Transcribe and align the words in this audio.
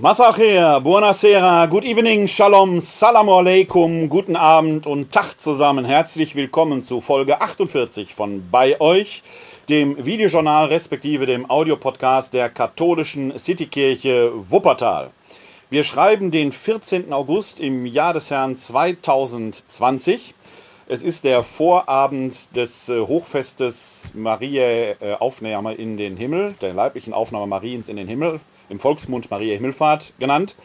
Masacher, 0.00 0.80
buonasera, 0.80 1.66
good 1.66 1.84
evening, 1.84 2.26
shalom, 2.26 2.80
salam 2.80 3.28
alaikum, 3.28 4.08
guten 4.08 4.34
Abend 4.34 4.86
und 4.86 5.12
Tag 5.12 5.38
zusammen. 5.38 5.84
Herzlich 5.84 6.34
willkommen 6.34 6.82
zu 6.82 7.02
Folge 7.02 7.42
48 7.42 8.14
von 8.14 8.48
Bei 8.50 8.80
euch, 8.80 9.22
dem 9.68 10.02
Videojournal 10.02 10.68
respektive 10.68 11.26
dem 11.26 11.50
Audiopodcast 11.50 12.32
der 12.32 12.48
katholischen 12.48 13.38
Citykirche 13.38 14.32
Wuppertal. 14.34 15.10
Wir 15.68 15.84
schreiben 15.84 16.30
den 16.30 16.50
14. 16.50 17.12
August 17.12 17.60
im 17.60 17.84
Jahr 17.84 18.14
des 18.14 18.30
Herrn 18.30 18.56
2020. 18.56 20.34
Es 20.88 21.02
ist 21.02 21.24
der 21.24 21.42
Vorabend 21.42 22.56
des 22.56 22.88
äh, 22.88 23.00
Hochfestes 23.00 24.12
Mariä 24.14 24.96
äh, 24.98 25.12
Aufnahme 25.18 25.74
in 25.74 25.98
den 25.98 26.16
Himmel, 26.16 26.54
der 26.62 26.72
leiblichen 26.72 27.12
Aufnahme 27.12 27.46
Mariens 27.46 27.90
in 27.90 27.96
den 27.96 28.08
Himmel 28.08 28.40
im 28.70 28.80
Volksmund 28.80 29.30
Maria 29.30 29.54
Himmelfahrt 29.54 30.14
genannt. 30.18 30.56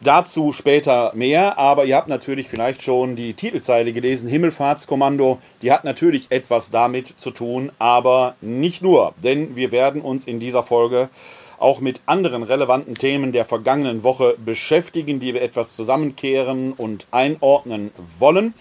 Dazu 0.00 0.52
später 0.52 1.12
mehr, 1.14 1.56
aber 1.56 1.84
ihr 1.84 1.96
habt 1.96 2.08
natürlich 2.08 2.48
vielleicht 2.48 2.82
schon 2.82 3.16
die 3.16 3.34
Titelzeile 3.34 3.92
gelesen, 3.92 4.28
Himmelfahrtskommando, 4.28 5.38
die 5.62 5.72
hat 5.72 5.84
natürlich 5.84 6.26
etwas 6.30 6.70
damit 6.70 7.06
zu 7.06 7.30
tun, 7.30 7.72
aber 7.78 8.34
nicht 8.40 8.82
nur, 8.82 9.14
denn 9.22 9.56
wir 9.56 9.72
werden 9.72 10.02
uns 10.02 10.26
in 10.26 10.40
dieser 10.40 10.62
Folge 10.62 11.08
auch 11.58 11.80
mit 11.80 12.02
anderen 12.06 12.42
relevanten 12.42 12.96
Themen 12.96 13.32
der 13.32 13.44
vergangenen 13.44 14.02
Woche 14.02 14.36
beschäftigen, 14.44 15.20
die 15.20 15.32
wir 15.32 15.42
etwas 15.42 15.74
zusammenkehren 15.74 16.72
und 16.72 17.06
einordnen 17.10 17.90
wollen. 18.18 18.52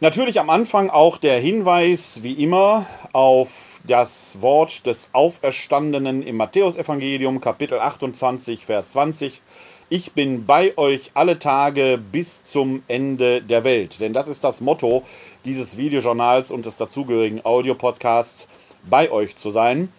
Natürlich 0.00 0.40
am 0.40 0.50
Anfang 0.50 0.90
auch 0.90 1.18
der 1.18 1.38
Hinweis, 1.40 2.22
wie 2.22 2.32
immer, 2.32 2.86
auf 3.12 3.75
das 3.86 4.40
Wort 4.40 4.86
des 4.86 5.10
Auferstandenen 5.12 6.22
im 6.22 6.36
Matthäusevangelium, 6.36 7.40
Kapitel 7.40 7.78
28, 7.78 8.64
Vers 8.64 8.92
20. 8.92 9.42
Ich 9.88 10.12
bin 10.12 10.46
bei 10.46 10.76
euch 10.76 11.12
alle 11.14 11.38
Tage 11.38 11.98
bis 12.10 12.42
zum 12.42 12.82
Ende 12.88 13.42
der 13.42 13.62
Welt. 13.62 14.00
Denn 14.00 14.12
das 14.12 14.26
ist 14.26 14.42
das 14.42 14.60
Motto 14.60 15.04
dieses 15.44 15.76
Videojournals 15.76 16.50
und 16.50 16.66
des 16.66 16.76
dazugehörigen 16.76 17.44
Audiopodcasts, 17.44 18.48
bei 18.88 19.10
euch 19.10 19.36
zu 19.36 19.50
sein. 19.50 19.92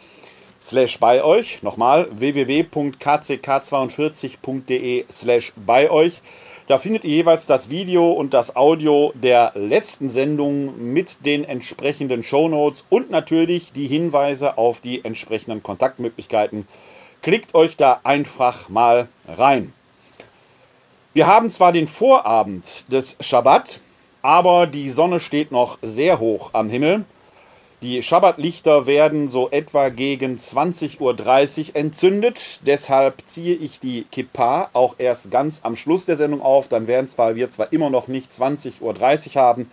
slash 0.61 1.01
bei 1.01 1.21
euch. 1.21 1.61
Nochmal, 1.63 2.07
www.kck42.de 2.11 5.03
slash 5.11 5.51
bei 5.57 5.91
euch. 5.91 6.21
Da 6.67 6.77
findet 6.77 7.03
ihr 7.03 7.11
jeweils 7.11 7.45
das 7.45 7.69
Video 7.69 8.13
und 8.13 8.33
das 8.33 8.55
Audio 8.55 9.11
der 9.15 9.51
letzten 9.55 10.09
Sendung 10.09 10.93
mit 10.93 11.25
den 11.25 11.43
entsprechenden 11.43 12.23
Shownotes 12.23 12.85
und 12.89 13.11
natürlich 13.11 13.73
die 13.73 13.87
Hinweise 13.87 14.57
auf 14.57 14.79
die 14.79 15.03
entsprechenden 15.03 15.61
Kontaktmöglichkeiten 15.61 16.65
Klickt 17.21 17.55
euch 17.55 17.77
da 17.77 17.99
einfach 18.03 18.69
mal 18.69 19.07
rein. 19.27 19.73
Wir 21.13 21.27
haben 21.27 21.49
zwar 21.49 21.71
den 21.71 21.87
Vorabend 21.87 22.91
des 22.91 23.17
Schabbat, 23.19 23.81
aber 24.21 24.67
die 24.67 24.89
Sonne 24.89 25.19
steht 25.19 25.51
noch 25.51 25.79
sehr 25.81 26.19
hoch 26.19 26.51
am 26.53 26.69
Himmel. 26.69 27.05
Die 27.81 28.01
Schabbatlichter 28.01 28.87
werden 28.87 29.29
so 29.29 29.51
etwa 29.51 29.89
gegen 29.89 30.37
20.30 30.37 30.99
Uhr 31.69 31.75
entzündet. 31.75 32.61
Deshalb 32.65 33.21
ziehe 33.25 33.55
ich 33.55 33.79
die 33.79 34.05
Kippa 34.11 34.69
auch 34.73 34.95
erst 34.97 35.29
ganz 35.29 35.61
am 35.63 35.75
Schluss 35.75 36.05
der 36.05 36.17
Sendung 36.17 36.41
auf. 36.41 36.67
Dann 36.67 36.87
werden 36.87 37.07
zwar 37.07 37.35
wir 37.35 37.49
zwar 37.49 37.71
immer 37.71 37.91
noch 37.91 38.07
nicht 38.07 38.31
20.30 38.31 38.81
Uhr 38.81 39.41
haben, 39.41 39.69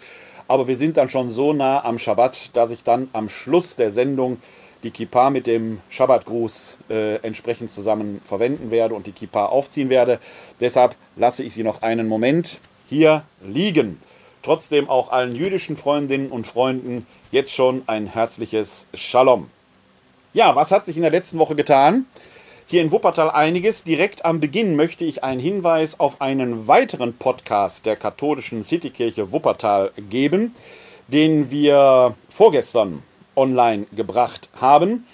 aber 0.49 0.69
wir 0.69 0.77
sind 0.77 0.99
dann 0.99 1.09
schon 1.09 1.31
so 1.31 1.55
nah 1.55 1.83
am 1.83 1.99
Schabbat, 1.99 2.51
dass 2.55 2.71
ich 2.71 2.85
dann 2.85 3.09
am 3.15 3.31
Schluss 3.31 3.77
der 3.77 3.91
Sendung 3.91 4.37
die 4.85 4.91
Kippa 4.91 5.31
mit 5.31 5.47
dem 5.47 5.81
Schabbatgruß 5.91 6.79
äh, 6.91 7.17
entsprechend 7.17 7.71
zusammen 7.71 8.21
verwenden 8.25 8.71
werde 8.71 8.95
und 8.95 9.07
die 9.07 9.13
Kippa 9.13 9.47
aufziehen 9.47 9.89
werde. 9.89 10.21
Deshalb 10.61 10.95
lasse 11.17 11.43
ich 11.43 11.55
sie 11.55 11.65
noch 11.65 11.83
einen 11.83 12.07
Moment 12.07 12.61
hier 12.89 13.25
liegen. 13.45 14.01
Trotzdem 14.43 14.91
auch 14.91 15.11
allen 15.11 15.35
jüdischen 15.35 15.77
Freundinnen 15.77 16.31
und 16.31 16.47
Freunden 16.47 17.07
jetzt 17.33 17.53
schon 17.53 17.83
ein 17.87 18.07
herzliches 18.07 18.87
Shalom. 18.93 19.49
Ja, 20.35 20.55
was 20.55 20.71
hat 20.71 20.85
sich 20.85 20.97
in 20.97 21.03
der 21.03 21.11
letzten 21.11 21.39
Woche 21.39 21.55
getan? 21.55 22.05
Hier 22.67 22.83
in 22.83 22.93
Wuppertal 22.93 23.31
einiges. 23.31 23.85
Direkt 23.85 24.25
am 24.25 24.41
Beginn 24.41 24.77
möchte 24.77 25.05
ich 25.05 25.25
einen 25.25 25.41
Hinweis 25.41 25.99
auf 25.99 26.21
einen 26.21 26.69
weiteren 26.69 27.17
Podcast 27.17 27.87
der 27.87 27.97
katholischen 27.97 28.63
Citykirche 28.63 29.33
Wuppertal 29.33 29.93
geben, 30.11 30.55
den 31.09 31.51
wir 31.51 32.15
vorgestern 32.29 33.03
online 33.37 33.87
gebracht 33.95 34.49
haben. 34.61 35.07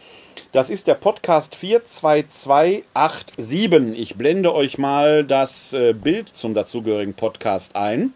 Das 0.52 0.68
ist 0.68 0.88
der 0.88 0.94
Podcast 0.94 1.54
42287. 1.54 3.98
Ich 3.98 4.16
blende 4.16 4.54
euch 4.54 4.78
mal 4.78 5.24
das 5.24 5.72
äh, 5.72 5.92
Bild 5.92 6.28
zum 6.28 6.54
dazugehörigen 6.54 7.14
Podcast 7.14 7.76
ein, 7.76 8.12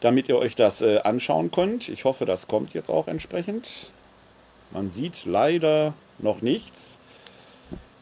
damit 0.00 0.28
ihr 0.28 0.36
euch 0.36 0.54
das 0.54 0.82
äh, 0.82 0.98
anschauen 0.98 1.50
könnt. 1.50 1.88
Ich 1.88 2.04
hoffe, 2.04 2.26
das 2.26 2.46
kommt 2.46 2.74
jetzt 2.74 2.90
auch 2.90 3.08
entsprechend. 3.08 3.90
Man 4.70 4.90
sieht 4.90 5.24
leider 5.24 5.94
noch 6.18 6.42
nichts. 6.42 6.98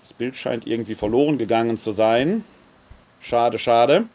Das 0.02 0.12
Bild 0.12 0.34
scheint 0.34 0.66
irgendwie 0.66 0.96
verloren 0.96 1.38
gegangen 1.38 1.78
zu 1.78 1.92
sein. 1.92 2.44
Schade, 3.20 3.60
schade. 3.60 4.06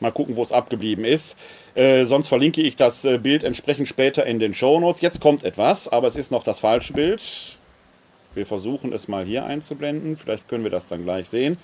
Mal 0.00 0.12
gucken, 0.12 0.36
wo 0.36 0.42
es 0.42 0.52
abgeblieben 0.52 1.04
ist. 1.04 1.36
Äh, 1.74 2.04
sonst 2.04 2.28
verlinke 2.28 2.60
ich 2.60 2.76
das 2.76 3.04
äh, 3.04 3.18
Bild 3.18 3.44
entsprechend 3.44 3.88
später 3.88 4.26
in 4.26 4.38
den 4.38 4.54
Show 4.54 4.78
Notes. 4.78 5.00
Jetzt 5.00 5.20
kommt 5.20 5.42
etwas, 5.42 5.88
aber 5.88 6.06
es 6.06 6.16
ist 6.16 6.30
noch 6.30 6.44
das 6.44 6.60
falsche 6.60 6.92
Bild. 6.92 7.56
Wir 8.34 8.46
versuchen 8.46 8.92
es 8.92 9.08
mal 9.08 9.24
hier 9.24 9.44
einzublenden. 9.44 10.16
Vielleicht 10.16 10.48
können 10.48 10.64
wir 10.64 10.70
das 10.70 10.88
dann 10.88 11.04
gleich 11.04 11.28
sehen. 11.28 11.58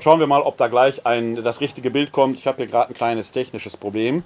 Schauen 0.00 0.20
wir 0.20 0.28
mal, 0.28 0.42
ob 0.42 0.56
da 0.56 0.68
gleich 0.68 1.06
ein, 1.06 1.42
das 1.42 1.60
richtige 1.60 1.90
Bild 1.90 2.12
kommt. 2.12 2.38
Ich 2.38 2.46
habe 2.46 2.58
hier 2.58 2.66
gerade 2.66 2.92
ein 2.92 2.94
kleines 2.94 3.32
technisches 3.32 3.76
Problem. 3.76 4.22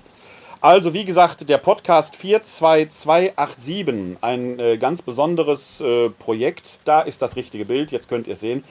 Also, 0.61 0.95
wie 0.95 1.05
gesagt, 1.05 1.49
der 1.49 1.59
Podcast 1.59 2.15
42287, 2.17 4.19
ein 4.21 4.59
äh, 4.61 4.77
ganz 4.77 5.03
besonderes 5.03 5.81
äh, 5.81 6.11
Projekt. 6.11 6.79
Da 6.85 7.01
ist 7.01 7.21
das 7.21 7.37
richtige 7.37 7.65
Bild, 7.65 7.91
jetzt 7.91 8.09
könnt 8.09 8.27
ihr 8.27 8.35
es 8.35 8.41
sehen. 8.41 8.63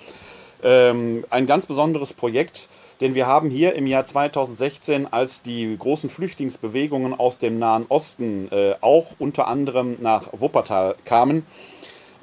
Ähm, 0.64 1.26
ein 1.30 1.48
ganz 1.48 1.66
besonderes 1.66 2.14
Projekt 2.14 2.70
denn 3.02 3.16
wir 3.16 3.26
haben 3.26 3.50
hier 3.50 3.74
im 3.74 3.88
Jahr 3.88 4.06
2016, 4.06 5.12
als 5.12 5.42
die 5.42 5.76
großen 5.78 6.10
Flüchtlingsbewegungen 6.10 7.20
aus 7.20 7.40
dem 7.40 7.58
Nahen 7.58 7.86
Osten 7.90 8.48
äh, 8.52 8.76
auch 8.80 9.16
unter 9.18 9.48
anderem 9.48 9.96
nach 10.00 10.30
Wuppertal 10.34 10.96
kamen, 11.04 11.44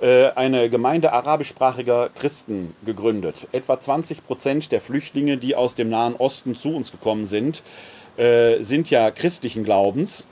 äh, 0.00 0.28
eine 0.28 0.70
Gemeinde 0.70 1.12
arabischsprachiger 1.12 2.10
Christen 2.14 2.76
gegründet. 2.86 3.48
Etwa 3.50 3.80
20 3.80 4.24
Prozent 4.24 4.70
der 4.70 4.80
Flüchtlinge, 4.80 5.36
die 5.36 5.56
aus 5.56 5.74
dem 5.74 5.88
Nahen 5.88 6.14
Osten 6.14 6.54
zu 6.54 6.74
uns 6.74 6.92
gekommen 6.92 7.26
sind, 7.26 7.64
äh, 8.16 8.62
sind 8.62 8.88
ja 8.88 9.10
christlichen 9.10 9.64
Glaubens. 9.64 10.24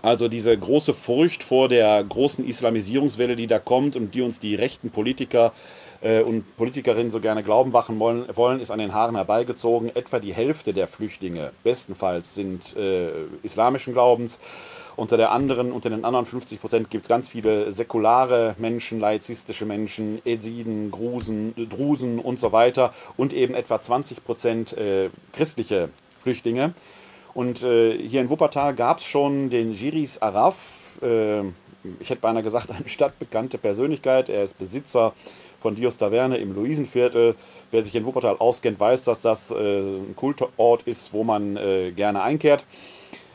Also 0.00 0.28
diese 0.28 0.56
große 0.56 0.94
Furcht 0.94 1.44
vor 1.44 1.68
der 1.68 2.02
großen 2.02 2.48
Islamisierungswelle, 2.48 3.36
die 3.36 3.46
da 3.46 3.58
kommt 3.58 3.94
und 3.94 4.14
die 4.14 4.22
uns 4.22 4.40
die 4.40 4.54
rechten 4.54 4.90
Politiker 4.90 5.52
äh, 5.54 5.81
und 6.02 6.56
Politikerinnen 6.56 7.10
so 7.12 7.20
gerne 7.20 7.42
glauben 7.42 7.70
machen 7.70 7.98
wollen, 8.00 8.24
wollen, 8.34 8.60
ist 8.60 8.70
an 8.70 8.80
den 8.80 8.92
Haaren 8.92 9.14
herbeigezogen. 9.14 9.94
Etwa 9.94 10.18
die 10.18 10.34
Hälfte 10.34 10.74
der 10.74 10.88
Flüchtlinge, 10.88 11.52
bestenfalls, 11.62 12.34
sind 12.34 12.76
äh, 12.76 13.10
islamischen 13.42 13.92
Glaubens. 13.92 14.40
Unter, 14.96 15.16
der 15.16 15.30
anderen, 15.30 15.72
unter 15.72 15.88
den 15.90 16.04
anderen 16.04 16.26
50 16.26 16.60
Prozent 16.60 16.90
gibt 16.90 17.04
es 17.04 17.08
ganz 17.08 17.28
viele 17.28 17.72
säkulare 17.72 18.54
Menschen, 18.58 19.00
laizistische 19.00 19.64
Menschen, 19.64 20.20
Esiden, 20.24 20.90
Grusen, 20.90 21.54
Drusen 21.68 22.18
und 22.18 22.38
so 22.38 22.52
weiter 22.52 22.92
und 23.16 23.32
eben 23.32 23.54
etwa 23.54 23.80
20 23.80 24.24
Prozent 24.24 24.76
äh, 24.76 25.08
christliche 25.32 25.88
Flüchtlinge. 26.22 26.74
Und 27.32 27.62
äh, 27.62 27.96
hier 27.96 28.20
in 28.20 28.28
Wuppertal 28.28 28.74
gab 28.74 28.98
es 28.98 29.04
schon 29.04 29.48
den 29.48 29.72
Giris 29.72 30.20
Araf, 30.20 30.56
äh, 31.00 31.40
ich 31.98 32.10
hätte 32.10 32.20
beinahe 32.20 32.42
gesagt, 32.42 32.70
eine 32.70 32.88
stadtbekannte 32.88 33.58
Persönlichkeit. 33.58 34.28
Er 34.28 34.42
ist 34.42 34.58
Besitzer 34.58 35.14
von 35.62 35.74
Dios 35.76 35.96
Taverne 35.96 36.36
im 36.36 36.54
Luisenviertel. 36.54 37.36
Wer 37.70 37.82
sich 37.82 37.94
in 37.94 38.04
Wuppertal 38.04 38.36
auskennt, 38.38 38.78
weiß, 38.78 39.04
dass 39.04 39.22
das 39.22 39.50
äh, 39.50 39.54
ein 39.54 40.14
Kultort 40.16 40.82
ist, 40.82 41.12
wo 41.14 41.24
man 41.24 41.56
äh, 41.56 41.92
gerne 41.92 42.22
einkehrt. 42.22 42.66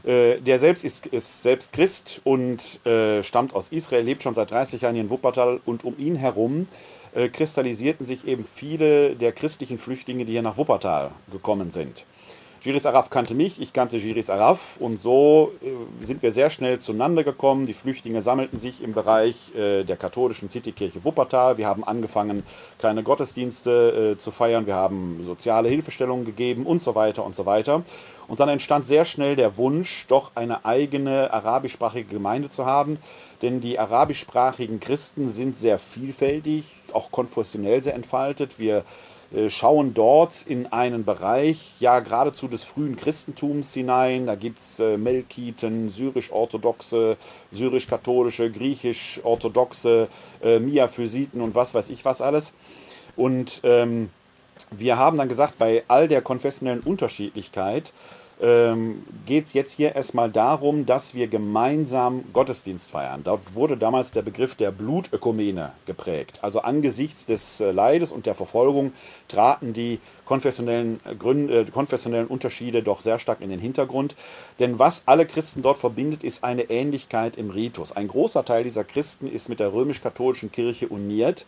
Äh, 0.04 0.40
der 0.42 0.60
selbst 0.60 0.84
ist, 0.84 1.08
ist, 1.08 1.42
selbst 1.42 1.74
Christ 1.74 2.22
und 2.24 2.82
stammt 3.22 3.56
aus 3.56 3.70
Israel, 3.70 4.04
lebt 4.04 4.22
schon 4.22 4.36
seit 4.36 4.52
30 4.52 4.82
Jahren 4.82 4.94
hier 4.94 5.04
in 5.04 5.10
Wuppertal 5.10 5.60
und 5.66 5.84
um 5.84 5.98
ihn 5.98 6.16
herum 6.16 6.68
kristallisierten 7.34 8.06
sich 8.06 8.28
eben 8.28 8.46
viele 8.46 9.16
der 9.16 9.32
christlichen 9.32 9.80
Flüchtlinge, 9.80 10.26
die 10.26 10.34
hier 10.34 10.44
nach 10.44 10.58
Wuppertal 10.58 11.12
gekommen 11.32 11.72
sind. 11.72 12.06
Giris 12.64 12.86
Araf 12.86 13.10
kannte 13.10 13.36
mich, 13.36 13.62
ich 13.62 13.72
kannte 13.72 14.00
Giris 14.00 14.30
Araf 14.30 14.78
und 14.80 15.00
so 15.00 15.52
äh, 15.62 16.06
sind 16.06 16.24
wir 16.24 16.32
sehr 16.32 16.50
schnell 16.50 16.80
zueinander 16.80 17.24
gekommen. 17.24 17.68
Die 17.68 17.74
Flüchtlinge 17.74 18.22
sammelten 18.22 18.58
sich 18.58 18.82
im 18.84 18.94
Bereich 18.94 19.54
äh, 19.56 19.84
der 19.84 19.96
katholischen 19.96 20.50
Citykirche 20.50 21.04
Wuppertal. 21.04 21.58
Wir 21.58 21.68
haben 21.68 21.84
angefangen, 21.84 22.44
kleine 22.80 23.04
Gottesdienste 23.04 24.14
äh, 24.14 24.18
zu 24.18 24.32
feiern, 24.32 24.66
wir 24.66 24.76
haben 24.76 25.24
soziale 25.26 25.70
Hilfestellungen 25.70 26.26
gegeben 26.26 26.66
und 26.66 26.82
so 26.82 26.96
weiter 26.96 27.24
und 27.24 27.36
so 27.36 27.46
weiter. 27.46 27.84
Und 28.28 28.40
dann 28.40 28.50
entstand 28.50 28.88
sehr 28.88 29.06
schnell 29.06 29.36
der 29.36 29.58
Wunsch, 29.58 30.06
doch 30.08 30.32
eine 30.36 30.66
eigene 30.66 31.32
arabischsprachige 31.32 32.10
Gemeinde 32.10 32.50
zu 32.50 32.66
haben, 32.66 32.98
denn 33.42 33.62
die 33.62 33.80
arabischsprachigen 33.80 34.80
Christen 34.80 35.30
sind 35.30 35.58
sehr 35.58 35.80
vielfältig, 35.80 36.66
auch 36.92 37.12
konfessionell 37.12 37.84
sehr 37.84 37.94
entfaltet. 37.94 38.60
Wir 38.60 38.84
schauen 39.50 39.94
dort 39.94 40.46
in 40.48 40.68
einen 40.68 41.04
Bereich, 41.04 41.74
ja 41.80 42.00
geradezu 42.00 42.48
des 42.48 42.64
frühen 42.64 42.96
Christentums 42.96 43.74
hinein. 43.74 44.26
Da 44.26 44.36
gibt 44.36 44.60
es 44.60 44.80
äh, 44.80 44.98
Melkiten, 44.98 45.90
syrisch-orthodoxe, 45.90 47.18
syrisch-katholische, 47.52 48.50
griechisch-orthodoxe, 48.52 50.08
äh, 50.42 50.60
Miaphysiten 50.60 51.42
und 51.42 51.56
was 51.56 51.74
weiß 51.74 51.90
ich 51.90 52.06
was 52.06 52.22
alles. 52.22 52.54
Und 53.18 53.62
ähm, 53.64 54.10
wir 54.72 54.98
haben 54.98 55.18
dann 55.18 55.28
gesagt, 55.28 55.58
bei 55.58 55.84
all 55.88 56.08
der 56.08 56.22
konfessionellen 56.22 56.82
Unterschiedlichkeit 56.82 57.94
ähm, 58.40 59.04
geht 59.26 59.46
es 59.46 59.54
jetzt 59.54 59.74
hier 59.74 59.96
erstmal 59.96 60.30
darum, 60.30 60.86
dass 60.86 61.16
wir 61.16 61.28
gemeinsam 61.28 62.24
Gottesdienst 62.34 62.92
feiern. 62.92 63.22
Dort 63.24 63.56
wurde 63.56 63.78
damals 63.78 64.12
der 64.12 64.22
Begriff 64.22 64.56
der 64.56 64.72
Blutökumene 64.72 65.72
geprägt. 65.86 66.40
Also 66.44 66.62
angesichts 66.62 67.26
des 67.26 67.60
äh, 67.60 67.72
Leides 67.72 68.12
und 68.12 68.26
der 68.26 68.36
Verfolgung 68.36 68.94
traten 69.28 69.74
die 69.74 70.00
konfessionellen, 70.26 71.00
Gründe, 71.18 71.62
äh, 71.62 71.66
konfessionellen 71.66 72.28
Unterschiede 72.28 72.84
doch 72.84 73.00
sehr 73.00 73.18
stark 73.18 73.42
in 73.42 73.50
den 73.50 73.60
Hintergrund. 73.60 74.16
Denn 74.60 74.78
was 74.78 75.04
alle 75.08 75.26
Christen 75.26 75.62
dort 75.64 75.78
verbindet, 75.78 76.24
ist 76.24 76.44
eine 76.44 76.70
Ähnlichkeit 76.70 77.38
im 77.38 77.50
Ritus. 77.50 77.92
Ein 77.92 78.08
großer 78.08 78.46
Teil 78.46 78.64
dieser 78.64 78.84
Christen 78.84 79.28
ist 79.28 79.50
mit 79.50 79.60
der 79.60 79.74
römisch-katholischen 79.74 80.52
Kirche 80.52 80.88
uniert 80.88 81.46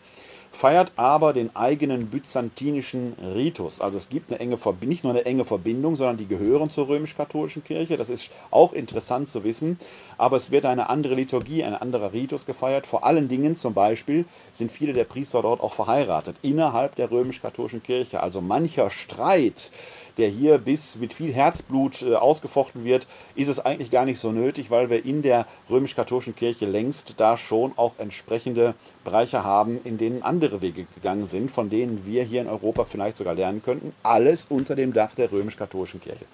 feiert 0.52 0.92
aber 0.96 1.32
den 1.32 1.54
eigenen 1.54 2.08
byzantinischen 2.08 3.14
Ritus. 3.34 3.80
Also 3.80 3.98
es 3.98 4.08
gibt 4.08 4.30
eine 4.30 4.40
enge 4.40 4.58
nicht 4.82 5.04
nur 5.04 5.12
eine 5.12 5.24
enge 5.24 5.44
Verbindung, 5.44 5.96
sondern 5.96 6.16
die 6.16 6.26
gehören 6.26 6.70
zur 6.70 6.88
römisch-katholischen 6.88 7.64
Kirche. 7.64 7.96
Das 7.96 8.10
ist 8.10 8.30
auch 8.50 8.72
interessant 8.72 9.28
zu 9.28 9.44
wissen. 9.44 9.78
Aber 10.18 10.36
es 10.36 10.50
wird 10.50 10.66
eine 10.66 10.90
andere 10.90 11.14
Liturgie, 11.14 11.64
ein 11.64 11.74
anderer 11.74 12.12
Ritus 12.12 12.46
gefeiert. 12.46 12.86
Vor 12.86 13.04
allen 13.04 13.28
Dingen 13.28 13.54
zum 13.54 13.74
Beispiel 13.74 14.24
sind 14.52 14.70
viele 14.70 14.92
der 14.92 15.04
Priester 15.04 15.42
dort 15.42 15.60
auch 15.60 15.72
verheiratet 15.72 16.36
innerhalb 16.42 16.96
der 16.96 17.10
römisch-katholischen 17.10 17.82
Kirche. 17.82 18.22
Also 18.22 18.40
mancher 18.40 18.90
Streit 18.90 19.70
der 20.18 20.28
hier 20.28 20.58
bis 20.58 20.96
mit 20.96 21.12
viel 21.12 21.32
Herzblut 21.32 22.02
äh, 22.02 22.14
ausgefochten 22.14 22.84
wird, 22.84 23.06
ist 23.34 23.48
es 23.48 23.60
eigentlich 23.60 23.90
gar 23.90 24.04
nicht 24.04 24.18
so 24.18 24.32
nötig, 24.32 24.70
weil 24.70 24.90
wir 24.90 25.04
in 25.04 25.22
der 25.22 25.46
römisch-katholischen 25.68 26.36
Kirche 26.36 26.66
längst 26.66 27.14
da 27.18 27.36
schon 27.36 27.72
auch 27.76 27.92
entsprechende 27.98 28.74
Bereiche 29.04 29.44
haben, 29.44 29.80
in 29.84 29.98
denen 29.98 30.22
andere 30.22 30.62
Wege 30.62 30.86
gegangen 30.94 31.26
sind, 31.26 31.50
von 31.50 31.70
denen 31.70 32.06
wir 32.06 32.24
hier 32.24 32.40
in 32.40 32.48
Europa 32.48 32.84
vielleicht 32.84 33.16
sogar 33.16 33.34
lernen 33.34 33.62
könnten. 33.62 33.92
Alles 34.02 34.46
unter 34.48 34.74
dem 34.74 34.92
Dach 34.92 35.14
der 35.14 35.30
römisch-katholischen 35.30 36.00
Kirche. 36.00 36.24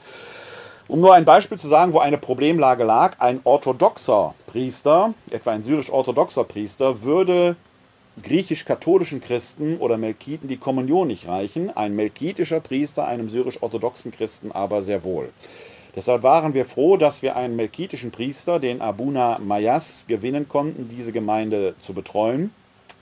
Um 0.89 1.01
nur 1.01 1.15
ein 1.15 1.25
Beispiel 1.25 1.59
zu 1.59 1.67
sagen, 1.67 1.93
wo 1.93 1.99
eine 1.99 2.17
Problemlage 2.17 2.85
lag, 2.85 3.19
ein 3.19 3.41
orthodoxer 3.43 4.35
Priester, 4.47 5.15
etwa 5.31 5.51
ein 5.51 5.65
syrisch-orthodoxer 5.65 6.45
Priester, 6.45 7.03
würde 7.03 7.57
griechisch-katholischen 8.23 9.21
Christen 9.21 9.79
oder 9.79 9.97
Melkiten 9.99 10.49
die 10.49 10.57
Kommunion 10.57 11.09
nicht 11.09 11.29
reichen, 11.29 11.71
ein 11.77 11.95
melkitischer 11.95 12.61
Priester 12.61 13.07
einem 13.07 13.29
syrisch-orthodoxen 13.29 14.13
Christen 14.13 14.53
aber 14.53 14.83
sehr 14.83 15.05
wohl. 15.05 15.31
Deshalb 15.95 16.23
waren 16.23 16.53
wir 16.53 16.67
froh, 16.67 16.97
dass 16.97 17.23
wir 17.23 17.37
einen 17.37 17.57
melkitischen 17.57 18.11
Priester, 18.11 18.61
den 18.61 18.83
Abuna 18.83 19.39
Mayas, 19.39 20.05
gewinnen 20.07 20.49
konnten, 20.49 20.89
diese 20.89 21.13
Gemeinde 21.13 21.75
zu 21.79 21.95
betreuen, 21.95 22.51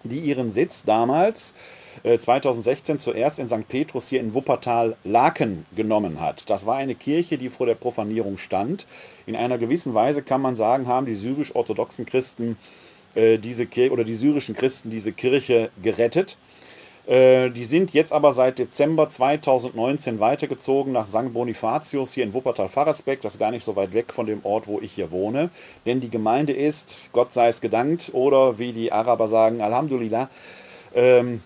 die 0.04 0.20
ihren 0.20 0.52
Sitz 0.52 0.84
damals 0.84 1.54
2016 2.02 2.96
äh, 2.96 2.98
zuerst 2.98 3.38
in 3.38 3.48
St. 3.48 3.66
Petrus 3.68 4.08
hier 4.08 4.20
in 4.20 4.34
Wuppertal-Laken 4.34 5.66
genommen 5.74 6.20
hat. 6.20 6.50
Das 6.50 6.66
war 6.66 6.76
eine 6.76 6.94
Kirche, 6.94 7.38
die 7.38 7.50
vor 7.50 7.66
der 7.66 7.76
Profanierung 7.76 8.36
stand. 8.36 8.86
In 9.26 9.36
einer 9.36 9.58
gewissen 9.58 9.94
Weise 9.94 10.22
kann 10.22 10.42
man 10.42 10.56
sagen, 10.56 10.86
haben 10.86 11.06
die 11.06 11.14
syrisch-orthodoxen 11.14 12.04
Christen 12.04 12.56
äh, 13.14 13.38
diese 13.38 13.66
Kirche 13.66 13.92
oder 13.92 14.04
die 14.04 14.14
syrischen 14.14 14.54
Christen 14.54 14.90
diese 14.90 15.12
Kirche 15.12 15.70
gerettet. 15.82 16.36
Äh, 17.06 17.50
die 17.50 17.64
sind 17.64 17.92
jetzt 17.92 18.12
aber 18.12 18.32
seit 18.32 18.58
Dezember 18.58 19.08
2019 19.08 20.20
weitergezogen 20.20 20.92
nach 20.92 21.04
St. 21.04 21.32
Bonifatius 21.34 22.14
hier 22.14 22.24
in 22.24 22.32
Wuppertal-Farresbeck. 22.32 23.20
Das 23.20 23.34
ist 23.34 23.38
gar 23.38 23.50
nicht 23.50 23.64
so 23.64 23.76
weit 23.76 23.92
weg 23.92 24.12
von 24.12 24.26
dem 24.26 24.44
Ort, 24.44 24.66
wo 24.66 24.80
ich 24.80 24.92
hier 24.92 25.10
wohne. 25.10 25.50
Denn 25.84 26.00
die 26.00 26.10
Gemeinde 26.10 26.54
ist, 26.54 27.10
Gott 27.12 27.32
sei 27.32 27.48
es 27.48 27.60
gedankt, 27.60 28.10
oder 28.14 28.58
wie 28.58 28.72
die 28.72 28.90
Araber 28.90 29.28
sagen, 29.28 29.60
Alhamdulillah, 29.60 30.30
ähm, 30.94 31.42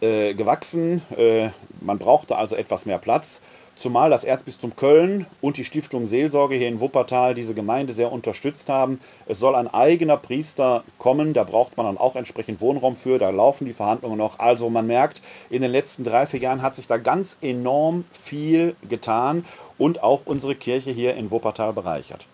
äh, 0.00 0.34
gewachsen. 0.34 1.02
Äh, 1.16 1.50
man 1.80 1.98
brauchte 1.98 2.36
also 2.36 2.56
etwas 2.56 2.84
mehr 2.84 2.98
Platz. 2.98 3.40
Zumal 3.74 4.10
das 4.10 4.24
Erzbistum 4.24 4.76
Köln 4.76 5.26
und 5.40 5.56
die 5.56 5.64
Stiftung 5.64 6.06
Seelsorge 6.06 6.54
hier 6.54 6.68
in 6.68 6.80
Wuppertal 6.80 7.34
diese 7.34 7.54
Gemeinde 7.54 7.92
sehr 7.92 8.12
unterstützt 8.12 8.68
haben. 8.68 9.00
Es 9.26 9.38
soll 9.38 9.54
ein 9.54 9.66
eigener 9.66 10.16
Priester 10.16 10.84
kommen, 10.98 11.32
da 11.32 11.42
braucht 11.44 11.76
man 11.76 11.86
dann 11.86 11.98
auch 11.98 12.14
entsprechend 12.14 12.60
Wohnraum 12.60 12.96
für, 12.96 13.18
da 13.18 13.30
laufen 13.30 13.64
die 13.64 13.72
Verhandlungen 13.72 14.18
noch. 14.18 14.38
Also 14.38 14.68
man 14.70 14.86
merkt, 14.86 15.22
in 15.50 15.62
den 15.62 15.70
letzten 15.70 16.04
drei, 16.04 16.26
vier 16.26 16.40
Jahren 16.40 16.62
hat 16.62 16.76
sich 16.76 16.86
da 16.86 16.98
ganz 16.98 17.38
enorm 17.40 18.04
viel 18.12 18.76
getan 18.88 19.44
und 19.78 20.02
auch 20.02 20.20
unsere 20.26 20.54
Kirche 20.54 20.90
hier 20.90 21.14
in 21.14 21.30
Wuppertal 21.30 21.72
bereichert 21.72 22.26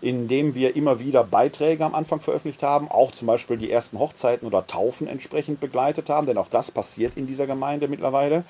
in 0.00 0.28
dem 0.28 0.54
wir 0.54 0.74
immer 0.74 0.98
wieder 0.98 1.22
Beiträge 1.22 1.84
am 1.84 1.94
Anfang 1.94 2.20
veröffentlicht 2.20 2.64
haben, 2.64 2.90
auch 2.90 3.12
zum 3.12 3.28
Beispiel 3.28 3.56
die 3.56 3.70
ersten 3.70 4.00
Hochzeiten 4.00 4.44
oder 4.44 4.66
Taufen 4.66 5.06
entsprechend 5.06 5.60
begleitet 5.60 6.10
haben, 6.10 6.26
denn 6.26 6.36
auch 6.36 6.48
das 6.48 6.72
passiert 6.72 7.16
in 7.16 7.28
dieser 7.28 7.46
Gemeinde 7.46 7.86
mittlerweile. 7.86 8.42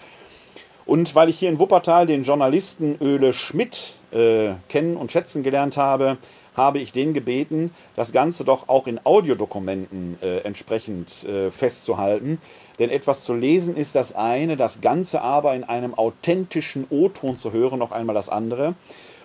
Und 0.86 1.14
weil 1.14 1.28
ich 1.28 1.38
hier 1.38 1.50
in 1.50 1.58
Wuppertal 1.58 2.06
den 2.06 2.24
Journalisten 2.24 2.96
Öle 3.02 3.34
Schmidt 3.34 3.92
äh, 4.10 4.52
kennen 4.70 4.96
und 4.96 5.12
schätzen 5.12 5.42
gelernt 5.42 5.76
habe, 5.76 6.16
habe 6.58 6.78
ich 6.78 6.92
den 6.92 7.14
gebeten, 7.14 7.70
das 7.96 8.12
Ganze 8.12 8.44
doch 8.44 8.68
auch 8.68 8.86
in 8.86 9.00
Audiodokumenten 9.04 10.18
äh, 10.20 10.40
entsprechend 10.40 11.24
äh, 11.24 11.50
festzuhalten. 11.50 12.38
Denn 12.78 12.90
etwas 12.90 13.24
zu 13.24 13.34
lesen 13.34 13.76
ist 13.76 13.94
das 13.94 14.14
eine, 14.14 14.56
das 14.56 14.80
Ganze 14.80 15.22
aber 15.22 15.54
in 15.54 15.64
einem 15.64 15.94
authentischen 15.94 16.86
O-Ton 16.90 17.36
zu 17.36 17.52
hören 17.52 17.78
noch 17.78 17.92
einmal 17.92 18.14
das 18.14 18.28
andere. 18.28 18.74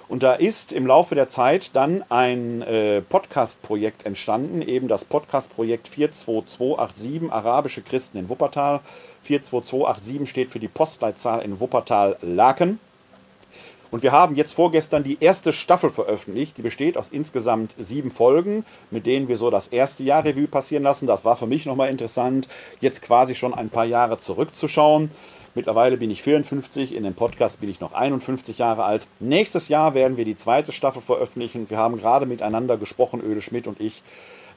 Und 0.07 0.21
da 0.21 0.33
ist 0.33 0.73
im 0.73 0.85
Laufe 0.85 1.15
der 1.15 1.27
Zeit 1.27 1.75
dann 1.75 2.03
ein 2.09 2.61
äh, 2.61 3.01
Podcast-Projekt 3.01 4.05
entstanden, 4.05 4.61
eben 4.61 4.87
das 4.87 5.05
Podcast-Projekt 5.05 5.87
42287 5.87 7.31
Arabische 7.31 7.81
Christen 7.81 8.17
in 8.17 8.29
Wuppertal. 8.29 8.81
42287 9.23 10.29
steht 10.29 10.51
für 10.51 10.59
die 10.59 10.67
Postleitzahl 10.67 11.41
in 11.41 11.59
Wuppertal-Laken. 11.59 12.79
Und 13.93 14.01
wir 14.01 14.11
haben 14.11 14.35
jetzt 14.35 14.55
vorgestern 14.55 15.03
die 15.03 15.19
erste 15.19 15.53
Staffel 15.53 15.91
veröffentlicht. 15.91 16.57
Die 16.57 16.63
besteht 16.63 16.97
aus 16.97 17.11
insgesamt 17.11 17.75
sieben 17.77 18.09
Folgen, 18.09 18.65
mit 18.89 19.05
denen 19.05 19.27
wir 19.27 19.37
so 19.37 19.51
das 19.51 19.67
erste 19.67 20.01
Jahr 20.01 20.25
Revue 20.25 20.47
passieren 20.47 20.81
lassen. 20.81 21.05
Das 21.05 21.23
war 21.25 21.37
für 21.37 21.45
mich 21.45 21.67
nochmal 21.67 21.91
interessant, 21.91 22.47
jetzt 22.79 23.03
quasi 23.03 23.35
schon 23.35 23.53
ein 23.53 23.69
paar 23.69 23.85
Jahre 23.85 24.17
zurückzuschauen. 24.17 25.11
Mittlerweile 25.53 25.97
bin 25.97 26.09
ich 26.09 26.23
54, 26.23 26.95
in 26.95 27.03
dem 27.03 27.13
Podcast 27.13 27.59
bin 27.59 27.69
ich 27.69 27.81
noch 27.81 27.93
51 27.93 28.57
Jahre 28.57 28.83
alt. 28.83 29.05
Nächstes 29.19 29.67
Jahr 29.67 29.93
werden 29.93 30.17
wir 30.17 30.25
die 30.25 30.35
zweite 30.35 30.71
Staffel 30.71 31.03
veröffentlichen. 31.03 31.69
Wir 31.69 31.77
haben 31.77 31.97
gerade 31.97 32.25
miteinander 32.25 32.77
gesprochen, 32.77 33.21
Öde 33.23 33.43
Schmidt 33.43 33.67
und 33.67 33.79
ich, 33.79 34.01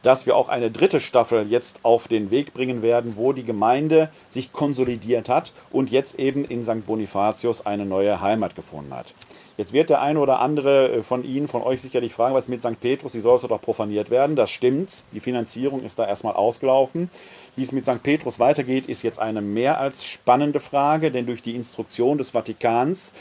dass 0.06 0.24
wir 0.24 0.36
auch 0.36 0.48
eine 0.48 0.70
dritte 0.70 1.00
Staffel 1.00 1.50
jetzt 1.50 1.80
auf 1.82 2.06
den 2.06 2.30
Weg 2.30 2.54
bringen 2.54 2.80
werden, 2.80 3.14
wo 3.16 3.32
die 3.32 3.42
Gemeinde 3.42 4.08
sich 4.28 4.52
konsolidiert 4.52 5.28
hat 5.28 5.52
und 5.72 5.90
jetzt 5.90 6.20
eben 6.20 6.44
in 6.44 6.62
St. 6.62 6.86
Bonifatius 6.86 7.66
eine 7.66 7.84
neue 7.86 8.20
Heimat 8.20 8.54
gefunden 8.54 8.94
hat. 8.94 9.14
Jetzt 9.56 9.72
wird 9.72 9.90
der 9.90 10.00
eine 10.02 10.20
oder 10.20 10.38
andere 10.38 10.92
äh, 10.92 11.02
von 11.02 11.24
Ihnen, 11.24 11.48
von 11.48 11.62
euch 11.62 11.80
sicherlich 11.80 12.14
fragen, 12.14 12.36
was 12.36 12.46
mit 12.46 12.62
St. 12.62 12.78
Petrus, 12.78 13.14
sie 13.14 13.20
sollte 13.20 13.48
doch 13.48 13.60
profaniert 13.60 14.10
werden. 14.10 14.36
Das 14.36 14.50
stimmt, 14.50 15.02
die 15.10 15.18
Finanzierung 15.18 15.82
ist 15.82 15.98
da 15.98 16.06
erstmal 16.06 16.34
ausgelaufen. 16.34 17.10
Wie 17.56 17.62
es 17.64 17.72
mit 17.72 17.84
St. 17.84 18.00
Petrus 18.00 18.38
weitergeht, 18.38 18.86
ist 18.86 19.02
jetzt 19.02 19.18
eine 19.18 19.40
mehr 19.40 19.80
als 19.80 20.04
spannende 20.04 20.60
Frage, 20.60 21.10
denn 21.10 21.26
durch 21.26 21.42
die 21.42 21.56
Instruktion 21.56 22.16
des 22.16 22.30
Vatikans 22.30 23.12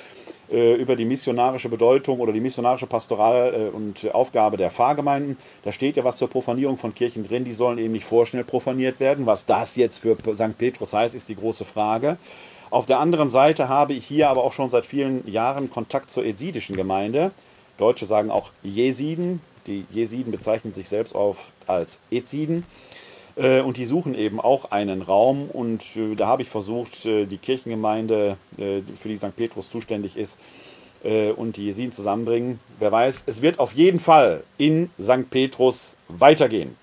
über 0.76 0.96
die 0.96 1.06
missionarische 1.06 1.70
Bedeutung 1.70 2.20
oder 2.20 2.32
die 2.32 2.40
missionarische 2.40 2.88
Pastoral 2.88 3.54
äh, 3.54 3.76
und 3.76 4.14
Aufgabe 4.14 4.58
der 4.58 4.70
Pfarrgemeinden. 4.70 5.38
Da 5.64 5.72
steht 5.72 5.98
ja 5.98 6.04
was 6.04 6.18
zur 6.18 6.30
Profanierung 6.30 6.78
von 6.78 6.94
Kirchen 6.94 7.28
drin. 7.28 7.44
Die 7.44 7.54
sollen 7.54 7.78
eben 7.78 7.94
nicht 7.94 8.06
vorschnell 8.06 8.44
profaniert 8.44 9.00
werden. 9.00 9.26
Was 9.26 9.46
das 9.46 9.76
jetzt 9.76 10.00
für 10.00 10.16
St. 10.16 10.58
Petrus 10.58 10.94
heißt, 10.94 11.16
ist 11.16 11.30
die 11.30 11.36
große 11.36 11.66
Frage. 11.66 12.18
Auf 12.70 12.86
der 12.86 13.00
anderen 13.00 13.30
Seite 13.30 13.70
habe 13.70 13.94
ich 13.94 14.06
hier 14.06 14.30
aber 14.30 14.44
auch 14.44 14.54
schon 14.54 14.70
seit 14.70 14.86
vielen 14.86 15.28
Jahren 15.28 15.70
Kontakt 15.70 16.12
zur 16.12 16.26
esidischen 16.26 16.76
Gemeinde. 16.76 17.32
Deutsche 17.78 18.06
sagen 18.06 18.32
auch 18.32 18.52
Jesiden. 18.64 19.42
Die 19.68 19.86
Jesiden 19.92 20.32
bezeichnen 20.32 20.74
sich 20.74 20.90
selbst 20.90 21.16
auf 21.16 21.52
als 21.68 22.00
Eziden. 22.12 22.66
Äh, 23.36 23.62
und 23.62 23.78
die 23.78 23.86
suchen 23.86 24.16
eben 24.16 24.40
auch 24.40 24.72
einen 24.72 25.02
Raum. 25.02 25.50
Und 25.52 25.84
äh, 25.96 26.16
da 26.16 26.28
habe 26.28 26.44
ich 26.44 26.50
versucht, 26.50 27.06
äh, 27.06 27.26
die 27.26 27.38
Kirchengemeinde, 27.38 28.38
für 28.58 29.10
die 29.10 29.18
St. 29.18 29.36
Petrus 29.36 29.70
zuständig 29.70 30.16
ist, 30.16 30.40
und 31.36 31.58
die 31.58 31.66
Jesiden 31.66 31.92
zusammenbringen. 31.92 32.60
Wer 32.80 32.92
weiß, 32.92 33.26
es 33.28 33.44
wird 33.44 33.60
auf 33.60 33.74
jeden 33.74 34.00
Fall 34.00 34.44
in 34.58 34.90
St. 35.00 35.30
Petrus 35.30 35.98
weitergehen. 36.08 36.76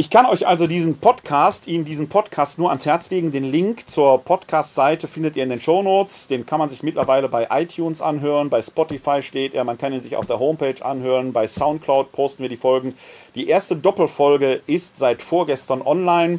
Ich 0.00 0.10
kann 0.10 0.26
euch 0.26 0.46
also 0.46 0.68
diesen 0.68 0.98
Podcast, 0.98 1.66
Ihnen 1.66 1.84
diesen 1.84 2.08
Podcast 2.08 2.60
nur 2.60 2.68
ans 2.68 2.86
Herz 2.86 3.10
legen. 3.10 3.32
Den 3.32 3.42
Link 3.42 3.90
zur 3.90 4.22
Podcast-Seite 4.22 5.08
findet 5.08 5.34
ihr 5.34 5.42
in 5.42 5.48
den 5.48 5.60
Show 5.60 5.82
Notes. 5.82 6.28
Den 6.28 6.46
kann 6.46 6.60
man 6.60 6.68
sich 6.68 6.84
mittlerweile 6.84 7.28
bei 7.28 7.48
iTunes 7.50 8.00
anhören, 8.00 8.48
bei 8.48 8.62
Spotify 8.62 9.22
steht 9.22 9.54
er, 9.54 9.64
man 9.64 9.76
kann 9.76 9.92
ihn 9.92 10.00
sich 10.00 10.14
auf 10.14 10.26
der 10.26 10.38
Homepage 10.38 10.84
anhören, 10.84 11.32
bei 11.32 11.48
Soundcloud 11.48 12.12
posten 12.12 12.44
wir 12.44 12.48
die 12.48 12.56
Folgen. 12.56 12.94
Die 13.34 13.48
erste 13.48 13.74
Doppelfolge 13.74 14.62
ist 14.68 14.98
seit 14.98 15.20
vorgestern 15.20 15.82
online 15.82 16.38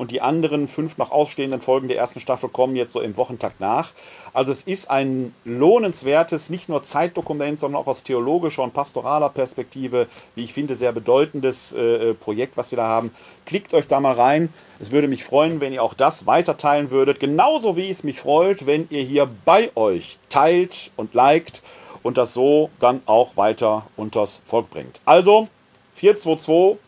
und 0.00 0.12
die 0.12 0.22
anderen 0.22 0.66
fünf 0.66 0.96
noch 0.96 1.10
ausstehenden 1.10 1.60
Folgen 1.60 1.88
der 1.88 1.98
ersten 1.98 2.20
Staffel 2.20 2.48
kommen 2.48 2.74
jetzt 2.74 2.94
so 2.94 3.02
im 3.02 3.18
Wochentakt 3.18 3.60
nach. 3.60 3.92
Also 4.32 4.50
es 4.50 4.62
ist 4.62 4.90
ein 4.90 5.34
lohnenswertes, 5.44 6.48
nicht 6.48 6.70
nur 6.70 6.82
Zeitdokument, 6.82 7.60
sondern 7.60 7.82
auch 7.82 7.86
aus 7.86 8.02
theologischer 8.02 8.62
und 8.62 8.72
pastoraler 8.72 9.28
Perspektive, 9.28 10.06
wie 10.34 10.44
ich 10.44 10.54
finde, 10.54 10.74
sehr 10.74 10.92
bedeutendes 10.92 11.74
äh, 11.74 11.80
äh, 11.80 12.14
Projekt, 12.14 12.56
was 12.56 12.72
wir 12.72 12.78
da 12.78 12.86
haben. 12.86 13.10
Klickt 13.44 13.74
euch 13.74 13.88
da 13.88 14.00
mal 14.00 14.14
rein. 14.14 14.48
Es 14.78 14.90
würde 14.90 15.06
mich 15.06 15.22
freuen, 15.22 15.60
wenn 15.60 15.74
ihr 15.74 15.82
auch 15.82 15.92
das 15.92 16.24
weiter 16.24 16.56
teilen 16.56 16.90
würdet. 16.90 17.20
Genauso 17.20 17.76
wie 17.76 17.90
es 17.90 18.02
mich 18.02 18.20
freut, 18.20 18.64
wenn 18.64 18.86
ihr 18.88 19.02
hier 19.02 19.28
bei 19.44 19.70
euch 19.74 20.18
teilt 20.30 20.92
und 20.96 21.12
liked 21.12 21.60
und 22.02 22.16
das 22.16 22.32
so 22.32 22.70
dann 22.80 23.02
auch 23.04 23.36
weiter 23.36 23.84
unters 23.98 24.40
Volk 24.46 24.70
bringt. 24.70 24.98
Also 25.04 25.48
422 25.96 26.78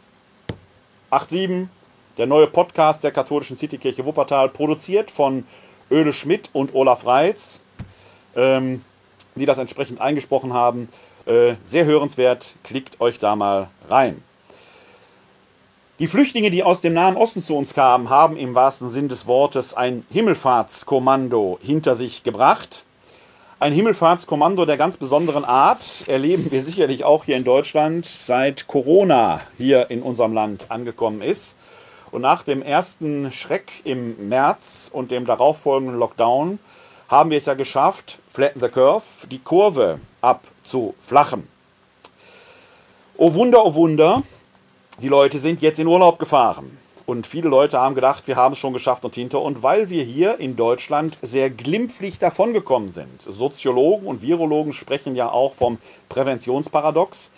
87 1.10 1.68
der 2.18 2.26
neue 2.26 2.46
Podcast 2.46 3.04
der 3.04 3.12
katholischen 3.12 3.56
Citykirche 3.56 4.04
Wuppertal, 4.04 4.48
produziert 4.48 5.10
von 5.10 5.46
Öle 5.90 6.12
Schmidt 6.12 6.50
und 6.52 6.74
Olaf 6.74 7.06
Reitz, 7.06 7.60
ähm, 8.36 8.84
die 9.34 9.46
das 9.46 9.58
entsprechend 9.58 10.00
eingesprochen 10.00 10.52
haben. 10.52 10.88
Äh, 11.26 11.54
sehr 11.64 11.84
hörenswert, 11.84 12.54
klickt 12.64 13.00
euch 13.00 13.18
da 13.18 13.36
mal 13.36 13.68
rein. 13.88 14.22
Die 15.98 16.08
Flüchtlinge, 16.08 16.50
die 16.50 16.64
aus 16.64 16.80
dem 16.80 16.94
Nahen 16.94 17.16
Osten 17.16 17.40
zu 17.40 17.56
uns 17.56 17.74
kamen, 17.74 18.10
haben 18.10 18.36
im 18.36 18.54
wahrsten 18.54 18.90
Sinn 18.90 19.08
des 19.08 19.26
Wortes 19.26 19.74
ein 19.74 20.04
Himmelfahrtskommando 20.10 21.60
hinter 21.62 21.94
sich 21.94 22.24
gebracht. 22.24 22.84
Ein 23.60 23.72
Himmelfahrtskommando 23.72 24.64
der 24.64 24.76
ganz 24.76 24.96
besonderen 24.96 25.44
Art 25.44 26.08
erleben 26.08 26.50
wir 26.50 26.60
sicherlich 26.60 27.04
auch 27.04 27.24
hier 27.24 27.36
in 27.36 27.44
Deutschland, 27.44 28.06
seit 28.06 28.66
Corona 28.66 29.40
hier 29.56 29.90
in 29.90 30.02
unserem 30.02 30.32
Land 30.32 30.66
angekommen 30.70 31.22
ist. 31.22 31.54
Und 32.12 32.20
nach 32.20 32.42
dem 32.42 32.60
ersten 32.62 33.32
Schreck 33.32 33.72
im 33.84 34.28
März 34.28 34.90
und 34.92 35.10
dem 35.10 35.24
darauffolgenden 35.24 35.98
Lockdown 35.98 36.58
haben 37.08 37.30
wir 37.30 37.38
es 37.38 37.46
ja 37.46 37.54
geschafft, 37.54 38.18
flatten 38.32 38.60
the 38.60 38.68
curve, 38.68 39.02
die 39.30 39.38
Kurve 39.38 39.98
abzuflachen. 40.20 41.48
Oh 43.16 43.32
Wunder, 43.32 43.64
oh 43.64 43.74
Wunder, 43.74 44.22
die 45.00 45.08
Leute 45.08 45.38
sind 45.38 45.62
jetzt 45.62 45.78
in 45.78 45.86
Urlaub 45.86 46.18
gefahren. 46.18 46.78
Und 47.06 47.26
viele 47.26 47.48
Leute 47.48 47.80
haben 47.80 47.94
gedacht, 47.94 48.26
wir 48.26 48.36
haben 48.36 48.52
es 48.52 48.58
schon 48.58 48.74
geschafft 48.74 49.04
und 49.04 49.14
hinter. 49.14 49.40
Und 49.40 49.62
weil 49.62 49.88
wir 49.88 50.04
hier 50.04 50.38
in 50.38 50.54
Deutschland 50.54 51.18
sehr 51.22 51.50
glimpflich 51.50 52.18
davongekommen 52.18 52.92
sind, 52.92 53.22
Soziologen 53.22 54.06
und 54.06 54.22
Virologen 54.22 54.74
sprechen 54.74 55.16
ja 55.16 55.30
auch 55.30 55.54
vom 55.54 55.78
Präventionsparadox. 56.10 57.32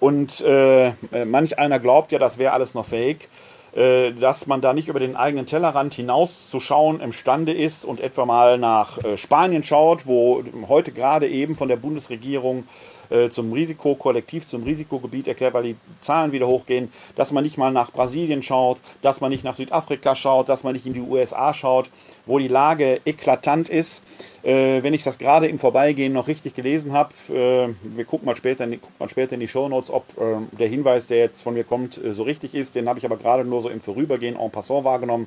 Und 0.00 0.40
äh, 0.42 0.92
manch 1.24 1.58
einer 1.58 1.78
glaubt 1.78 2.12
ja, 2.12 2.18
das 2.18 2.38
wäre 2.38 2.52
alles 2.52 2.74
noch 2.74 2.84
fake. 2.84 3.28
Äh, 3.74 4.12
dass 4.12 4.46
man 4.46 4.62
da 4.62 4.72
nicht 4.72 4.88
über 4.88 4.98
den 4.98 5.14
eigenen 5.14 5.44
Tellerrand 5.44 5.92
hinauszuschauen 5.92 7.00
imstande 7.00 7.52
ist 7.52 7.84
und 7.84 8.00
etwa 8.00 8.24
mal 8.24 8.56
nach 8.56 8.96
äh, 9.04 9.18
Spanien 9.18 9.62
schaut, 9.62 10.06
wo 10.06 10.42
heute 10.68 10.90
gerade 10.92 11.28
eben 11.28 11.54
von 11.54 11.68
der 11.68 11.76
Bundesregierung 11.76 12.66
äh, 13.10 13.28
zum 13.30 13.52
Risikokollektiv, 13.52 14.46
zum 14.46 14.62
Risikogebiet 14.62 15.28
erklärt, 15.28 15.54
weil 15.54 15.62
die 15.62 15.76
Zahlen 16.00 16.32
wieder 16.32 16.46
hochgehen, 16.46 16.92
dass 17.16 17.32
man 17.32 17.44
nicht 17.44 17.58
mal 17.58 17.72
nach 17.72 17.90
Brasilien 17.90 18.42
schaut, 18.42 18.80
dass 19.02 19.20
man 19.20 19.30
nicht 19.30 19.44
nach 19.44 19.54
Südafrika 19.54 20.14
schaut, 20.14 20.48
dass 20.48 20.64
man 20.64 20.74
nicht 20.74 20.86
in 20.86 20.94
die 20.94 21.00
USA 21.00 21.54
schaut, 21.54 21.90
wo 22.26 22.38
die 22.38 22.48
Lage 22.48 23.00
eklatant 23.04 23.68
ist. 23.68 24.02
Äh, 24.42 24.82
wenn 24.82 24.94
ich 24.94 25.02
das 25.02 25.18
gerade 25.18 25.46
im 25.46 25.58
Vorbeigehen 25.58 26.12
noch 26.12 26.28
richtig 26.28 26.54
gelesen 26.54 26.92
habe, 26.92 27.14
äh, 27.28 27.74
wir 27.82 28.04
gucken 28.04 28.26
mal 28.26 28.36
später, 28.36 28.64
in 28.64 28.72
die, 28.72 28.78
gucken 28.78 28.96
mal 28.98 29.08
später 29.08 29.34
in 29.34 29.40
die 29.40 29.48
Shownotes, 29.48 29.90
ob 29.90 30.04
äh, 30.16 30.36
der 30.58 30.68
Hinweis, 30.68 31.06
der 31.06 31.18
jetzt 31.18 31.42
von 31.42 31.54
mir 31.54 31.64
kommt, 31.64 32.02
äh, 32.02 32.12
so 32.12 32.22
richtig 32.22 32.54
ist. 32.54 32.74
Den 32.74 32.88
habe 32.88 32.98
ich 32.98 33.04
aber 33.04 33.16
gerade 33.16 33.44
nur 33.44 33.60
so 33.60 33.68
im 33.68 33.80
Vorübergehen 33.80 34.36
en 34.36 34.50
passant 34.50 34.84
wahrgenommen. 34.84 35.26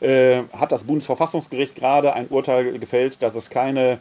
Äh, 0.00 0.42
hat 0.52 0.70
das 0.70 0.84
Bundesverfassungsgericht 0.84 1.74
gerade 1.74 2.12
ein 2.12 2.28
Urteil 2.28 2.78
gefällt, 2.78 3.20
dass 3.20 3.34
es 3.34 3.50
keine 3.50 3.98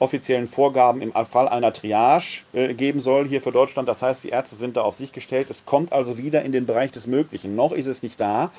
offiziellen 0.00 0.48
Vorgaben 0.48 1.02
im 1.02 1.12
Fall 1.26 1.48
einer 1.48 1.72
Triage 1.72 2.42
äh, 2.52 2.74
geben 2.74 2.98
soll 2.98 3.28
hier 3.28 3.40
für 3.40 3.52
Deutschland. 3.52 3.88
Das 3.88 4.02
heißt, 4.02 4.24
die 4.24 4.30
Ärzte 4.30 4.56
sind 4.56 4.76
da 4.76 4.82
auf 4.82 4.94
sich 4.94 5.12
gestellt. 5.12 5.48
Es 5.50 5.64
kommt 5.64 5.92
also 5.92 6.18
wieder 6.18 6.42
in 6.42 6.50
den 6.50 6.66
Bereich 6.66 6.90
des 6.90 7.06
Möglichen. 7.06 7.54
Noch 7.54 7.70
ist 7.70 7.86
es 7.86 8.02
nicht 8.02 8.18
da, 8.18 8.50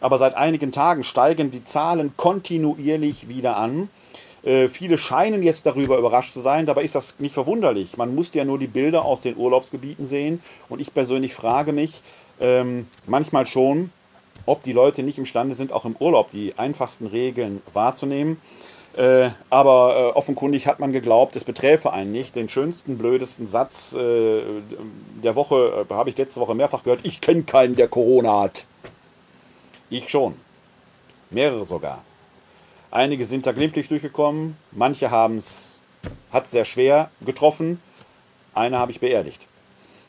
aber 0.00 0.18
seit 0.18 0.34
einigen 0.34 0.72
Tagen 0.72 1.04
steigen 1.04 1.50
die 1.50 1.64
Zahlen 1.64 2.14
kontinuierlich 2.16 3.28
wieder 3.28 3.56
an. 3.56 3.90
Äh, 4.42 4.68
viele 4.68 4.96
scheinen 4.96 5.42
jetzt 5.42 5.66
darüber 5.66 5.98
überrascht 5.98 6.32
zu 6.32 6.40
sein, 6.40 6.64
dabei 6.64 6.82
ist 6.82 6.94
das 6.94 7.16
nicht 7.18 7.34
verwunderlich. 7.34 7.98
Man 7.98 8.14
muss 8.14 8.32
ja 8.32 8.44
nur 8.44 8.58
die 8.58 8.66
Bilder 8.66 9.04
aus 9.04 9.20
den 9.20 9.36
Urlaubsgebieten 9.36 10.06
sehen 10.06 10.42
und 10.70 10.80
ich 10.80 10.94
persönlich 10.94 11.34
frage 11.34 11.72
mich 11.72 12.02
ähm, 12.40 12.88
manchmal 13.06 13.46
schon, 13.46 13.92
ob 14.46 14.62
die 14.62 14.72
Leute 14.72 15.02
nicht 15.02 15.18
imstande 15.18 15.54
sind, 15.54 15.72
auch 15.72 15.84
im 15.84 15.94
Urlaub 15.96 16.30
die 16.30 16.54
einfachsten 16.56 17.06
Regeln 17.06 17.60
wahrzunehmen. 17.74 18.40
Äh, 18.96 19.30
aber 19.50 20.12
äh, 20.14 20.16
offenkundig 20.16 20.66
hat 20.66 20.80
man 20.80 20.92
geglaubt, 20.92 21.36
es 21.36 21.44
beträfe 21.44 21.92
einen 21.92 22.10
nicht. 22.10 22.34
Den 22.34 22.48
schönsten, 22.48 22.98
blödesten 22.98 23.46
Satz 23.46 23.92
äh, 23.92 24.42
der 25.22 25.36
Woche 25.36 25.86
äh, 25.88 25.94
habe 25.94 26.10
ich 26.10 26.18
letzte 26.18 26.40
Woche 26.40 26.54
mehrfach 26.54 26.82
gehört. 26.82 27.00
Ich 27.04 27.20
kenne 27.20 27.44
keinen, 27.44 27.76
der 27.76 27.88
Corona 27.88 28.40
hat. 28.40 28.66
Ich 29.90 30.08
schon. 30.08 30.34
Mehrere 31.30 31.64
sogar. 31.64 32.02
Einige 32.90 33.24
sind 33.24 33.46
da 33.46 33.52
glimpflich 33.52 33.86
durchgekommen, 33.86 34.56
manche 34.72 35.12
haben 35.12 35.36
es, 35.36 35.78
sehr 36.44 36.64
schwer 36.64 37.10
getroffen, 37.24 37.80
eine 38.52 38.78
habe 38.78 38.90
ich 38.90 38.98
beerdigt. 38.98 39.46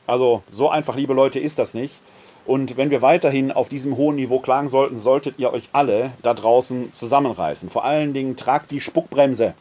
Also 0.07 0.41
so 0.49 0.69
einfach, 0.69 0.95
liebe 0.95 1.13
Leute, 1.13 1.39
ist 1.39 1.59
das 1.59 1.75
nicht. 1.75 2.01
Und 2.45 2.75
wenn 2.77 2.89
wir 2.89 3.01
weiterhin 3.01 3.51
auf 3.51 3.69
diesem 3.69 3.97
hohen 3.97 4.15
Niveau 4.15 4.39
klagen 4.39 4.69
sollten, 4.69 4.97
solltet 4.97 5.37
ihr 5.37 5.53
euch 5.53 5.69
alle 5.73 6.11
da 6.23 6.33
draußen 6.33 6.91
zusammenreißen. 6.91 7.69
Vor 7.69 7.85
allen 7.85 8.13
Dingen 8.13 8.35
tragt 8.35 8.71
die 8.71 8.81
Spuckbremse. 8.81 9.53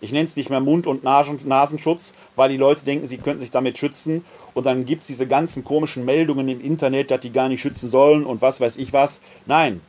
Ich 0.00 0.12
nenne 0.12 0.26
es 0.26 0.36
nicht 0.36 0.50
mehr 0.50 0.60
Mund- 0.60 0.86
und 0.86 1.04
Nasenschutz, 1.04 2.12
weil 2.36 2.50
die 2.50 2.58
Leute 2.58 2.84
denken, 2.84 3.06
sie 3.06 3.16
könnten 3.16 3.40
sich 3.40 3.50
damit 3.50 3.78
schützen. 3.78 4.24
Und 4.52 4.66
dann 4.66 4.84
gibt 4.84 5.02
es 5.02 5.06
diese 5.06 5.26
ganzen 5.26 5.64
komischen 5.64 6.04
Meldungen 6.04 6.48
im 6.48 6.60
Internet, 6.60 7.10
dass 7.10 7.20
die 7.20 7.32
gar 7.32 7.48
nicht 7.48 7.62
schützen 7.62 7.88
sollen 7.88 8.24
und 8.24 8.42
was 8.42 8.60
weiß 8.60 8.76
ich 8.76 8.92
was. 8.92 9.22
Nein, 9.46 9.80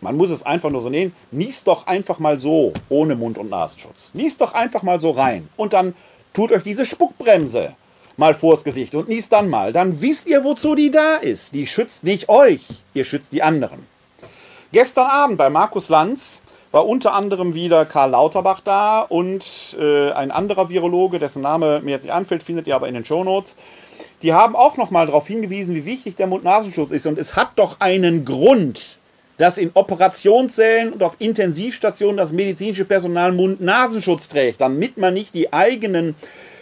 man 0.00 0.16
muss 0.16 0.30
es 0.30 0.42
einfach 0.42 0.70
nur 0.70 0.80
so 0.80 0.90
nehmen. 0.90 1.14
Niest 1.30 1.68
doch 1.68 1.86
einfach 1.86 2.18
mal 2.18 2.40
so 2.40 2.72
ohne 2.88 3.14
Mund- 3.14 3.38
und 3.38 3.48
Nasenschutz. 3.48 4.10
Niest 4.12 4.40
doch 4.40 4.54
einfach 4.54 4.82
mal 4.82 5.00
so 5.00 5.12
rein. 5.12 5.48
Und 5.56 5.72
dann 5.72 5.94
tut 6.32 6.50
euch 6.50 6.64
diese 6.64 6.84
Spuckbremse 6.84 7.76
mal 8.16 8.34
vors 8.34 8.64
Gesicht 8.64 8.94
und 8.94 9.08
niest 9.08 9.32
dann 9.32 9.48
mal. 9.48 9.72
Dann 9.72 10.00
wisst 10.00 10.26
ihr, 10.26 10.44
wozu 10.44 10.74
die 10.74 10.90
da 10.90 11.16
ist. 11.16 11.54
Die 11.54 11.66
schützt 11.66 12.04
nicht 12.04 12.28
euch, 12.28 12.62
ihr 12.94 13.04
schützt 13.04 13.32
die 13.32 13.42
anderen. 13.42 13.86
Gestern 14.72 15.06
Abend 15.06 15.38
bei 15.38 15.50
Markus 15.50 15.88
Lanz 15.88 16.42
war 16.72 16.86
unter 16.86 17.14
anderem 17.14 17.54
wieder 17.54 17.84
Karl 17.84 18.10
Lauterbach 18.10 18.60
da 18.60 19.00
und 19.00 19.76
äh, 19.78 20.10
ein 20.10 20.32
anderer 20.32 20.68
Virologe, 20.68 21.20
dessen 21.20 21.42
Name 21.42 21.80
mir 21.82 21.92
jetzt 21.92 22.02
nicht 22.02 22.12
anfällt, 22.12 22.42
findet 22.42 22.66
ihr 22.66 22.74
aber 22.74 22.88
in 22.88 22.94
den 22.94 23.04
Shownotes. 23.04 23.54
Die 24.22 24.32
haben 24.32 24.56
auch 24.56 24.76
nochmal 24.76 25.06
darauf 25.06 25.28
hingewiesen, 25.28 25.74
wie 25.76 25.84
wichtig 25.84 26.16
der 26.16 26.26
Mund-Nasenschutz 26.26 26.90
ist. 26.90 27.06
Und 27.06 27.18
es 27.18 27.36
hat 27.36 27.50
doch 27.56 27.78
einen 27.78 28.24
Grund, 28.24 28.98
dass 29.38 29.58
in 29.58 29.70
Operationssälen 29.74 30.92
und 30.92 31.02
auf 31.02 31.16
Intensivstationen 31.18 32.16
das 32.16 32.32
medizinische 32.32 32.84
Personal 32.84 33.32
Mund-Nasenschutz 33.32 34.28
trägt, 34.28 34.60
damit 34.60 34.96
man 34.96 35.14
nicht 35.14 35.34
die 35.34 35.52
eigenen 35.52 36.16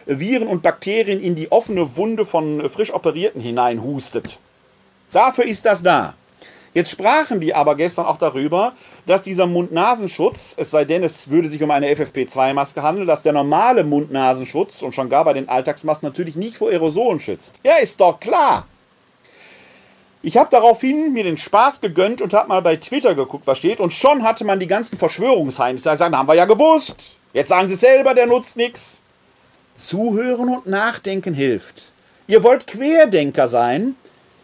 Viren 0.07 0.49
und 0.49 0.63
Bakterien 0.63 1.21
in 1.21 1.35
die 1.35 1.51
offene 1.53 1.97
Wunde 1.97 2.27
von 2.27 2.69
frisch 2.71 2.93
Operierten 2.93 3.41
hineinhustet. 3.41 4.39
Dafür 5.13 5.45
ist 5.45 5.65
das 5.65 5.83
da. 5.83 6.15
Jetzt 6.75 6.91
sprachen 6.91 7.41
die 7.41 7.55
aber 7.55 7.75
gestern 7.75 8.07
auch 8.07 8.17
darüber, 8.17 8.73
dass 9.07 9.23
dieser 9.23 9.47
Mund-Nasenschutz, 9.47 10.55
es 10.57 10.71
sei 10.71 10.87
denn, 10.87 11.03
es 11.03 11.29
würde 11.29 11.49
sich 11.49 11.63
um 11.63 11.71
eine 11.71 11.93
FFP2-Maske 11.93 12.83
handeln, 12.83 13.07
dass 13.07 13.23
der 13.23 13.35
normale 13.35 13.85
Mund-Nasenschutz 13.85 14.81
und 14.81 14.95
schon 14.95 15.11
gar 15.11 15.25
bei 15.25 15.35
den 15.35 15.51
Alltagsmasken 15.51 16.09
natürlich 16.09 16.35
nicht 16.35 16.57
vor 16.57 16.71
Aerosolen 16.71 17.21
schützt. 17.21 17.57
Ja, 17.63 17.77
ist 17.77 18.01
doch 18.01 18.19
klar. 18.21 18.67
Ich 20.23 20.37
habe 20.37 20.49
daraufhin 20.51 21.13
mir 21.13 21.25
den 21.25 21.37
Spaß 21.37 21.81
gegönnt 21.81 22.23
und 22.23 22.33
habe 22.33 22.49
mal 22.49 22.63
bei 22.63 22.77
Twitter 22.77 23.15
geguckt, 23.15 23.47
was 23.47 23.59
steht. 23.59 23.81
Und 23.81 23.93
schon 23.93 24.23
hatte 24.23 24.45
man 24.45 24.61
die 24.61 24.69
ganzen 24.69 24.97
Verschwörungsheinis. 24.97 25.83
Da 25.83 25.97
sagen, 25.97 26.17
haben 26.17 26.29
wir 26.29 26.35
ja 26.35 26.47
gewusst. 26.47 27.19
Jetzt 27.35 27.49
sagen 27.49 27.69
sie 27.69 27.75
selber, 27.75 28.15
der 28.15 28.27
nutzt 28.27 28.57
nichts. 28.57 29.02
Zuhören 29.75 30.49
und 30.49 30.67
Nachdenken 30.67 31.35
hilft. 31.35 31.93
Ihr 32.27 32.43
wollt 32.43 32.67
Querdenker 32.67 33.49
sein. 33.49 33.97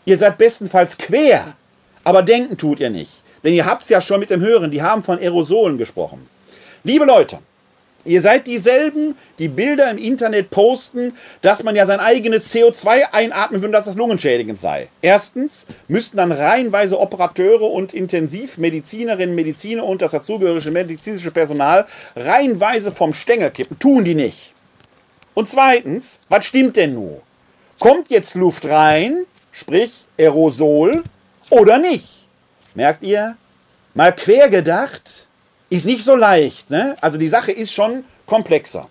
Ihr 0.05 0.17
seid 0.17 0.39
bestenfalls 0.39 0.97
quer. 0.99 1.55
Aber 2.05 2.23
denken 2.23 2.57
tut 2.57 2.81
ihr 2.81 2.91
nicht. 2.91 3.23
Denn 3.45 3.55
ihr 3.55 3.67
habt 3.67 3.83
es 3.83 3.89
ja 3.89 4.01
schon 4.01 4.21
mit 4.21 4.31
dem 4.31 4.41
Hören, 4.41 4.71
die 4.71 4.83
haben 4.83 5.03
von 5.03 5.19
Aerosolen 5.19 5.79
gesprochen. 5.79 6.29
Liebe 6.83 7.05
Leute, 7.05 7.39
ihr 8.05 8.21
seid 8.21 8.47
dieselben, 8.47 9.17
die 9.39 9.49
Bilder 9.49 9.91
im 9.91 9.99
Internet 9.99 10.51
posten, 10.51 11.13
dass 11.43 11.63
man 11.63 11.77
ja 11.77 11.87
sein 11.87 12.01
eigenes 12.01 12.53
CO2 12.53 13.13
einatmen 13.13 13.61
würde, 13.61 13.73
dass 13.73 13.85
das 13.85 13.97
lungenschädigend 13.97 14.59
sei. 14.59 14.89
Erstens 15.03 15.67
müssten 15.87 16.17
dann 16.17 16.33
reihenweise 16.33 16.99
Operateure 16.99 17.71
und 17.71 17.95
Intensivmedizinerinnen, 17.95 19.35
Mediziner 19.35 19.85
und 19.85 20.03
das 20.03 20.13
dazugehörige 20.13 20.71
medizinische 20.71 21.31
Personal 21.31 21.87
reihenweise 22.17 22.91
vom 22.91 23.13
Stängel 23.13 23.51
kippen. 23.51 23.79
Tun 23.79 24.05
die 24.05 24.15
nicht. 24.15 24.55
Und 25.39 25.49
zweitens, 25.49 26.19
was 26.29 26.47
stimmt 26.47 26.75
denn 26.75 26.95
nun? 26.95 27.21
Kommt 27.79 28.11
jetzt 28.11 28.35
Luft 28.35 28.65
rein, 28.65 29.25
sprich 29.53 29.93
Aerosol, 30.19 31.05
oder 31.49 31.79
nicht. 31.79 32.27
Merkt 32.75 33.05
ihr? 33.05 33.37
Mal 33.95 34.13
quer 34.17 34.49
gedacht, 34.49 35.29
ist 35.71 35.87
nicht 35.87 36.03
so 36.03 36.17
leicht. 36.17 36.71
Ne? 36.71 36.97
Also 37.01 37.19
die 37.19 37.29
Sache 37.29 37.53
ist 37.53 37.73
schon 37.73 38.03
komplexer. 38.27 38.89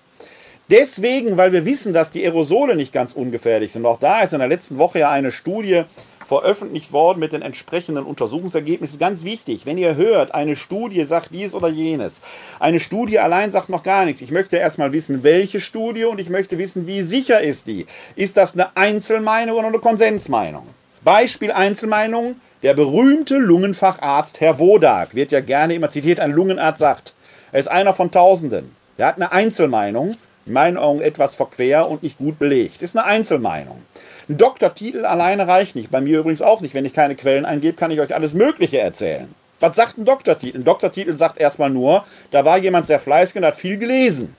Deswegen, 0.70 1.36
weil 1.36 1.52
wir 1.52 1.66
wissen, 1.66 1.92
dass 1.92 2.12
die 2.12 2.24
Aerosole 2.24 2.78
nicht 2.78 2.94
ganz 2.94 3.12
ungefährlich 3.12 3.74
sind. 3.74 3.86
Auch 3.86 4.00
da 4.00 4.22
ist 4.22 4.32
in 4.32 4.40
der 4.40 4.48
letzten 4.48 4.78
Woche 4.78 5.00
ja 5.00 5.12
eine 5.12 5.34
Studie 5.34 5.84
veröffentlicht 6.28 6.92
worden 6.92 7.20
mit 7.20 7.32
den 7.32 7.42
entsprechenden 7.42 8.04
Untersuchungsergebnissen. 8.04 9.00
Ganz 9.00 9.24
wichtig, 9.24 9.66
wenn 9.66 9.78
ihr 9.78 9.96
hört, 9.96 10.36
eine 10.36 10.56
Studie 10.56 11.04
sagt 11.06 11.30
dies 11.34 11.56
oder 11.56 11.70
jenes. 11.70 12.22
Eine 12.60 12.80
Studie 12.80 13.20
allein 13.20 13.52
sagt 13.52 13.70
noch 13.70 13.84
gar 13.84 14.06
nichts. 14.06 14.22
Ich 14.22 14.32
möchte 14.32 14.58
erstmal 14.58 14.92
wissen, 14.92 15.24
welche 15.24 15.60
Studie 15.60 16.04
und 16.06 16.20
ich 16.20 16.30
möchte 16.30 16.58
wissen, 16.58 16.86
wie 16.86 17.02
sicher 17.02 17.42
ist 17.42 17.68
die. 17.68 17.88
Ist 18.16 18.36
das 18.36 18.54
eine 18.54 18.76
Einzelmeinung 18.76 19.58
oder 19.58 19.68
eine 19.68 19.80
Konsensmeinung? 19.80 20.68
Beispiel 21.04 21.52
Einzelmeinung. 21.52 22.36
Der 22.64 22.74
berühmte 22.74 23.38
Lungenfacharzt 23.38 24.42
Herr 24.42 24.60
Wodak 24.60 25.16
wird 25.16 25.32
ja 25.32 25.42
gerne 25.42 25.76
immer 25.76 25.90
zitiert, 25.90 26.20
ein 26.20 26.32
Lungenarzt 26.32 26.80
sagt, 26.80 27.14
er 27.52 27.60
ist 27.60 27.68
einer 27.68 27.94
von 27.94 28.12
Tausenden. 28.12 28.76
Er 28.98 29.08
hat 29.08 29.16
eine 29.18 29.32
Einzelmeinung, 29.32 30.18
in 30.48 30.54
meinen 30.54 30.78
Augen 30.78 31.02
etwas 31.02 31.36
verquer 31.36 31.88
und 31.88 32.04
nicht 32.04 32.18
gut 32.18 32.40
belegt. 32.40 32.82
Ist 32.82 32.98
eine 32.98 33.06
Einzelmeinung. 33.06 33.84
Ein 34.30 34.38
Doktortitel 34.38 35.06
alleine 35.06 35.48
reicht 35.48 35.76
nicht. 35.76 35.90
Bei 35.90 36.02
mir 36.02 36.20
übrigens 36.20 36.42
auch 36.42 36.60
nicht. 36.62 36.74
Wenn 36.74 36.86
ich 36.86 36.94
keine 36.94 37.16
Quellen 37.16 37.46
eingebe, 37.46 37.78
kann 37.78 37.92
ich 37.92 38.02
euch 38.02 38.14
alles 38.14 38.34
Mögliche 38.34 38.80
erzählen. 38.80 39.34
Was 39.60 39.76
sagt 39.76 39.98
ein 39.98 40.06
Doktortitel? 40.06 40.58
Ein 40.58 40.64
Doktortitel 40.66 41.16
sagt 41.16 41.40
erstmal 41.40 41.70
nur, 41.70 42.06
da 42.32 42.46
war 42.46 42.58
jemand 42.58 42.88
sehr 42.88 43.00
fleißig 43.00 43.38
und 43.38 43.46
hat 43.46 43.58
viel 43.58 43.78
gelesen. 43.78 44.36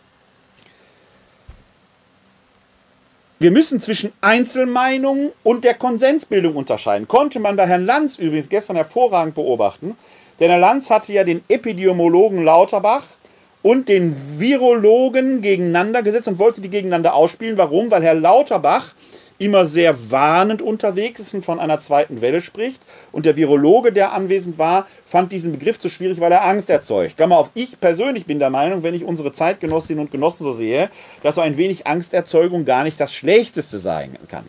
Wir 3.41 3.51
müssen 3.51 3.81
zwischen 3.81 4.13
Einzelmeinungen 4.21 5.31
und 5.45 5.65
der 5.65 5.75
Konsensbildung 5.75 6.57
unterscheiden. 6.57 7.07
Konnte 7.07 7.39
man 7.39 7.57
bei 7.57 7.67
Herrn 7.67 7.87
Lanz 7.87 8.19
übrigens 8.19 8.49
gestern 8.49 8.77
hervorragend 8.77 9.37
beobachten. 9.37 9.97
Denn 10.41 10.51
Herr 10.51 10.59
Lanz 10.59 10.91
hatte 10.91 11.13
ja 11.13 11.25
den 11.25 11.43
Epidemiologen 11.49 12.45
Lauterbach 12.45 13.05
und 13.63 13.89
den 13.89 14.17
Virologen 14.39 15.41
gegeneinander 15.41 16.03
gesetzt 16.03 16.29
und 16.29 16.39
wollte 16.39 16.61
die 16.61 16.69
gegeneinander 16.69 17.15
ausspielen. 17.15 17.57
Warum? 17.59 17.91
Weil 17.91 18.03
Herr 18.03 18.15
Lauterbach 18.15 18.93
immer 19.39 19.67
sehr 19.67 20.11
warnend 20.11 20.63
unterwegs 20.63 21.21
ist 21.21 21.35
und 21.35 21.45
von 21.45 21.61
einer 21.61 21.81
zweiten 21.81 22.21
Welle 22.21 22.41
spricht. 22.41 22.83
Und 23.13 23.25
der 23.25 23.37
Virologe, 23.37 23.93
der 23.93 24.13
anwesend 24.13 24.59
war, 24.59 24.87
fand 25.05 25.33
diesen 25.33 25.53
Begriff 25.53 25.79
zu 25.79 25.89
schwierig, 25.89 26.21
weil 26.21 26.33
er 26.33 26.45
Angst 26.45 26.71
erzeugt. 26.71 27.17
Klammer 27.17 27.39
auf, 27.39 27.51
ich 27.55 27.79
persönlich 27.81 28.27
bin 28.27 28.39
der 28.39 28.51
Meinung, 28.51 28.83
wenn 28.83 28.95
ich 28.95 29.05
unsere 29.05 29.33
Zeitgenossinnen 29.33 30.05
und 30.05 30.11
Genossen 30.11 30.45
so 30.45 30.53
sehe, 30.53 30.91
dass 31.23 31.37
so 31.37 31.41
ein 31.41 31.57
wenig 31.57 31.87
Angsterzeugung 31.87 32.65
gar 32.65 32.85
nicht 32.85 33.01
das 33.01 33.15
Schlechteste 33.15 33.79
sein 33.79 34.19
kann. 34.29 34.47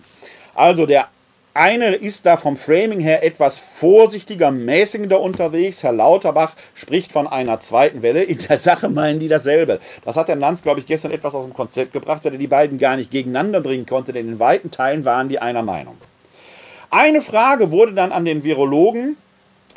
Also 0.56 0.86
der 0.86 1.08
eine 1.54 1.96
ist 1.96 2.26
da 2.26 2.38
vom 2.38 2.58
Framing 2.58 3.00
her 3.00 3.24
etwas 3.24 3.58
vorsichtiger, 3.58 4.52
mäßigender 4.52 5.20
unterwegs. 5.20 5.84
Herr 5.84 5.92
Lauterbach 5.92 6.54
spricht 6.74 7.12
von 7.12 7.28
einer 7.28 7.60
zweiten 7.60 8.02
Welle. 8.02 8.24
In 8.24 8.38
der 8.38 8.60
Sache 8.60 8.90
meinen 8.90 9.20
die 9.20 9.28
dasselbe. 9.28 9.80
Das 10.06 10.16
hat 10.16 10.30
der 10.30 10.36
Lanz, 10.36 10.62
glaube 10.62 10.80
ich, 10.80 10.86
gestern 10.86 11.12
etwas 11.12 11.36
aus 11.36 11.46
dem 11.46 11.54
Konzept 11.54 11.94
gebracht, 11.94 12.24
weil 12.24 12.34
er 12.34 12.38
die 12.38 12.48
beiden 12.48 12.78
gar 12.78 12.96
nicht 12.98 13.12
gegeneinander 13.12 13.62
bringen 13.62 13.86
konnte, 13.86 14.14
denn 14.14 14.28
in 14.28 14.40
weiten 14.40 14.72
Teilen 14.72 15.06
waren 15.06 15.28
die 15.28 15.40
einer 15.40 15.64
Meinung. 15.64 15.98
Eine 16.92 17.22
Frage 17.22 17.72
wurde 17.72 17.94
dann 17.94 18.12
an 18.12 18.26
den 18.26 18.44
Virologen 18.44 19.18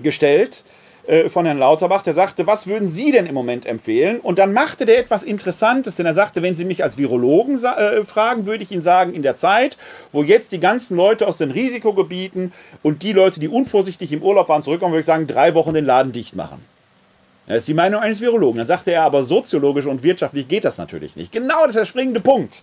gestellt, 0.03 0.65
äh, 1.07 1.29
von 1.29 1.47
Herrn 1.47 1.59
Lauterbach, 1.59 2.03
der 2.03 2.15
sagte, 2.15 2.47
was 2.47 2.69
würden 2.69 2.87
Sie 2.87 3.11
denn 3.11 3.27
im 3.27 3.35
Moment 3.35 3.67
empfehlen? 3.67 4.21
Und 4.21 4.39
dann 4.39 4.53
machte 4.53 4.87
der 4.87 4.99
etwas 4.99 5.25
Interessantes, 5.25 5.97
denn 5.97 6.07
er 6.07 6.15
sagte, 6.15 6.43
wenn 6.43 6.55
Sie 6.55 6.65
mich 6.65 6.85
als 6.85 6.97
Virologen 6.97 7.63
äh, 7.63 8.05
fragen, 8.05 8.47
würde 8.47 8.63
ich 8.63 8.71
Ihnen 8.71 8.83
sagen, 8.83 9.13
in 9.13 9.23
der 9.23 9.35
Zeit, 9.35 9.77
wo 10.13 10.23
jetzt 10.23 10.53
die 10.53 10.61
ganzen 10.61 10.97
Leute 10.97 11.27
aus 11.27 11.39
den 11.39 11.51
Risikogebieten 11.51 12.53
und 12.85 13.03
die 13.03 13.13
Leute, 13.13 13.41
die 13.41 13.49
unvorsichtig 13.49 14.13
im 14.13 14.23
Urlaub 14.23 14.49
waren, 14.49 14.63
zurückkommen, 14.63 14.93
würde 14.93 15.01
ich 15.01 15.07
sagen, 15.07 15.27
drei 15.27 15.55
Wochen 15.55 15.75
den 15.75 15.87
Laden 15.87 16.13
dicht 16.13 16.37
machen. 16.37 16.65
Das 17.49 17.59
ist 17.59 17.69
die 17.69 17.75
Meinung 17.75 18.01
eines 18.01 18.21
Virologen. 18.21 18.59
Dann 18.59 18.69
sagte 18.69 18.93
er, 18.93 19.03
aber 19.03 19.25
soziologisch 19.25 19.87
und 19.87 20.05
wirtschaftlich 20.05 20.47
geht 20.47 20.65
das 20.65 20.79
natürlich 20.79 21.17
nicht. 21.17 21.33
Genau 21.33 21.63
das 21.63 21.71
ist 21.71 21.81
der 21.81 21.87
springende 21.87 22.21
Punkt. 22.21 22.63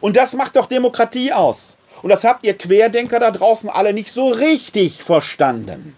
Und 0.00 0.16
das 0.16 0.34
macht 0.34 0.54
doch 0.54 0.66
Demokratie 0.66 1.32
aus. 1.32 1.76
Und 2.02 2.10
das 2.10 2.22
habt 2.22 2.44
ihr 2.44 2.56
Querdenker 2.56 3.18
da 3.18 3.32
draußen 3.32 3.68
alle 3.68 3.92
nicht 3.92 4.12
so 4.12 4.28
richtig 4.28 5.02
verstanden 5.02 5.96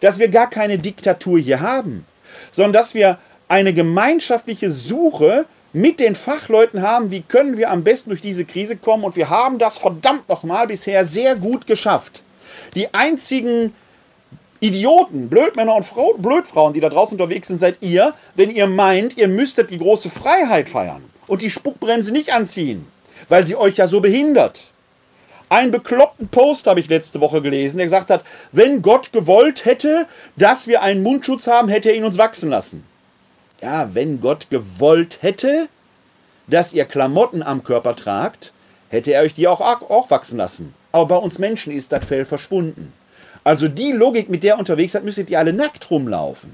dass 0.00 0.18
wir 0.18 0.28
gar 0.28 0.48
keine 0.50 0.78
Diktatur 0.78 1.38
hier 1.38 1.60
haben, 1.60 2.06
sondern 2.50 2.72
dass 2.74 2.94
wir 2.94 3.18
eine 3.48 3.72
gemeinschaftliche 3.72 4.70
Suche 4.70 5.46
mit 5.72 6.00
den 6.00 6.14
Fachleuten 6.14 6.82
haben, 6.82 7.10
wie 7.10 7.22
können 7.22 7.56
wir 7.56 7.70
am 7.70 7.84
besten 7.84 8.10
durch 8.10 8.22
diese 8.22 8.44
Krise 8.44 8.76
kommen. 8.76 9.04
Und 9.04 9.16
wir 9.16 9.28
haben 9.28 9.58
das 9.58 9.78
verdammt 9.78 10.28
nochmal 10.28 10.66
bisher 10.66 11.04
sehr 11.04 11.34
gut 11.34 11.66
geschafft. 11.66 12.22
Die 12.74 12.92
einzigen 12.94 13.74
Idioten, 14.60 15.28
Blödmänner 15.28 15.76
und 15.76 15.84
Frau, 15.84 16.14
Blödfrauen, 16.14 16.72
die 16.72 16.80
da 16.80 16.88
draußen 16.88 17.18
unterwegs 17.18 17.48
sind, 17.48 17.58
seid 17.58 17.78
ihr, 17.80 18.14
wenn 18.34 18.50
ihr 18.50 18.66
meint, 18.66 19.16
ihr 19.16 19.28
müsstet 19.28 19.70
die 19.70 19.78
große 19.78 20.10
Freiheit 20.10 20.68
feiern 20.68 21.04
und 21.26 21.42
die 21.42 21.50
Spuckbremse 21.50 22.12
nicht 22.12 22.32
anziehen, 22.32 22.86
weil 23.28 23.46
sie 23.46 23.54
euch 23.54 23.76
ja 23.76 23.86
so 23.86 24.00
behindert. 24.00 24.72
Einen 25.48 25.70
bekloppten 26.18 26.28
Post 26.28 26.66
habe 26.66 26.80
ich 26.80 26.88
letzte 26.88 27.20
Woche 27.20 27.40
gelesen, 27.42 27.78
der 27.78 27.86
gesagt 27.86 28.10
hat, 28.10 28.24
wenn 28.52 28.82
Gott 28.82 29.12
gewollt 29.12 29.64
hätte, 29.64 30.06
dass 30.36 30.66
wir 30.66 30.82
einen 30.82 31.02
Mundschutz 31.02 31.46
haben, 31.46 31.68
hätte 31.68 31.90
er 31.90 31.96
ihn 31.96 32.04
uns 32.04 32.18
wachsen 32.18 32.50
lassen. 32.50 32.84
ja, 33.62 33.92
wenn 33.92 34.20
Gott 34.20 34.50
gewollt 34.50 35.18
hätte, 35.20 35.68
dass 36.46 36.72
ihr 36.72 36.84
Klamotten 36.84 37.42
am 37.42 37.64
Körper 37.64 37.96
tragt, 37.96 38.52
hätte 38.88 39.12
er 39.12 39.22
euch 39.22 39.34
die 39.34 39.48
auch, 39.48 39.60
auch 39.60 40.10
wachsen 40.10 40.38
lassen. 40.38 40.74
Aber 40.92 41.06
bei 41.06 41.16
uns 41.16 41.38
Menschen 41.38 41.72
ist 41.72 41.92
das 41.92 42.04
Fell 42.04 42.24
verschwunden. 42.24 42.92
Also 43.44 43.68
die 43.68 43.92
Logik, 43.92 44.28
mit 44.28 44.42
der 44.42 44.54
ihr 44.54 44.58
unterwegs 44.58 44.92
seid, 44.92 45.04
müsstet 45.04 45.30
ihr 45.30 45.38
alle 45.38 45.52
nackt 45.52 45.90
rumlaufen. 45.90 46.50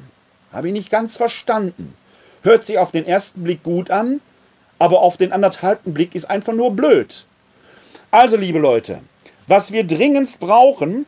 Habe 0.52 0.68
ich 0.68 0.72
nicht 0.72 0.90
ganz 0.90 1.16
verstanden. 1.16 1.94
Hört 2.42 2.64
sich 2.64 2.78
auf 2.78 2.90
den 2.90 3.06
ersten 3.06 3.44
Blick 3.44 3.62
gut 3.62 3.90
an, 3.90 4.20
aber 4.78 5.00
auf 5.00 5.16
den 5.16 5.32
anderthalbten 5.32 5.94
Blick 5.94 6.14
ist 6.14 6.28
einfach 6.28 6.52
nur 6.52 6.72
blöd. 6.72 7.26
Also, 8.10 8.36
liebe 8.36 8.58
Leute, 8.58 9.00
was 9.46 9.72
wir 9.72 9.84
dringendst 9.84 10.40
brauchen, 10.40 11.06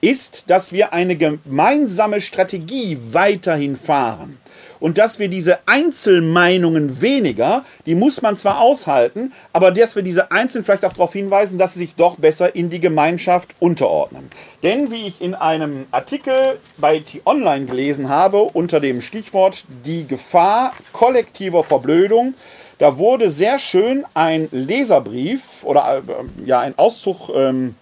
ist, 0.00 0.48
dass 0.48 0.72
wir 0.72 0.92
eine 0.92 1.16
gemeinsame 1.16 2.20
Strategie 2.20 2.98
weiterhin 3.12 3.76
fahren. 3.76 4.38
Und 4.80 4.96
dass 4.96 5.18
wir 5.18 5.28
diese 5.28 5.58
Einzelmeinungen 5.66 7.02
weniger, 7.02 7.66
die 7.84 7.94
muss 7.94 8.22
man 8.22 8.34
zwar 8.36 8.60
aushalten, 8.60 9.32
aber 9.52 9.72
dass 9.72 9.94
wir 9.94 10.02
diese 10.02 10.32
Einzelnen 10.32 10.64
vielleicht 10.64 10.86
auch 10.86 10.94
darauf 10.94 11.12
hinweisen, 11.12 11.58
dass 11.58 11.74
sie 11.74 11.80
sich 11.80 11.96
doch 11.96 12.16
besser 12.16 12.56
in 12.56 12.70
die 12.70 12.80
Gemeinschaft 12.80 13.54
unterordnen. 13.60 14.30
Denn 14.62 14.90
wie 14.90 15.06
ich 15.06 15.20
in 15.20 15.34
einem 15.34 15.84
Artikel 15.90 16.58
bei 16.78 17.00
T-Online 17.00 17.66
gelesen 17.66 18.08
habe, 18.08 18.40
unter 18.40 18.80
dem 18.80 19.02
Stichwort 19.02 19.64
die 19.84 20.06
Gefahr 20.06 20.72
kollektiver 20.94 21.62
Verblödung, 21.62 22.32
da 22.80 22.96
wurde 22.96 23.30
sehr 23.30 23.58
schön 23.58 24.04
ein 24.14 24.48
Leserbrief 24.52 25.64
oder 25.64 25.98
äh, 25.98 26.46
ja 26.46 26.60
ein 26.60 26.76
Auszug 26.78 27.28
ähm, 27.34 27.74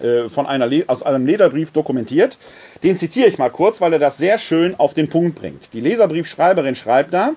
äh, 0.00 0.28
von 0.28 0.46
einer 0.46 0.68
aus 0.88 1.04
einem 1.04 1.24
Leserbrief 1.24 1.70
dokumentiert. 1.70 2.36
Den 2.82 2.98
zitiere 2.98 3.28
ich 3.28 3.38
mal 3.38 3.50
kurz, 3.50 3.80
weil 3.80 3.92
er 3.92 4.00
das 4.00 4.18
sehr 4.18 4.38
schön 4.38 4.74
auf 4.74 4.92
den 4.92 5.08
Punkt 5.08 5.36
bringt. 5.36 5.72
Die 5.72 5.80
Leserbriefschreiberin 5.80 6.74
schreibt 6.74 7.14
da, 7.14 7.30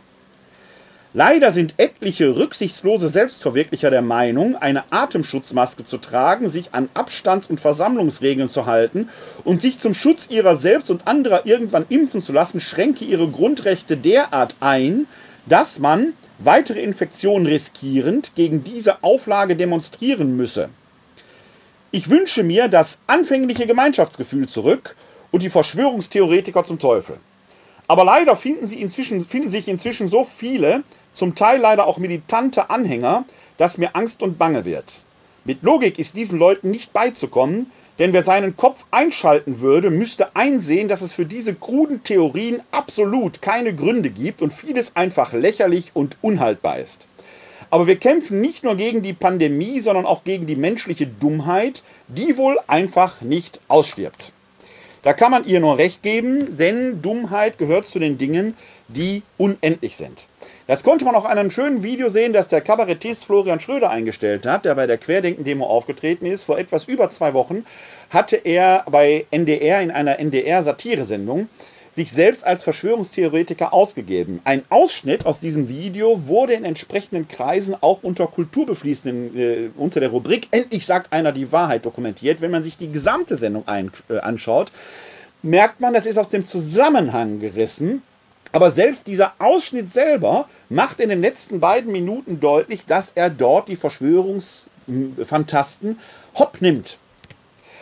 Leider 1.13 1.51
sind 1.51 1.75
etliche 1.77 2.35
rücksichtslose 2.35 3.09
Selbstverwirklicher 3.09 3.89
der 3.89 4.01
Meinung, 4.01 4.55
eine 4.55 4.83
Atemschutzmaske 4.91 5.83
zu 5.83 5.97
tragen, 5.97 6.49
sich 6.49 6.73
an 6.73 6.89
Abstands- 6.93 7.47
und 7.47 7.59
Versammlungsregeln 7.59 8.49
zu 8.49 8.65
halten 8.65 9.09
und 9.43 9.61
sich 9.61 9.79
zum 9.79 9.93
Schutz 9.93 10.27
ihrer 10.29 10.57
selbst 10.57 10.91
und 10.91 11.07
anderer 11.07 11.45
irgendwann 11.45 11.85
impfen 11.89 12.21
zu 12.21 12.33
lassen, 12.33 12.59
schränke 12.59 13.05
ihre 13.05 13.27
Grundrechte 13.29 13.97
derart 13.97 14.57
ein, 14.59 15.07
dass 15.47 15.79
man, 15.79 16.13
weitere 16.39 16.81
Infektionen 16.81 17.47
riskierend, 17.47 18.31
gegen 18.35 18.63
diese 18.63 19.03
Auflage 19.03 19.55
demonstrieren 19.55 20.37
müsse. 20.37 20.69
Ich 21.91 22.09
wünsche 22.09 22.43
mir 22.43 22.67
das 22.67 22.99
anfängliche 23.07 23.65
Gemeinschaftsgefühl 23.65 24.47
zurück 24.47 24.95
und 25.31 25.43
die 25.43 25.49
Verschwörungstheoretiker 25.49 26.63
zum 26.65 26.79
Teufel. 26.79 27.17
Aber 27.87 28.03
leider 28.03 28.35
finden, 28.35 28.67
sie 28.67 28.81
inzwischen, 28.81 29.23
finden 29.23 29.49
sich 29.49 29.67
inzwischen 29.67 30.09
so 30.09 30.25
viele, 30.25 30.83
zum 31.13 31.35
Teil 31.35 31.59
leider 31.59 31.87
auch 31.87 31.97
militante 31.97 32.69
Anhänger, 32.69 33.25
dass 33.57 33.77
mir 33.77 33.95
Angst 33.95 34.21
und 34.21 34.37
Bange 34.37 34.65
wird. 34.65 35.05
Mit 35.45 35.63
Logik 35.63 35.97
ist 35.97 36.17
diesen 36.17 36.37
Leuten 36.37 36.69
nicht 36.69 36.91
beizukommen, 36.91 37.71
denn 37.99 38.13
wer 38.13 38.23
seinen 38.23 38.55
Kopf 38.55 38.85
einschalten 38.91 39.59
würde, 39.59 39.89
müsste 39.89 40.35
einsehen, 40.35 40.87
dass 40.87 41.01
es 41.01 41.13
für 41.13 41.25
diese 41.25 41.55
kruden 41.55 42.03
Theorien 42.03 42.61
absolut 42.71 43.41
keine 43.41 43.73
Gründe 43.75 44.09
gibt 44.09 44.41
und 44.41 44.53
vieles 44.53 44.95
einfach 44.95 45.33
lächerlich 45.33 45.91
und 45.93 46.17
unhaltbar 46.21 46.79
ist. 46.79 47.07
Aber 47.69 47.87
wir 47.87 47.97
kämpfen 47.97 48.39
nicht 48.39 48.63
nur 48.63 48.75
gegen 48.75 49.01
die 49.01 49.13
Pandemie, 49.13 49.81
sondern 49.81 50.05
auch 50.05 50.23
gegen 50.23 50.47
die 50.47 50.55
menschliche 50.55 51.07
Dummheit, 51.07 51.83
die 52.07 52.37
wohl 52.37 52.57
einfach 52.67 53.21
nicht 53.21 53.59
ausstirbt. 53.67 54.31
Da 55.03 55.13
kann 55.13 55.31
man 55.31 55.45
ihr 55.45 55.59
nur 55.59 55.77
recht 55.77 56.03
geben, 56.03 56.57
denn 56.57 57.01
Dummheit 57.01 57.57
gehört 57.57 57.87
zu 57.87 57.99
den 57.99 58.17
Dingen, 58.17 58.55
die 58.87 59.23
unendlich 59.37 59.97
sind. 59.97 60.27
Das 60.67 60.83
konnte 60.83 61.05
man 61.05 61.15
auch 61.15 61.23
an 61.23 61.37
einem 61.37 61.49
schönen 61.49 61.81
Video 61.81 62.09
sehen, 62.09 62.33
das 62.33 62.49
der 62.49 62.59
Kabarettist 62.59 63.23
Florian 63.23 63.61
Schröder 63.61 63.89
eingestellt 63.89 64.45
hat, 64.45 64.65
der 64.65 64.75
bei 64.75 64.85
der 64.85 64.97
Querdenken-Demo 64.97 65.65
aufgetreten 65.65 66.25
ist. 66.25 66.43
Vor 66.43 66.59
etwas 66.59 66.83
über 66.85 67.09
zwei 67.09 67.33
Wochen 67.33 67.65
hatte 68.09 68.35
er 68.35 68.83
bei 68.91 69.25
NDR 69.31 69.81
in 69.81 69.91
einer 69.91 70.19
NDR-Satiresendung 70.19 71.47
sich 71.93 72.11
selbst 72.11 72.45
als 72.45 72.63
Verschwörungstheoretiker 72.63 73.73
ausgegeben. 73.73 74.41
Ein 74.43 74.63
Ausschnitt 74.69 75.25
aus 75.25 75.39
diesem 75.39 75.69
Video 75.69 76.27
wurde 76.27 76.53
in 76.53 76.65
entsprechenden 76.65 77.29
Kreisen 77.29 77.75
auch 77.79 78.03
unter 78.03 78.27
Kulturbefließenden 78.27 79.37
äh, 79.39 79.69
unter 79.77 80.01
der 80.01 80.09
Rubrik 80.09 80.49
Endlich 80.51 80.85
sagt 80.85 81.13
einer 81.13 81.31
die 81.31 81.53
Wahrheit 81.53 81.85
dokumentiert. 81.85 82.41
Wenn 82.41 82.51
man 82.51 82.65
sich 82.65 82.77
die 82.77 82.91
gesamte 82.91 83.37
Sendung 83.37 83.65
ein, 83.69 83.89
äh, 84.09 84.17
anschaut, 84.17 84.73
merkt 85.41 85.79
man, 85.79 85.93
das 85.93 86.05
ist 86.05 86.17
aus 86.17 86.29
dem 86.29 86.45
Zusammenhang 86.45 87.39
gerissen. 87.39 88.01
Aber 88.51 88.71
selbst 88.71 89.07
dieser 89.07 89.33
Ausschnitt 89.39 89.91
selber 89.91 90.47
macht 90.69 90.99
in 90.99 91.09
den 91.09 91.21
letzten 91.21 91.59
beiden 91.59 91.91
Minuten 91.91 92.39
deutlich, 92.39 92.85
dass 92.85 93.11
er 93.15 93.29
dort 93.29 93.67
die 93.67 93.75
Verschwörungsfantasten 93.75 95.99
hopp 96.35 96.61
nimmt. 96.61 96.97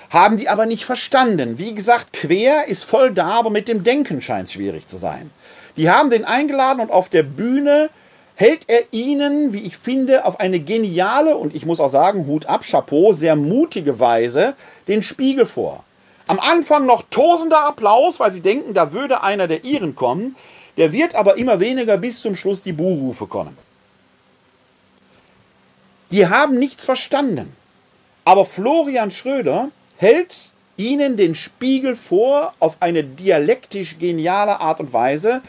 Haben 0.10 0.38
die 0.38 0.50
aber 0.50 0.65
nicht 0.65 0.86
verstanden. 0.86 1.58
Wie 1.58 1.74
gesagt, 1.74 2.13
quer 2.13 2.67
ist 2.67 2.84
voll 2.84 3.12
da, 3.12 3.30
aber 3.30 3.50
mit 3.50 3.67
dem 3.67 3.84
Denken 3.84 4.21
scheint 4.21 4.48
es 4.48 4.54
schwierig 4.54 4.88
zu 4.88 4.98
sein. 4.98 5.32
Die 5.78 5.89
haben 5.89 6.10
den 6.10 6.26
eingeladen 6.26 6.80
und 6.80 6.91
auf 6.91 7.10
der 7.10 7.24
Bühne 7.24 7.89
hält 8.36 8.65
er 8.67 8.84
ihnen, 8.91 9.54
wie 9.54 9.63
ich 9.63 9.78
finde, 9.78 10.26
auf 10.26 10.39
eine 10.39 10.60
geniale 10.60 11.38
und 11.38 11.56
ich 11.56 11.65
muss 11.65 11.80
auch 11.80 11.89
sagen, 11.89 12.28
Hut 12.28 12.45
ab, 12.45 12.63
Chapeau, 12.69 13.13
sehr 13.13 13.36
mutige 13.36 14.00
Weise 14.00 14.56
den 14.88 15.02
Spiegel 15.02 15.45
vor. 15.45 15.84
Am 16.28 16.39
Anfang 16.39 16.86
noch 16.86 17.04
tosender 17.10 17.65
Applaus, 17.65 18.19
weil 18.19 18.32
sie 18.32 18.41
denken, 18.41 18.74
da 18.74 18.93
würde 18.93 19.21
einer 19.21 19.48
der 19.48 19.63
ihren 19.63 19.95
kommen. 19.95 20.36
Der 20.78 20.92
wird 20.92 21.16
aber 21.16 21.38
immer 21.38 21.60
weniger 21.60 21.98
bis 21.98 22.22
zum 22.22 22.36
Schluss 22.36 22.62
die 22.62 22.74
Buhrufe 22.74 23.28
kommen. 23.28 23.58
Die 26.12 26.28
haben 26.28 26.60
nichts 26.60 26.86
verstanden. 26.86 27.54
Aber 28.26 28.46
Florian 28.46 29.12
Schröder 29.12 29.70
hält 29.98 30.52
ihnen 30.78 31.16
den 31.16 31.36
Spiegel 31.36 31.96
vor 31.96 32.54
auf 32.60 32.78
eine 32.82 33.04
dialektisch 33.04 33.98
geniale 34.00 34.60
Art 34.60 34.80
und 34.80 34.94
Weise. 34.94 35.42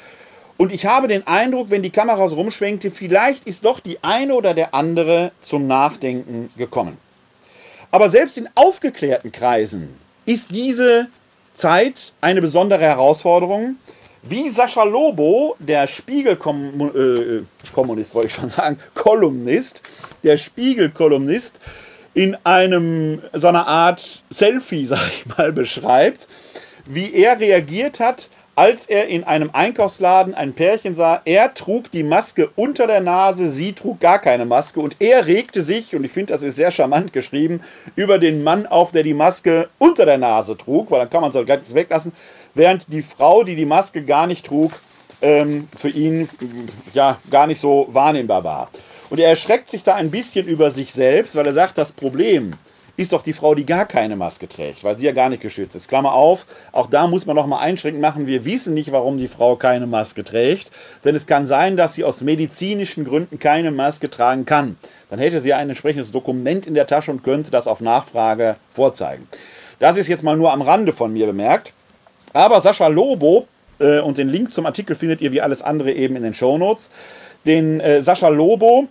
Und 0.56 0.72
ich 0.72 0.86
habe 0.86 1.08
den 1.08 1.26
Eindruck, 1.26 1.70
wenn 1.70 1.82
die 1.82 1.90
Kamera 1.90 2.28
so 2.28 2.36
rumschwenkte, 2.36 2.90
vielleicht 2.90 3.46
ist 3.46 3.64
doch 3.64 3.80
die 3.80 4.02
eine 4.02 4.34
oder 4.34 4.54
der 4.54 4.74
andere 4.74 5.32
zum 5.42 5.66
Nachdenken 5.66 6.50
gekommen. 6.56 6.96
Aber 7.90 8.10
selbst 8.10 8.36
in 8.36 8.48
aufgeklärten 8.54 9.32
Kreisen 9.32 9.96
ist 10.24 10.50
diese 10.50 11.08
Zeit 11.54 12.12
eine 12.20 12.40
besondere 12.40 12.82
Herausforderung. 12.82 13.76
Wie 14.28 14.50
Sascha 14.50 14.82
Lobo, 14.82 15.54
der 15.60 15.86
Spiegelkommunist, 15.86 16.96
äh, 16.96 18.14
wollte 18.14 18.26
ich 18.26 18.34
schon 18.34 18.48
sagen, 18.48 18.80
Kolumnist, 18.94 19.82
der 20.24 20.36
Spiegelkolumnist, 20.36 21.60
in 22.12 22.36
einem 22.42 23.22
so 23.34 23.46
einer 23.46 23.68
Art 23.68 24.24
Selfie, 24.30 24.86
sag 24.88 25.08
ich 25.10 25.26
mal, 25.26 25.52
beschreibt, 25.52 26.26
wie 26.86 27.14
er 27.14 27.38
reagiert 27.38 28.00
hat, 28.00 28.28
als 28.56 28.86
er 28.86 29.06
in 29.06 29.22
einem 29.22 29.50
Einkaufsladen 29.52 30.34
ein 30.34 30.54
Pärchen 30.54 30.94
sah. 30.94 31.20
Er 31.24 31.54
trug 31.54 31.90
die 31.92 32.02
Maske 32.02 32.50
unter 32.56 32.86
der 32.88 33.02
Nase, 33.02 33.50
sie 33.50 33.74
trug 33.74 34.00
gar 34.00 34.18
keine 34.18 34.46
Maske 34.46 34.80
und 34.80 34.96
er 34.98 35.26
regte 35.26 35.62
sich, 35.62 35.94
und 35.94 36.04
ich 36.04 36.10
finde, 36.12 36.32
das 36.32 36.42
ist 36.42 36.56
sehr 36.56 36.70
charmant 36.72 37.12
geschrieben, 37.12 37.60
über 37.94 38.18
den 38.18 38.42
Mann 38.42 38.66
auf, 38.66 38.90
der 38.90 39.02
die 39.02 39.14
Maske 39.14 39.68
unter 39.78 40.06
der 40.06 40.18
Nase 40.18 40.56
trug, 40.56 40.90
weil 40.90 41.00
dann 41.00 41.10
kann 41.10 41.20
man 41.20 41.30
es 41.30 41.36
halt 41.36 41.74
weglassen, 41.74 42.12
während 42.56 42.92
die 42.92 43.02
Frau, 43.02 43.44
die 43.44 43.54
die 43.54 43.66
Maske 43.66 44.02
gar 44.02 44.26
nicht 44.26 44.46
trug, 44.46 44.72
ähm, 45.22 45.68
für 45.76 45.88
ihn 45.88 46.28
ja 46.92 47.18
gar 47.30 47.46
nicht 47.46 47.60
so 47.60 47.88
wahrnehmbar 47.90 48.42
war. 48.44 48.70
Und 49.08 49.20
er 49.20 49.28
erschreckt 49.28 49.70
sich 49.70 49.84
da 49.84 49.94
ein 49.94 50.10
bisschen 50.10 50.46
über 50.48 50.70
sich 50.70 50.92
selbst, 50.92 51.36
weil 51.36 51.46
er 51.46 51.52
sagt, 51.52 51.78
das 51.78 51.92
Problem 51.92 52.54
ist 52.96 53.12
doch 53.12 53.22
die 53.22 53.34
Frau, 53.34 53.54
die 53.54 53.66
gar 53.66 53.84
keine 53.84 54.16
Maske 54.16 54.48
trägt, 54.48 54.82
weil 54.82 54.96
sie 54.96 55.04
ja 55.04 55.12
gar 55.12 55.28
nicht 55.28 55.42
geschützt 55.42 55.76
ist. 55.76 55.88
Klammer 55.88 56.14
auf, 56.14 56.46
auch 56.72 56.86
da 56.86 57.06
muss 57.06 57.26
man 57.26 57.36
noch 57.36 57.46
mal 57.46 57.58
einschränken 57.58 58.00
machen. 58.00 58.26
Wir 58.26 58.46
wissen 58.46 58.72
nicht, 58.72 58.90
warum 58.90 59.18
die 59.18 59.28
Frau 59.28 59.56
keine 59.56 59.86
Maske 59.86 60.24
trägt, 60.24 60.70
denn 61.04 61.14
es 61.14 61.26
kann 61.26 61.46
sein, 61.46 61.76
dass 61.76 61.94
sie 61.94 62.04
aus 62.04 62.22
medizinischen 62.22 63.04
Gründen 63.04 63.38
keine 63.38 63.70
Maske 63.70 64.08
tragen 64.08 64.46
kann. 64.46 64.78
Dann 65.10 65.18
hätte 65.18 65.42
sie 65.42 65.52
ein 65.52 65.68
entsprechendes 65.68 66.10
Dokument 66.10 66.66
in 66.66 66.74
der 66.74 66.86
Tasche 66.86 67.10
und 67.10 67.22
könnte 67.22 67.50
das 67.50 67.68
auf 67.68 67.80
Nachfrage 67.80 68.56
vorzeigen. 68.70 69.28
Das 69.78 69.98
ist 69.98 70.08
jetzt 70.08 70.22
mal 70.22 70.36
nur 70.36 70.52
am 70.52 70.62
Rande 70.62 70.92
von 70.92 71.12
mir 71.12 71.26
bemerkt. 71.26 71.74
Aber 72.36 72.60
Sascha 72.60 72.88
Lobo, 72.88 73.48
äh, 73.78 74.00
und 74.00 74.18
den 74.18 74.28
Link 74.28 74.52
zum 74.52 74.66
Artikel 74.66 74.94
findet 74.94 75.22
ihr 75.22 75.32
wie 75.32 75.40
alles 75.40 75.62
andere 75.62 75.92
eben 75.92 76.16
in 76.16 76.22
den 76.22 76.34
Show 76.34 76.58
Notes, 76.58 76.90
den 77.46 77.80
äh, 77.80 78.02
Sascha 78.02 78.28
Lobo 78.28 78.88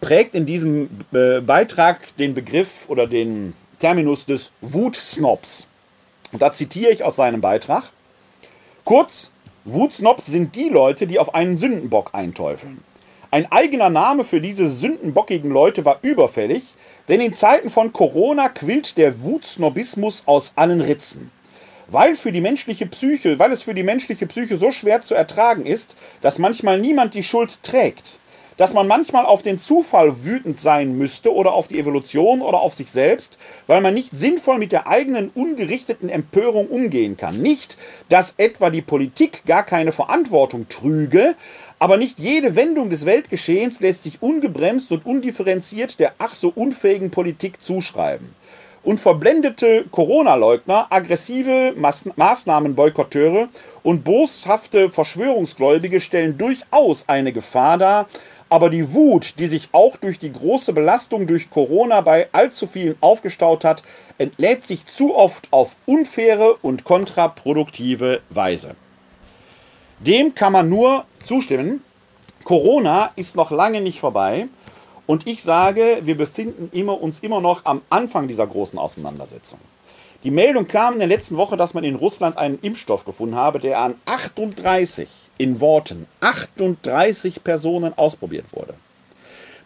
prägt 0.00 0.34
in 0.34 0.44
diesem 0.44 0.90
äh, 1.12 1.40
Beitrag 1.40 2.16
den 2.16 2.34
Begriff 2.34 2.88
oder 2.88 3.06
den 3.06 3.54
Terminus 3.78 4.26
des 4.26 4.50
Wutsnobs. 4.60 5.68
Und 6.32 6.42
da 6.42 6.50
zitiere 6.50 6.90
ich 6.90 7.04
aus 7.04 7.14
seinem 7.14 7.40
Beitrag. 7.40 7.84
Kurz, 8.84 9.30
Wutsnobs 9.64 10.26
sind 10.26 10.56
die 10.56 10.68
Leute, 10.68 11.06
die 11.06 11.20
auf 11.20 11.32
einen 11.32 11.56
Sündenbock 11.56 12.10
einteufeln. 12.12 12.82
Ein 13.30 13.52
eigener 13.52 13.88
Name 13.88 14.24
für 14.24 14.40
diese 14.40 14.68
sündenbockigen 14.68 15.50
Leute 15.50 15.84
war 15.84 16.00
überfällig, 16.02 16.64
denn 17.08 17.20
in 17.20 17.34
Zeiten 17.34 17.70
von 17.70 17.92
Corona 17.92 18.48
quillt 18.48 18.98
der 18.98 19.22
Wutsnobismus 19.22 20.24
aus 20.26 20.52
allen 20.56 20.80
Ritzen. 20.80 21.30
Weil 21.90 22.16
für 22.16 22.32
die 22.32 22.40
menschliche 22.40 22.86
Psyche, 22.86 23.38
weil 23.38 23.52
es 23.52 23.62
für 23.62 23.74
die 23.74 23.82
menschliche 23.82 24.26
Psyche 24.26 24.58
so 24.58 24.70
schwer 24.70 25.00
zu 25.00 25.14
ertragen 25.14 25.66
ist, 25.66 25.96
dass 26.20 26.38
manchmal 26.38 26.78
niemand 26.78 27.14
die 27.14 27.22
Schuld 27.22 27.62
trägt, 27.62 28.20
dass 28.56 28.74
man 28.74 28.86
manchmal 28.86 29.24
auf 29.24 29.42
den 29.42 29.58
Zufall 29.58 30.22
wütend 30.24 30.60
sein 30.60 30.96
müsste 30.96 31.34
oder 31.34 31.54
auf 31.54 31.66
die 31.66 31.78
Evolution 31.78 32.42
oder 32.42 32.60
auf 32.60 32.74
sich 32.74 32.90
selbst, 32.90 33.38
weil 33.66 33.80
man 33.80 33.94
nicht 33.94 34.10
sinnvoll 34.12 34.58
mit 34.58 34.72
der 34.72 34.86
eigenen 34.86 35.30
ungerichteten 35.30 36.08
Empörung 36.08 36.68
umgehen 36.68 37.16
kann. 37.16 37.40
Nicht, 37.40 37.78
dass 38.08 38.34
etwa 38.36 38.70
die 38.70 38.82
Politik 38.82 39.44
gar 39.46 39.64
keine 39.64 39.92
Verantwortung 39.92 40.68
trüge, 40.68 41.36
aber 41.78 41.96
nicht 41.96 42.18
jede 42.18 42.54
Wendung 42.54 42.90
des 42.90 43.06
Weltgeschehens 43.06 43.80
lässt 43.80 44.02
sich 44.02 44.20
ungebremst 44.20 44.92
und 44.92 45.06
undifferenziert 45.06 45.98
der 45.98 46.12
ach 46.18 46.34
so 46.34 46.52
unfähigen 46.54 47.10
Politik 47.10 47.62
zuschreiben. 47.62 48.34
Und 48.82 48.98
verblendete 48.98 49.84
Corona-Leugner, 49.90 50.86
aggressive 50.90 51.74
Maßnahmenboykotteure 52.16 53.48
und 53.82 54.04
boshafte 54.04 54.88
Verschwörungsgläubige 54.88 56.00
stellen 56.00 56.38
durchaus 56.38 57.08
eine 57.08 57.32
Gefahr 57.32 57.76
dar, 57.76 58.08
aber 58.48 58.68
die 58.68 58.92
Wut, 58.92 59.34
die 59.38 59.46
sich 59.46 59.68
auch 59.72 59.96
durch 59.96 60.18
die 60.18 60.32
große 60.32 60.72
Belastung 60.72 61.26
durch 61.26 61.50
Corona 61.50 62.00
bei 62.00 62.28
allzu 62.32 62.66
vielen 62.66 62.96
aufgestaut 63.00 63.64
hat, 63.64 63.82
entlädt 64.18 64.66
sich 64.66 64.84
zu 64.86 65.14
oft 65.14 65.46
auf 65.52 65.76
unfaire 65.86 66.56
und 66.60 66.84
kontraproduktive 66.84 68.20
Weise. 68.28 68.74
Dem 70.00 70.34
kann 70.34 70.52
man 70.52 70.68
nur 70.68 71.04
zustimmen. 71.22 71.84
Corona 72.42 73.12
ist 73.16 73.36
noch 73.36 73.50
lange 73.50 73.80
nicht 73.80 74.00
vorbei. 74.00 74.48
Und 75.10 75.26
ich 75.26 75.42
sage, 75.42 76.02
wir 76.02 76.16
befinden 76.16 76.68
immer, 76.70 77.02
uns 77.02 77.18
immer 77.18 77.40
noch 77.40 77.64
am 77.64 77.82
Anfang 77.90 78.28
dieser 78.28 78.46
großen 78.46 78.78
Auseinandersetzung. 78.78 79.58
Die 80.22 80.30
Meldung 80.30 80.68
kam 80.68 80.92
in 80.92 80.98
der 81.00 81.08
letzten 81.08 81.36
Woche, 81.36 81.56
dass 81.56 81.74
man 81.74 81.82
in 81.82 81.96
Russland 81.96 82.38
einen 82.38 82.60
Impfstoff 82.62 83.04
gefunden 83.04 83.34
habe, 83.34 83.58
der 83.58 83.80
an 83.80 83.96
38 84.04 85.08
in 85.36 85.58
Worten 85.58 86.06
38 86.20 87.42
Personen 87.42 87.92
ausprobiert 87.98 88.44
wurde. 88.52 88.74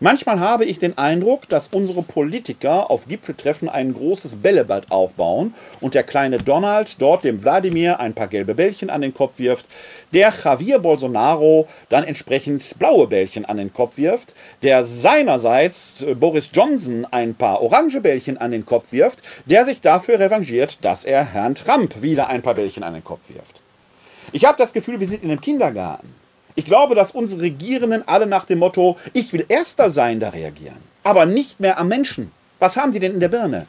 Manchmal 0.04 0.38
habe 0.38 0.66
ich 0.66 0.78
den 0.78 0.98
Eindruck, 0.98 1.48
dass 1.48 1.68
unsere 1.68 2.02
Politiker 2.02 2.90
auf 2.90 3.08
Gipfeltreffen 3.08 3.70
ein 3.70 3.94
großes 3.94 4.36
Bällebad 4.36 4.90
aufbauen 4.90 5.54
und 5.80 5.94
der 5.94 6.02
kleine 6.02 6.36
Donald 6.36 7.00
dort 7.00 7.24
dem 7.24 7.42
Wladimir 7.42 8.00
ein 8.00 8.12
paar 8.12 8.28
gelbe 8.28 8.54
Bällchen 8.54 8.90
an 8.90 9.00
den 9.00 9.14
Kopf 9.14 9.38
wirft, 9.38 9.66
der 10.12 10.30
Javier 10.44 10.78
Bolsonaro 10.78 11.68
dann 11.88 12.04
entsprechend 12.04 12.78
blaue 12.78 13.06
Bällchen 13.06 13.46
an 13.46 13.56
den 13.56 13.72
Kopf 13.72 13.96
wirft, 13.96 14.34
der 14.62 14.84
seinerseits 14.84 16.02
äh, 16.02 16.14
Boris 16.14 16.50
Johnson 16.52 17.06
ein 17.10 17.34
paar 17.34 17.62
orange 17.62 18.02
Bällchen 18.02 18.36
an 18.36 18.50
den 18.50 18.66
Kopf 18.66 18.88
wirft, 18.90 19.22
der 19.46 19.64
sich 19.64 19.80
dafür 19.80 20.18
revanchiert, 20.18 20.84
dass 20.84 21.06
er 21.06 21.24
Herrn 21.24 21.54
Trump 21.54 22.02
wieder 22.02 22.28
ein 22.28 22.42
paar 22.42 22.56
Bällchen 22.56 22.82
an 22.82 22.92
den 22.92 23.04
Kopf 23.04 23.30
wirft. 23.30 23.62
Ich 24.32 24.44
habe 24.44 24.58
das 24.58 24.74
Gefühl, 24.74 25.00
wir 25.00 25.06
sind 25.06 25.22
in 25.22 25.30
einem 25.30 25.40
Kindergarten. 25.40 26.23
Ich 26.56 26.64
glaube, 26.64 26.94
dass 26.94 27.10
unsere 27.10 27.42
Regierenden 27.42 28.06
alle 28.06 28.26
nach 28.26 28.44
dem 28.44 28.60
Motto, 28.60 28.96
ich 29.12 29.32
will 29.32 29.44
Erster 29.48 29.90
sein, 29.90 30.20
da 30.20 30.30
reagieren. 30.30 30.76
Aber 31.02 31.26
nicht 31.26 31.60
mehr 31.60 31.78
am 31.78 31.88
Menschen. 31.88 32.30
Was 32.60 32.76
haben 32.76 32.92
die 32.92 33.00
denn 33.00 33.14
in 33.14 33.20
der 33.20 33.28
Birne? 33.28 33.66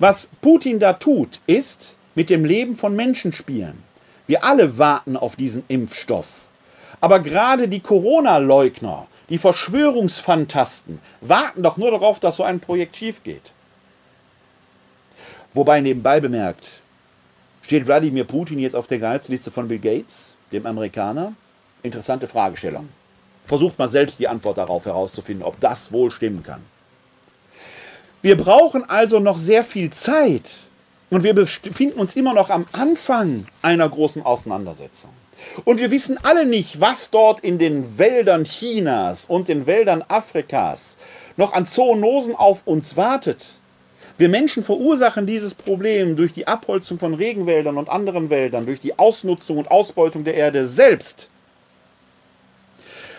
Was 0.00 0.28
Putin 0.40 0.80
da 0.80 0.94
tut, 0.94 1.40
ist 1.46 1.96
mit 2.14 2.30
dem 2.30 2.44
Leben 2.44 2.74
von 2.74 2.96
Menschen 2.96 3.32
spielen. 3.32 3.82
Wir 4.26 4.44
alle 4.44 4.76
warten 4.78 5.16
auf 5.16 5.36
diesen 5.36 5.64
Impfstoff. 5.68 6.26
Aber 7.00 7.20
gerade 7.20 7.68
die 7.68 7.80
Corona-Leugner, 7.80 9.06
die 9.28 9.38
Verschwörungsfantasten, 9.38 10.98
warten 11.20 11.62
doch 11.62 11.76
nur 11.76 11.90
darauf, 11.90 12.18
dass 12.18 12.36
so 12.36 12.42
ein 12.42 12.60
Projekt 12.60 12.96
schief 12.96 13.22
geht. 13.22 13.52
Wobei 15.52 15.80
nebenbei 15.80 16.20
bemerkt, 16.20 16.80
steht 17.62 17.86
Wladimir 17.86 18.24
Putin 18.24 18.58
jetzt 18.58 18.74
auf 18.74 18.88
der 18.88 18.98
Gehaltsliste 18.98 19.52
von 19.52 19.68
Bill 19.68 19.78
Gates, 19.78 20.36
dem 20.50 20.66
Amerikaner? 20.66 21.34
Interessante 21.84 22.26
Fragestellung. 22.26 22.88
Versucht 23.46 23.78
mal 23.78 23.88
selbst 23.88 24.18
die 24.18 24.26
Antwort 24.26 24.56
darauf 24.56 24.86
herauszufinden, 24.86 25.44
ob 25.44 25.60
das 25.60 25.92
wohl 25.92 26.10
stimmen 26.10 26.42
kann. 26.42 26.62
Wir 28.22 28.38
brauchen 28.38 28.88
also 28.88 29.20
noch 29.20 29.36
sehr 29.36 29.64
viel 29.64 29.90
Zeit 29.90 30.70
und 31.10 31.24
wir 31.24 31.34
befinden 31.34 32.00
uns 32.00 32.16
immer 32.16 32.32
noch 32.32 32.48
am 32.48 32.64
Anfang 32.72 33.44
einer 33.60 33.86
großen 33.86 34.22
Auseinandersetzung. 34.22 35.10
Und 35.66 35.78
wir 35.78 35.90
wissen 35.90 36.16
alle 36.22 36.46
nicht, 36.46 36.80
was 36.80 37.10
dort 37.10 37.40
in 37.40 37.58
den 37.58 37.98
Wäldern 37.98 38.44
Chinas 38.44 39.26
und 39.26 39.48
den 39.48 39.66
Wäldern 39.66 40.02
Afrikas 40.08 40.96
noch 41.36 41.52
an 41.52 41.66
Zoonosen 41.66 42.34
auf 42.34 42.62
uns 42.64 42.96
wartet. 42.96 43.60
Wir 44.16 44.30
Menschen 44.30 44.62
verursachen 44.62 45.26
dieses 45.26 45.52
Problem 45.52 46.16
durch 46.16 46.32
die 46.32 46.46
Abholzung 46.46 46.98
von 46.98 47.12
Regenwäldern 47.12 47.76
und 47.76 47.90
anderen 47.90 48.30
Wäldern, 48.30 48.64
durch 48.64 48.80
die 48.80 48.98
Ausnutzung 48.98 49.58
und 49.58 49.70
Ausbeutung 49.70 50.24
der 50.24 50.34
Erde 50.34 50.66
selbst. 50.66 51.28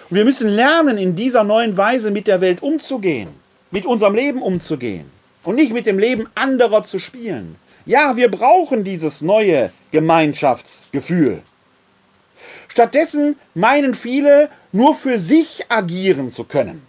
Und 0.09 0.17
wir 0.17 0.25
müssen 0.25 0.49
lernen, 0.49 0.97
in 0.97 1.15
dieser 1.15 1.43
neuen 1.43 1.77
Weise 1.77 2.11
mit 2.11 2.27
der 2.27 2.41
Welt 2.41 2.61
umzugehen, 2.61 3.29
mit 3.71 3.85
unserem 3.85 4.13
Leben 4.13 4.41
umzugehen 4.41 5.09
und 5.43 5.55
nicht 5.55 5.73
mit 5.73 5.85
dem 5.85 5.97
Leben 5.97 6.27
anderer 6.35 6.83
zu 6.83 6.99
spielen. 6.99 7.55
Ja, 7.85 8.15
wir 8.15 8.29
brauchen 8.29 8.83
dieses 8.83 9.21
neue 9.21 9.71
Gemeinschaftsgefühl. 9.91 11.41
Stattdessen 12.67 13.35
meinen 13.53 13.93
viele, 13.93 14.49
nur 14.71 14.95
für 14.95 15.17
sich 15.17 15.65
agieren 15.69 16.29
zu 16.29 16.43
können. 16.43 16.81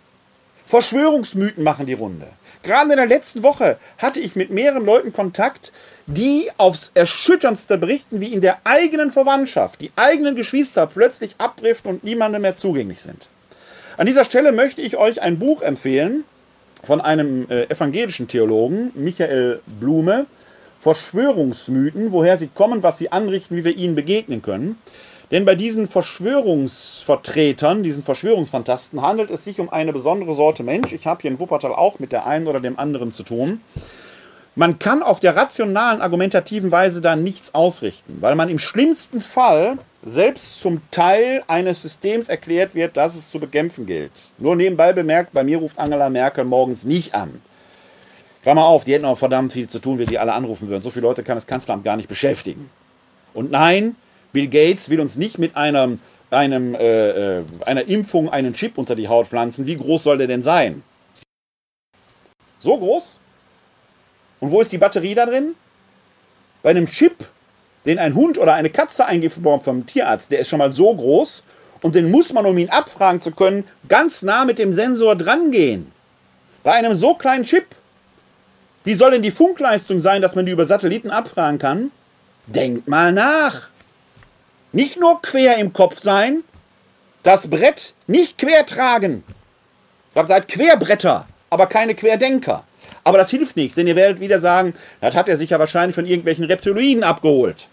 Verschwörungsmythen 0.66 1.62
machen 1.62 1.86
die 1.86 1.92
Runde. 1.92 2.26
Gerade 2.62 2.90
in 2.90 2.96
der 2.96 3.06
letzten 3.06 3.42
Woche 3.42 3.78
hatte 3.98 4.20
ich 4.20 4.34
mit 4.34 4.50
mehreren 4.50 4.84
Leuten 4.84 5.12
Kontakt, 5.12 5.72
die 6.06 6.50
aufs 6.56 6.92
Erschütterndste 6.94 7.78
berichten, 7.78 8.20
wie 8.20 8.32
in 8.32 8.40
der 8.40 8.58
eigenen 8.64 9.10
Verwandtschaft 9.10 9.80
die 9.80 9.90
eigenen 9.96 10.36
Geschwister 10.36 10.86
plötzlich 10.86 11.34
abdriften 11.38 11.90
und 11.90 12.04
niemandem 12.04 12.42
mehr 12.42 12.56
zugänglich 12.56 13.00
sind. 13.00 13.28
An 13.96 14.06
dieser 14.06 14.24
Stelle 14.24 14.52
möchte 14.52 14.82
ich 14.82 14.96
euch 14.96 15.22
ein 15.22 15.38
Buch 15.38 15.62
empfehlen 15.62 16.24
von 16.82 17.00
einem 17.00 17.50
äh, 17.50 17.64
evangelischen 17.64 18.28
Theologen, 18.28 18.92
Michael 18.94 19.60
Blume, 19.80 20.26
Verschwörungsmythen, 20.80 22.12
woher 22.12 22.36
sie 22.38 22.48
kommen, 22.48 22.82
was 22.82 22.98
sie 22.98 23.10
anrichten, 23.10 23.56
wie 23.56 23.64
wir 23.64 23.74
ihnen 23.76 23.96
begegnen 23.96 24.42
können. 24.42 24.78
Denn 25.32 25.44
bei 25.44 25.56
diesen 25.56 25.88
Verschwörungsvertretern, 25.88 27.82
diesen 27.82 28.04
Verschwörungsfantasten, 28.04 29.02
handelt 29.02 29.30
es 29.30 29.44
sich 29.44 29.58
um 29.58 29.68
eine 29.70 29.92
besondere 29.92 30.34
Sorte 30.34 30.62
Mensch. 30.62 30.92
Ich 30.92 31.06
habe 31.08 31.22
hier 31.22 31.32
in 31.32 31.40
Wuppertal 31.40 31.72
auch 31.72 31.98
mit 31.98 32.12
der 32.12 32.26
einen 32.26 32.46
oder 32.46 32.60
dem 32.60 32.78
anderen 32.78 33.10
zu 33.10 33.24
tun. 33.24 33.60
Man 34.58 34.78
kann 34.78 35.02
auf 35.02 35.20
der 35.20 35.36
rationalen, 35.36 36.00
argumentativen 36.00 36.72
Weise 36.72 37.02
da 37.02 37.14
nichts 37.14 37.54
ausrichten, 37.54 38.16
weil 38.22 38.34
man 38.36 38.48
im 38.48 38.58
schlimmsten 38.58 39.20
Fall 39.20 39.76
selbst 40.02 40.62
zum 40.62 40.80
Teil 40.90 41.42
eines 41.46 41.82
Systems 41.82 42.30
erklärt 42.30 42.74
wird, 42.74 42.96
das 42.96 43.16
es 43.16 43.30
zu 43.30 43.38
bekämpfen 43.38 43.84
gilt. 43.84 44.30
Nur 44.38 44.56
nebenbei 44.56 44.94
bemerkt, 44.94 45.34
bei 45.34 45.44
mir 45.44 45.58
ruft 45.58 45.78
Angela 45.78 46.08
Merkel 46.08 46.46
morgens 46.46 46.84
nicht 46.84 47.14
an. 47.14 47.42
Klammer 48.44 48.64
auf, 48.64 48.84
die 48.84 48.94
hätten 48.94 49.04
auch 49.04 49.18
verdammt 49.18 49.52
viel 49.52 49.68
zu 49.68 49.78
tun, 49.78 49.98
wenn 49.98 50.06
die 50.06 50.18
alle 50.18 50.32
anrufen 50.32 50.68
würden. 50.68 50.82
So 50.82 50.88
viele 50.88 51.06
Leute 51.06 51.22
kann 51.22 51.36
das 51.36 51.46
Kanzleramt 51.46 51.84
gar 51.84 51.98
nicht 51.98 52.08
beschäftigen. 52.08 52.70
Und 53.34 53.50
nein, 53.50 53.94
Bill 54.32 54.48
Gates 54.48 54.88
will 54.88 55.00
uns 55.00 55.16
nicht 55.16 55.38
mit 55.38 55.54
einem, 55.54 56.00
einem, 56.30 56.74
äh, 56.74 57.40
äh 57.40 57.44
einer 57.66 57.86
Impfung 57.88 58.30
einen 58.30 58.54
Chip 58.54 58.78
unter 58.78 58.96
die 58.96 59.08
Haut 59.08 59.26
pflanzen. 59.26 59.66
Wie 59.66 59.76
groß 59.76 60.02
soll 60.02 60.16
der 60.16 60.28
denn 60.28 60.42
sein? 60.42 60.82
So 62.60 62.78
groß? 62.78 63.18
Und 64.46 64.52
wo 64.52 64.60
ist 64.60 64.70
die 64.70 64.78
Batterie 64.78 65.16
da 65.16 65.26
drin? 65.26 65.56
Bei 66.62 66.70
einem 66.70 66.86
Chip, 66.86 67.16
den 67.84 67.98
ein 67.98 68.14
Hund 68.14 68.38
oder 68.38 68.54
eine 68.54 68.70
Katze 68.70 69.04
eingebaut 69.04 69.64
vom 69.64 69.86
Tierarzt, 69.86 70.30
der 70.30 70.38
ist 70.38 70.48
schon 70.48 70.60
mal 70.60 70.72
so 70.72 70.94
groß 70.94 71.42
und 71.82 71.96
den 71.96 72.12
muss 72.12 72.32
man, 72.32 72.46
um 72.46 72.56
ihn 72.56 72.70
abfragen 72.70 73.20
zu 73.20 73.32
können, 73.32 73.64
ganz 73.88 74.22
nah 74.22 74.44
mit 74.44 74.60
dem 74.60 74.72
Sensor 74.72 75.16
drangehen. 75.16 75.90
Bei 76.62 76.74
einem 76.74 76.94
so 76.94 77.14
kleinen 77.14 77.42
Chip, 77.42 77.66
wie 78.84 78.94
soll 78.94 79.10
denn 79.10 79.22
die 79.22 79.32
Funkleistung 79.32 79.98
sein, 79.98 80.22
dass 80.22 80.36
man 80.36 80.46
die 80.46 80.52
über 80.52 80.64
Satelliten 80.64 81.10
abfragen 81.10 81.58
kann? 81.58 81.90
Denkt 82.46 82.86
mal 82.86 83.10
nach. 83.10 83.66
Nicht 84.70 85.00
nur 85.00 85.20
quer 85.22 85.56
im 85.58 85.72
Kopf 85.72 85.98
sein, 85.98 86.44
das 87.24 87.50
Brett 87.50 87.94
nicht 88.06 88.38
quer 88.38 88.64
tragen. 88.64 89.24
Ihr 90.14 90.28
seid 90.28 90.46
Querbretter, 90.46 91.26
aber 91.50 91.66
keine 91.66 91.96
Querdenker. 91.96 92.62
Aber 93.06 93.18
das 93.18 93.30
hilft 93.30 93.54
nichts, 93.54 93.76
denn 93.76 93.86
ihr 93.86 93.94
werdet 93.94 94.18
wieder 94.18 94.40
sagen, 94.40 94.74
das 95.00 95.14
hat 95.14 95.28
er 95.28 95.38
sich 95.38 95.50
ja 95.50 95.60
wahrscheinlich 95.60 95.94
von 95.94 96.06
irgendwelchen 96.06 96.44
Reptiloiden 96.44 97.04
abgeholt. 97.04 97.68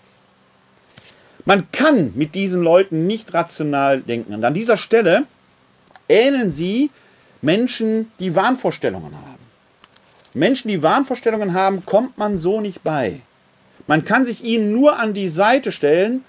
Man 1.43 1.72
kann 1.72 2.12
mit 2.13 2.36
diesen 2.36 2.62
Leuten 2.62 3.08
nicht 3.08 3.34
rational 3.34 4.02
denken. 4.02 4.36
Und 4.36 4.46
an 4.46 4.54
dieser 4.54 4.78
Stelle 4.78 5.24
ähneln 6.08 6.52
sie 6.52 6.91
Menschen, 7.41 8.12
die 8.19 8.36
Wahnvorstellungen 8.36 9.15
haben. 9.15 9.43
Menschen, 10.36 10.67
die 10.67 10.84
Wahnvorstellungen 10.84 11.56
haben, 11.56 11.84
kommt 11.84 12.15
man 12.19 12.38
so 12.38 12.62
nicht 12.62 12.84
bei. 12.84 13.22
Man 13.88 14.06
kann 14.06 14.26
sich 14.26 14.43
ihnen 14.43 14.72
nur 14.72 15.00
an 15.00 15.15
die 15.15 15.30
Seite 15.30 15.72
stellen 15.72 16.24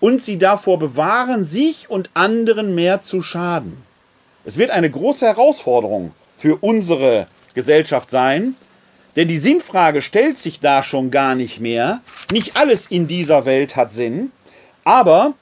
und 0.00 0.22
sie 0.22 0.38
davor 0.38 0.78
bewahren, 0.78 1.44
sich 1.44 1.90
und 1.90 2.08
anderen 2.14 2.74
mehr 2.74 3.02
zu 3.02 3.20
schaden. 3.20 3.76
Es 4.46 4.56
wird 4.56 4.70
eine 4.70 4.90
große 4.90 5.26
Herausforderung 5.26 6.12
für 6.38 6.56
unsere 6.56 7.26
Gesellschaft 7.54 8.10
sein. 8.10 8.54
Denn 9.16 9.28
die 9.28 9.38
Sinnfrage 9.38 10.02
stellt 10.02 10.38
sich 10.38 10.60
da 10.60 10.82
schon 10.82 11.10
gar 11.10 11.34
nicht 11.34 11.60
mehr. 11.60 12.00
Nicht 12.30 12.56
alles 12.56 12.86
in 12.86 13.08
dieser 13.08 13.44
Welt 13.44 13.74
hat 13.74 13.92
Sinn, 13.92 14.30
aber 14.84 15.34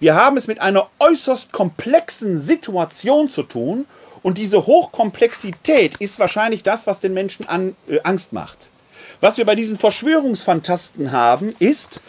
wir 0.00 0.14
haben 0.14 0.36
es 0.36 0.48
mit 0.48 0.60
einer 0.60 0.88
äußerst 0.98 1.52
komplexen 1.52 2.40
Situation 2.40 3.28
zu 3.28 3.42
tun 3.44 3.84
und 4.22 4.38
diese 4.38 4.66
Hochkomplexität 4.66 5.96
ist 5.96 6.18
wahrscheinlich 6.18 6.62
das, 6.62 6.86
was 6.86 7.00
den 7.00 7.14
Menschen 7.14 7.46
an, 7.48 7.76
äh, 7.88 8.00
Angst 8.02 8.32
macht. 8.32 8.68
Was 9.20 9.38
wir 9.38 9.44
bei 9.44 9.54
diesen 9.54 9.78
Verschwörungsfantasten 9.78 11.12
haben, 11.12 11.54
ist, 11.58 12.00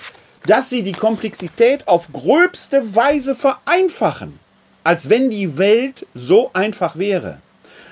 dass 0.48 0.70
sie 0.70 0.84
die 0.84 0.94
Komplexität 0.94 1.88
auf 1.88 2.12
gröbste 2.12 2.96
Weise 2.96 3.36
vereinfachen, 3.36 4.40
als 4.84 5.10
wenn 5.10 5.30
die 5.30 5.58
Welt 5.58 6.08
so 6.14 6.50
einfach 6.54 6.98
wäre. 6.98 7.40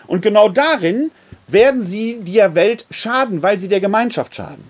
Und 0.07 0.21
genau 0.21 0.49
darin 0.49 1.11
werden 1.51 1.83
sie 1.83 2.19
der 2.21 2.55
Welt 2.55 2.85
schaden, 2.91 3.41
weil 3.41 3.59
sie 3.59 3.67
der 3.67 3.79
Gemeinschaft 3.79 4.35
schaden. 4.35 4.69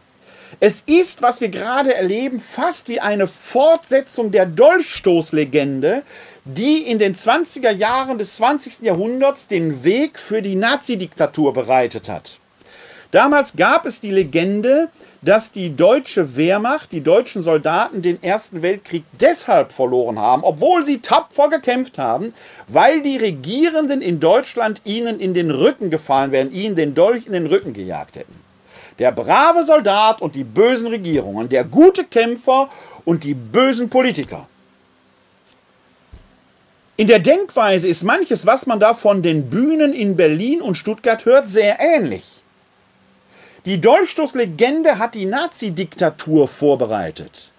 Es 0.60 0.82
ist, 0.82 1.22
was 1.22 1.42
wir 1.42 1.50
gerade 1.50 1.94
erleben, 1.94 2.40
fast 2.40 2.88
wie 2.88 3.00
eine 3.00 3.28
Fortsetzung 3.28 4.32
der 4.32 4.46
Dolchstoßlegende, 4.46 6.04
die 6.46 6.80
in 6.80 7.00
den 7.00 7.16
20er 7.16 7.72
Jahren 7.72 8.18
des 8.18 8.36
20. 8.36 8.82
Jahrhunderts 8.82 9.48
den 9.48 9.84
Weg 9.84 10.20
für 10.20 10.42
die 10.42 10.56
Nazidiktatur 10.56 11.54
bereitet 11.54 12.10
hat. 12.10 12.40
Damals 13.12 13.56
gab 13.56 13.86
es 13.86 14.02
die 14.02 14.12
Legende, 14.12 14.90
dass 15.22 15.52
die 15.52 15.76
deutsche 15.76 16.36
Wehrmacht, 16.36 16.92
die 16.92 17.02
deutschen 17.02 17.44
Soldaten 17.44 18.02
den 18.02 18.22
Ersten 18.24 18.64
Weltkrieg 18.64 19.04
deshalb 19.20 19.72
verloren 19.72 20.18
haben, 20.18 20.44
obwohl 20.44 20.86
sie 20.86 21.00
tapfer 21.00 21.50
gekämpft 21.50 22.00
haben, 22.00 22.34
weil 22.68 23.02
die 23.02 23.18
Regierenden 23.18 24.02
in 24.02 24.20
Deutschland 24.20 24.82
ihnen 24.84 25.20
in 25.20 25.36
den 25.36 25.52
Rücken 25.52 25.92
gefallen 25.92 26.32
wären, 26.32 26.52
ihnen 26.52 26.76
den 26.76 26.96
Dolch 26.96 27.28
in 27.28 27.34
den 27.34 27.46
Rücken 27.46 27.74
gejagt 27.74 28.16
hätten. 28.16 28.34
Der 28.98 29.12
brave 29.12 29.64
Soldat 29.64 30.22
und 30.22 30.36
die 30.36 30.44
bösen 30.44 30.88
Regierungen, 30.88 31.50
der 31.50 31.66
gute 31.66 32.04
Kämpfer 32.04 32.70
und 33.06 33.24
die 33.24 33.36
bösen 33.36 33.90
Politiker. 33.90 34.48
In 36.98 37.08
der 37.08 37.20
Denkweise 37.20 37.88
ist 37.88 38.04
manches, 38.04 38.46
was 38.46 38.66
man 38.66 38.80
da 38.80 38.94
von 38.94 39.22
den 39.22 39.50
Bühnen 39.50 39.94
in 39.94 40.16
Berlin 40.16 40.62
und 40.62 40.76
Stuttgart 40.76 41.26
hört, 41.26 41.50
sehr 41.50 41.80
ähnlich. 41.80 42.41
Die 43.66 43.80
Dolchstoßlegende 43.80 44.98
hat 44.98 45.14
die 45.14 45.28
Nazi-Diktatur 45.28 46.48
vorbereitet. 46.48 47.52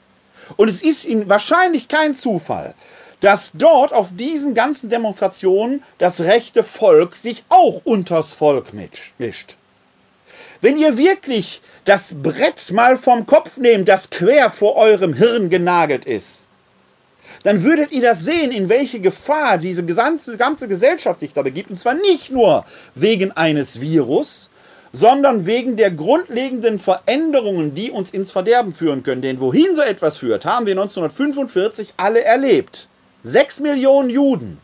Und 0.57 0.69
es 0.69 0.83
ist 0.83 1.07
ihnen 1.07 1.29
wahrscheinlich 1.29 1.87
kein 1.87 2.17
Zufall, 2.17 2.75
dass 3.21 3.53
dort 3.55 3.93
auf 3.93 4.09
diesen 4.11 4.53
ganzen 4.55 4.91
Demonstrationen 4.91 5.85
das 5.99 6.21
rechte 6.23 6.65
Volk 6.65 7.17
sich 7.17 7.45
auch 7.49 7.83
unters 7.85 8.35
Volk 8.35 8.73
mischt. 8.73 9.57
Wenn 10.61 10.77
ihr 10.77 10.99
wirklich 10.99 11.62
das 11.85 12.15
Brett 12.21 12.73
mal 12.73 12.97
vom 12.97 13.25
Kopf 13.25 13.57
nehmt, 13.57 13.88
das 13.88 14.11
quer 14.11 14.51
vor 14.51 14.75
eurem 14.75 15.15
Hirn 15.15 15.51
genagelt 15.51 16.05
ist, 16.05 16.49
dann 17.45 17.62
würdet 17.62 17.93
ihr 17.93 18.03
das 18.03 18.21
sehen, 18.21 18.51
in 18.51 18.69
welche 18.69 19.01
Gefahr 19.01 19.59
diese 19.59 19.85
ganze 19.85 20.69
Gesellschaft 20.69 21.21
sich 21.21 21.33
da 21.33 21.43
begibt. 21.43 21.71
Und 21.71 21.77
zwar 21.77 21.95
nicht 21.95 22.31
nur 22.31 22.65
wegen 22.95 23.33
eines 23.33 23.81
Virus, 23.81 24.51
sondern 24.92 25.46
wegen 25.46 25.76
der 25.76 25.90
grundlegenden 25.90 26.78
Veränderungen, 26.78 27.74
die 27.74 27.90
uns 27.90 28.11
ins 28.11 28.31
Verderben 28.31 28.72
führen 28.72 29.02
können. 29.02 29.22
Denn 29.22 29.40
wohin 29.40 29.74
so 29.74 29.83
etwas 29.83 30.18
führt, 30.18 30.44
haben 30.44 30.66
wir 30.66 30.72
1945 30.72 31.94
alle 31.96 32.22
erlebt. 32.22 32.88
Sechs 33.22 33.61
Millionen 33.61 34.11
Juden, 34.11 34.59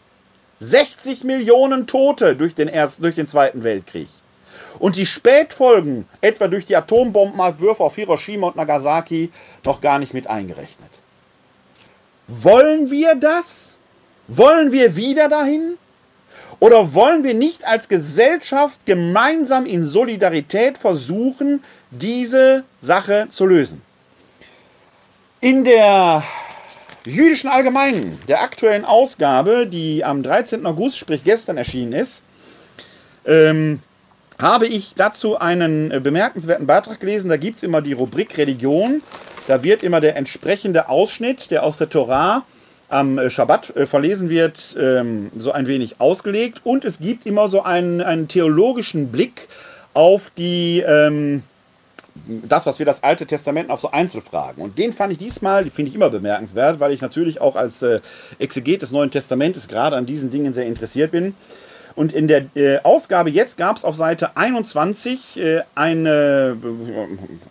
60 0.60 1.24
Millionen 1.24 1.86
Tote 1.86 2.36
durch 2.36 2.54
den, 2.54 2.68
Ersten, 2.68 3.02
durch 3.02 3.14
den 3.14 3.28
Zweiten 3.28 3.62
Weltkrieg. 3.62 4.08
Und 4.78 4.96
die 4.96 5.06
Spätfolgen, 5.06 6.06
etwa 6.20 6.48
durch 6.48 6.66
die 6.66 6.76
Atombombenabwürfe 6.76 7.82
auf 7.82 7.94
Hiroshima 7.96 8.48
und 8.48 8.56
Nagasaki, 8.56 9.30
noch 9.64 9.80
gar 9.80 9.98
nicht 9.98 10.14
mit 10.14 10.28
eingerechnet. 10.28 10.90
Wollen 12.28 12.90
wir 12.90 13.14
das? 13.14 13.78
Wollen 14.28 14.72
wir 14.72 14.94
wieder 14.94 15.28
dahin? 15.28 15.78
Oder 16.60 16.92
wollen 16.92 17.22
wir 17.22 17.34
nicht 17.34 17.64
als 17.64 17.88
Gesellschaft 17.88 18.84
gemeinsam 18.84 19.64
in 19.64 19.84
Solidarität 19.84 20.76
versuchen, 20.76 21.62
diese 21.90 22.64
Sache 22.80 23.26
zu 23.28 23.46
lösen? 23.46 23.82
In 25.40 25.62
der 25.62 26.24
jüdischen 27.06 27.48
Allgemeinen, 27.48 28.18
der 28.26 28.42
aktuellen 28.42 28.84
Ausgabe, 28.84 29.68
die 29.68 30.04
am 30.04 30.24
13. 30.24 30.66
August, 30.66 30.98
sprich 30.98 31.22
gestern 31.22 31.56
erschienen 31.56 31.92
ist, 31.92 32.22
ähm, 33.24 33.80
habe 34.38 34.66
ich 34.66 34.94
dazu 34.96 35.38
einen 35.38 35.90
äh, 35.92 36.00
bemerkenswerten 36.00 36.66
Beitrag 36.66 37.00
gelesen. 37.00 37.28
Da 37.28 37.36
gibt 37.36 37.58
es 37.58 37.62
immer 37.62 37.82
die 37.82 37.92
Rubrik 37.92 38.36
Religion. 38.36 39.02
Da 39.46 39.62
wird 39.62 39.82
immer 39.82 40.00
der 40.00 40.16
entsprechende 40.16 40.88
Ausschnitt, 40.88 41.50
der 41.50 41.62
aus 41.62 41.78
der 41.78 41.88
Torah 41.88 42.44
am 42.88 43.18
äh, 43.18 43.30
Schabbat 43.30 43.76
äh, 43.76 43.86
verlesen 43.86 44.30
wird, 44.30 44.76
ähm, 44.80 45.30
so 45.36 45.52
ein 45.52 45.66
wenig 45.66 46.00
ausgelegt. 46.00 46.62
Und 46.64 46.84
es 46.84 46.98
gibt 46.98 47.26
immer 47.26 47.48
so 47.48 47.62
einen, 47.62 48.00
einen 48.00 48.28
theologischen 48.28 49.10
Blick 49.10 49.48
auf 49.94 50.30
die, 50.36 50.80
ähm, 50.86 51.42
das, 52.26 52.66
was 52.66 52.78
wir 52.78 52.86
das 52.86 53.02
Alte 53.02 53.26
Testament 53.26 53.70
auf 53.70 53.80
so 53.80 53.90
Einzelfragen. 53.90 54.62
Und 54.62 54.78
den 54.78 54.92
fand 54.92 55.12
ich 55.12 55.18
diesmal, 55.18 55.64
die 55.64 55.70
finde 55.70 55.90
ich 55.90 55.94
immer 55.94 56.10
bemerkenswert, 56.10 56.80
weil 56.80 56.92
ich 56.92 57.00
natürlich 57.00 57.40
auch 57.40 57.56
als 57.56 57.82
äh, 57.82 58.00
Exeget 58.38 58.82
des 58.82 58.92
Neuen 58.92 59.10
Testamentes 59.10 59.68
gerade 59.68 59.96
an 59.96 60.06
diesen 60.06 60.30
Dingen 60.30 60.54
sehr 60.54 60.66
interessiert 60.66 61.10
bin. 61.10 61.34
Und 61.94 62.12
in 62.12 62.28
der 62.28 62.46
äh, 62.54 62.78
Ausgabe 62.84 63.28
jetzt 63.28 63.56
gab 63.56 63.76
es 63.76 63.84
auf 63.84 63.96
Seite 63.96 64.36
21 64.36 65.40
äh, 65.40 65.62
eine, 65.74 66.56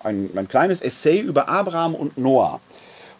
ein, 0.03 0.29
ein 0.35 0.47
kleines 0.47 0.81
Essay 0.81 1.19
über 1.19 1.49
Abraham 1.49 1.93
und 1.93 2.17
Noah. 2.17 2.61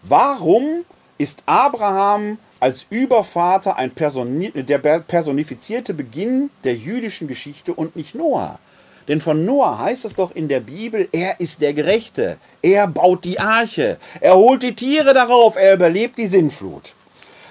Warum 0.04 0.86
ist 1.18 1.44
Abraham 1.46 2.38
als 2.60 2.86
Übervater 2.90 3.78
ein 3.78 3.92
Personi 3.92 4.52
der 4.52 4.80
personifizierte 4.80 5.94
Beginn 5.94 6.50
der 6.64 6.76
jüdischen 6.76 7.28
Geschichte 7.28 7.74
und 7.74 7.96
nicht 7.96 8.16
Noah. 8.16 8.60
Denn 9.08 9.22
von 9.22 9.46
Noah 9.46 9.80
heißt 9.80 10.06
es 10.06 10.16
doch 10.16 10.36
in 10.36 10.48
der 10.48 10.60
Bibel, 10.60 11.08
er 11.12 11.40
ist 11.40 11.62
der 11.62 11.74
Gerechte, 11.74 12.38
er 12.62 12.88
baut 12.88 13.24
die 13.24 13.40
Arche, 13.40 13.98
er 14.20 14.36
holt 14.36 14.64
die 14.64 14.76
Tiere 14.76 15.14
darauf, 15.14 15.56
er 15.56 15.76
überlebt 15.76 16.18
die 16.18 16.28
Sinnflut. 16.28 16.94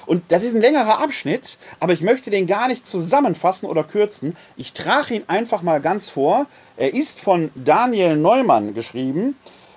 Und 0.05 0.23
das 0.29 0.45
ist 0.45 0.55
ein 0.55 0.61
längerer 0.61 1.01
Abschnitt, 1.01 1.59
aber 1.81 1.93
ich 1.93 2.01
möchte 2.01 2.31
den 2.31 2.47
gar 2.47 2.69
nicht 2.69 2.87
zusammenfassen 2.87 3.69
oder 3.69 3.83
kürzen. 3.83 4.37
Ich 4.57 4.73
trage 4.73 5.15
ihn 5.15 5.25
einfach 5.27 5.63
mal 5.63 5.81
ganz 5.81 6.11
vor. 6.11 6.47
Er 6.77 6.95
ist 6.95 7.21
von 7.21 7.51
Daniel 7.57 8.17
Neumann 8.17 8.75
geschrieben 8.75 9.35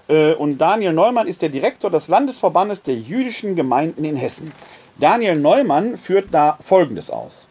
und 0.09 0.57
Daniel 0.57 0.93
Neumann 0.93 1.27
ist 1.27 1.43
der 1.43 1.49
Direktor 1.49 1.91
des 1.91 2.07
Landesverbandes 2.07 2.81
der 2.81 2.95
jüdischen 2.95 3.55
Gemeinden 3.55 4.03
in 4.03 4.15
Hessen. 4.15 4.51
Daniel 4.99 5.35
Neumann 5.35 5.97
führt 5.97 6.29
da 6.31 6.57
Folgendes 6.61 7.11
aus. 7.11 7.47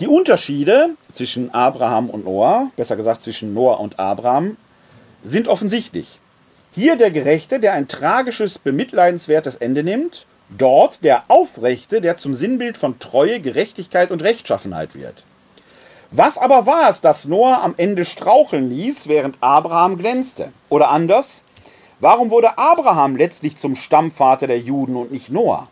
Die 0.00 0.08
Unterschiede 0.08 0.90
zwischen 1.12 1.54
Abraham 1.54 2.10
und 2.10 2.24
Noah, 2.24 2.70
besser 2.76 2.96
gesagt 2.96 3.22
zwischen 3.22 3.54
Noah 3.54 3.80
und 3.80 3.98
Abraham, 3.98 4.56
sind 5.24 5.48
offensichtlich. 5.48 6.20
Hier 6.72 6.96
der 6.96 7.10
Gerechte, 7.10 7.60
der 7.60 7.72
ein 7.72 7.88
tragisches, 7.88 8.58
bemitleidenswertes 8.58 9.56
Ende 9.56 9.82
nimmt, 9.82 10.26
dort 10.50 11.02
der 11.02 11.24
Aufrechte, 11.28 12.02
der 12.02 12.18
zum 12.18 12.34
Sinnbild 12.34 12.76
von 12.76 12.98
Treue, 12.98 13.40
Gerechtigkeit 13.40 14.10
und 14.10 14.22
Rechtschaffenheit 14.22 14.94
wird. 14.94 15.24
Was 16.18 16.38
aber 16.38 16.64
war 16.64 16.88
es, 16.88 17.02
das 17.02 17.26
Noah 17.26 17.62
am 17.62 17.74
Ende 17.76 18.06
straucheln 18.06 18.70
ließ, 18.70 19.06
während 19.06 19.36
Abraham 19.42 19.98
glänzte? 19.98 20.50
Oder 20.70 20.88
anders, 20.88 21.44
warum 22.00 22.30
wurde 22.30 22.56
Abraham 22.56 23.16
letztlich 23.16 23.58
zum 23.58 23.76
Stammvater 23.76 24.46
der 24.46 24.58
Juden 24.58 24.96
und 24.96 25.12
nicht 25.12 25.30
Noah? 25.30 25.68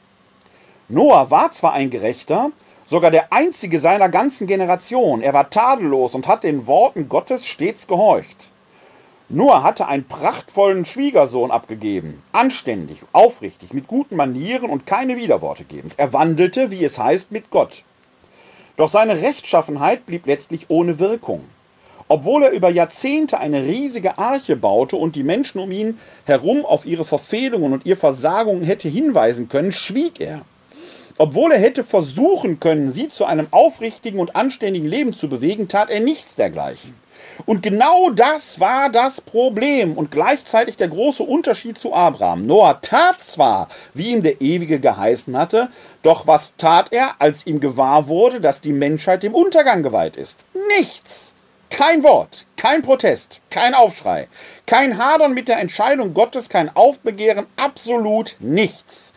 Noah 0.90 1.30
war 1.30 1.50
zwar 1.52 1.72
ein 1.72 1.88
Gerechter, 1.88 2.50
sogar 2.84 3.10
der 3.10 3.32
einzige 3.32 3.80
seiner 3.80 4.10
ganzen 4.10 4.46
Generation. 4.46 5.22
Er 5.22 5.32
war 5.32 5.48
tadellos 5.48 6.14
und 6.14 6.28
hat 6.28 6.44
den 6.44 6.66
Worten 6.66 7.08
Gottes 7.08 7.46
stets 7.46 7.86
gehorcht. 7.86 8.50
Noah 9.30 9.62
hatte 9.62 9.88
einen 9.88 10.06
prachtvollen 10.06 10.84
Schwiegersohn 10.84 11.52
abgegeben, 11.52 12.22
anständig, 12.32 12.98
aufrichtig, 13.12 13.72
mit 13.72 13.86
guten 13.86 14.16
Manieren 14.16 14.68
und 14.68 14.86
keine 14.86 15.16
Widerworte 15.16 15.64
gebend. 15.64 15.94
Er 15.96 16.12
wandelte, 16.12 16.70
wie 16.70 16.84
es 16.84 16.98
heißt, 16.98 17.32
mit 17.32 17.48
Gott. 17.48 17.82
Doch 18.76 18.88
seine 18.88 19.22
Rechtschaffenheit 19.22 20.04
blieb 20.06 20.26
letztlich 20.26 20.66
ohne 20.68 20.98
Wirkung. 20.98 21.44
Obwohl 22.08 22.42
er 22.42 22.50
über 22.50 22.68
Jahrzehnte 22.68 23.38
eine 23.38 23.62
riesige 23.62 24.18
Arche 24.18 24.56
baute 24.56 24.96
und 24.96 25.16
die 25.16 25.22
Menschen 25.22 25.60
um 25.60 25.70
ihn 25.70 25.98
herum 26.24 26.66
auf 26.66 26.84
ihre 26.84 27.04
Verfehlungen 27.04 27.72
und 27.72 27.86
ihr 27.86 27.96
Versagungen 27.96 28.62
hätte 28.62 28.88
hinweisen 28.88 29.48
können, 29.48 29.72
schwieg 29.72 30.20
er. 30.20 30.42
Obwohl 31.16 31.52
er 31.52 31.60
hätte 31.60 31.84
versuchen 31.84 32.58
können, 32.58 32.90
sie 32.90 33.08
zu 33.08 33.24
einem 33.24 33.46
aufrichtigen 33.52 34.18
und 34.18 34.34
anständigen 34.34 34.88
Leben 34.88 35.12
zu 35.12 35.28
bewegen, 35.28 35.68
tat 35.68 35.88
er 35.88 36.00
nichts 36.00 36.34
dergleichen. 36.34 36.94
Und 37.46 37.62
genau 37.62 38.10
das 38.10 38.60
war 38.60 38.90
das 38.90 39.20
Problem 39.20 39.96
und 39.96 40.10
gleichzeitig 40.10 40.76
der 40.76 40.88
große 40.88 41.22
Unterschied 41.22 41.78
zu 41.78 41.94
Abraham. 41.94 42.46
Noah 42.46 42.80
tat 42.80 43.22
zwar, 43.22 43.68
wie 43.92 44.10
ihm 44.12 44.22
der 44.22 44.40
Ewige 44.40 44.80
geheißen 44.80 45.36
hatte, 45.36 45.68
doch 46.02 46.26
was 46.26 46.56
tat 46.56 46.92
er, 46.92 47.14
als 47.18 47.46
ihm 47.46 47.60
gewahr 47.60 48.08
wurde, 48.08 48.40
dass 48.40 48.60
die 48.60 48.72
Menschheit 48.72 49.22
dem 49.22 49.34
Untergang 49.34 49.82
geweiht 49.82 50.16
ist? 50.16 50.40
Nichts. 50.76 51.32
Kein 51.70 52.04
Wort, 52.04 52.46
kein 52.56 52.82
Protest, 52.82 53.40
kein 53.50 53.74
Aufschrei, 53.74 54.28
kein 54.66 54.96
Hadern 54.96 55.34
mit 55.34 55.48
der 55.48 55.58
Entscheidung 55.58 56.14
Gottes, 56.14 56.48
kein 56.48 56.74
Aufbegehren, 56.76 57.46
absolut 57.56 58.36
nichts. 58.38 59.13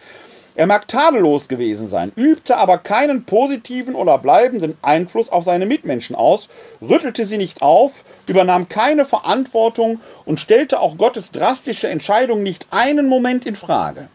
Er 0.58 0.66
mag 0.66 0.88
tadellos 0.88 1.49
gewesen 1.49 1.88
sein, 1.88 2.12
übte 2.16 2.58
aber 2.58 2.80
keinen 2.80 3.26
positiven 3.26 3.93
oder 3.93 4.18
bleibenden 4.18 4.76
Einfluss 4.82 5.30
auf 5.30 5.43
seine 5.43 5.68
Mitmenschen 5.68 6.16
aus, 6.16 6.49
rüttelte 6.82 7.28
sie 7.28 7.38
nicht 7.38 7.62
auf, 7.62 8.03
übernahm 8.26 8.68
keine 8.68 9.05
Verantwortung 9.05 10.01
und 10.26 10.39
stellte 10.39 10.80
auch 10.80 10.97
Gottes 10.97 11.30
drastische 11.30 11.89
Entscheidung 11.89 12.41
nicht 12.41 12.66
einen 12.72 13.08
Moment 13.08 13.45
in 13.45 13.55
Frage. 13.55 14.08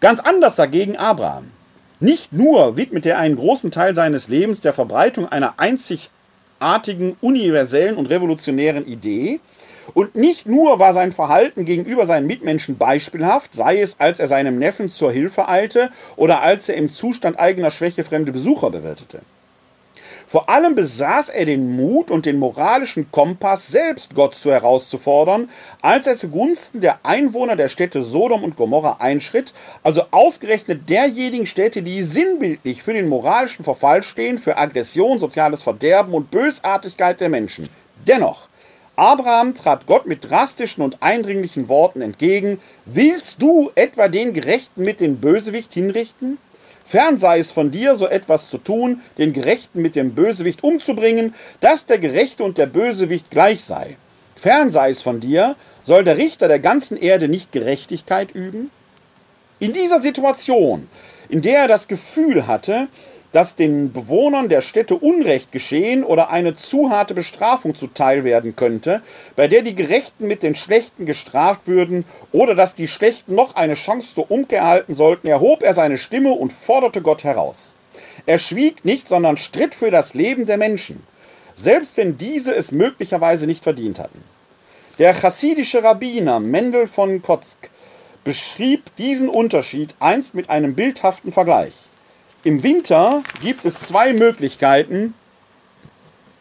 Ganz 0.00 0.20
anders 0.20 0.56
dagegen 0.56 0.98
Abraham. 0.98 1.50
Nicht 1.98 2.34
nur 2.34 2.76
widmete 2.76 3.08
er 3.08 3.18
einen 3.20 3.36
großen 3.36 3.70
Teil 3.70 3.94
seines 3.94 4.28
Lebens 4.28 4.60
der 4.60 4.74
Verbreitung 4.74 5.26
einer 5.26 5.54
einzigartigen, 5.56 7.16
universellen 7.22 7.96
und 7.96 8.10
revolutionären 8.10 8.86
Idee, 8.86 9.40
und 9.92 10.14
nicht 10.14 10.46
nur 10.46 10.78
war 10.78 10.94
sein 10.94 11.12
Verhalten 11.12 11.64
gegenüber 11.64 12.06
seinen 12.06 12.26
Mitmenschen 12.26 12.78
beispielhaft, 12.78 13.54
sei 13.54 13.80
es, 13.80 14.00
als 14.00 14.18
er 14.18 14.28
seinem 14.28 14.58
Neffen 14.58 14.88
zur 14.88 15.12
Hilfe 15.12 15.48
eilte 15.48 15.90
oder 16.16 16.42
als 16.42 16.68
er 16.68 16.76
im 16.76 16.88
Zustand 16.88 17.38
eigener 17.38 17.70
Schwäche 17.70 18.04
fremde 18.04 18.32
Besucher 18.32 18.70
bewirtete. 18.70 19.20
Vor 20.26 20.48
allem 20.48 20.74
besaß 20.74 21.28
er 21.28 21.44
den 21.44 21.76
Mut 21.76 22.10
und 22.10 22.26
den 22.26 22.38
moralischen 22.38 23.10
Kompass, 23.12 23.68
selbst 23.68 24.14
Gott 24.14 24.34
zu 24.34 24.50
herauszufordern, 24.50 25.50
als 25.82 26.06
er 26.06 26.16
zugunsten 26.16 26.80
der 26.80 26.98
Einwohner 27.04 27.56
der 27.56 27.68
Städte 27.68 28.02
Sodom 28.02 28.42
und 28.42 28.56
Gomorra 28.56 28.96
einschritt, 29.00 29.52
also 29.82 30.02
ausgerechnet 30.10 30.88
derjenigen 30.88 31.46
Städte, 31.46 31.82
die 31.82 32.02
sinnbildlich 32.02 32.82
für 32.82 32.94
den 32.94 33.08
moralischen 33.08 33.64
Verfall 33.64 34.02
stehen, 34.02 34.38
für 34.38 34.56
Aggression, 34.56 35.18
soziales 35.18 35.62
Verderben 35.62 36.14
und 36.14 36.30
Bösartigkeit 36.30 37.20
der 37.20 37.28
Menschen. 37.28 37.68
Dennoch, 38.06 38.48
Abraham 38.96 39.54
trat 39.54 39.86
Gott 39.86 40.06
mit 40.06 40.30
drastischen 40.30 40.82
und 40.82 41.02
eindringlichen 41.02 41.68
Worten 41.68 42.00
entgegen. 42.00 42.60
Willst 42.84 43.42
du 43.42 43.72
etwa 43.74 44.06
den 44.06 44.34
Gerechten 44.34 44.82
mit 44.82 45.00
dem 45.00 45.16
Bösewicht 45.16 45.74
hinrichten? 45.74 46.38
Fern 46.86 47.16
sei 47.16 47.40
es 47.40 47.50
von 47.50 47.70
dir, 47.70 47.96
so 47.96 48.06
etwas 48.06 48.50
zu 48.50 48.58
tun, 48.58 49.00
den 49.18 49.32
Gerechten 49.32 49.82
mit 49.82 49.96
dem 49.96 50.14
Bösewicht 50.14 50.62
umzubringen, 50.62 51.34
dass 51.60 51.86
der 51.86 51.98
Gerechte 51.98 52.44
und 52.44 52.56
der 52.56 52.66
Bösewicht 52.66 53.30
gleich 53.30 53.64
sei. 53.64 53.96
Fern 54.36 54.70
sei 54.70 54.90
es 54.90 55.02
von 55.02 55.18
dir, 55.18 55.56
soll 55.82 56.04
der 56.04 56.18
Richter 56.18 56.46
der 56.46 56.60
ganzen 56.60 56.96
Erde 56.96 57.28
nicht 57.28 57.52
Gerechtigkeit 57.52 58.32
üben? 58.32 58.70
In 59.58 59.72
dieser 59.72 60.00
Situation, 60.00 60.88
in 61.28 61.42
der 61.42 61.62
er 61.62 61.68
das 61.68 61.88
Gefühl 61.88 62.46
hatte, 62.46 62.88
dass 63.34 63.56
den 63.56 63.92
Bewohnern 63.92 64.48
der 64.48 64.60
Städte 64.60 64.94
Unrecht 64.94 65.50
geschehen 65.50 66.04
oder 66.04 66.30
eine 66.30 66.54
zu 66.54 66.90
harte 66.90 67.14
Bestrafung 67.14 67.74
zuteil 67.74 68.22
werden 68.22 68.54
könnte, 68.54 69.02
bei 69.34 69.48
der 69.48 69.62
die 69.62 69.74
Gerechten 69.74 70.28
mit 70.28 70.44
den 70.44 70.54
Schlechten 70.54 71.04
gestraft 71.04 71.62
würden 71.66 72.04
oder 72.30 72.54
dass 72.54 72.76
die 72.76 72.86
Schlechten 72.86 73.34
noch 73.34 73.56
eine 73.56 73.74
Chance 73.74 74.14
zur 74.14 74.30
Umkehr 74.30 74.60
erhalten 74.60 74.94
sollten, 74.94 75.26
erhob 75.26 75.64
er 75.64 75.74
seine 75.74 75.98
Stimme 75.98 76.30
und 76.30 76.52
forderte 76.52 77.02
Gott 77.02 77.24
heraus. 77.24 77.74
Er 78.24 78.38
schwieg 78.38 78.84
nicht, 78.84 79.08
sondern 79.08 79.36
stritt 79.36 79.74
für 79.74 79.90
das 79.90 80.14
Leben 80.14 80.46
der 80.46 80.56
Menschen, 80.56 81.02
selbst 81.56 81.96
wenn 81.96 82.16
diese 82.16 82.54
es 82.54 82.70
möglicherweise 82.70 83.48
nicht 83.48 83.64
verdient 83.64 83.98
hatten. 83.98 84.22
Der 85.00 85.12
chassidische 85.12 85.82
Rabbiner 85.82 86.38
Mendel 86.38 86.86
von 86.86 87.20
Kotzk 87.20 87.68
beschrieb 88.22 88.94
diesen 88.94 89.28
Unterschied 89.28 89.96
einst 89.98 90.36
mit 90.36 90.50
einem 90.50 90.76
bildhaften 90.76 91.32
Vergleich. 91.32 91.74
Im 92.44 92.62
Winter 92.62 93.22
gibt 93.40 93.64
es 93.64 93.80
zwei 93.80 94.12
Möglichkeiten, 94.12 95.14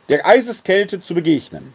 der 0.10 0.26
Eiseskälte 0.26 1.00
zu 1.00 1.16
begegnen. 1.16 1.74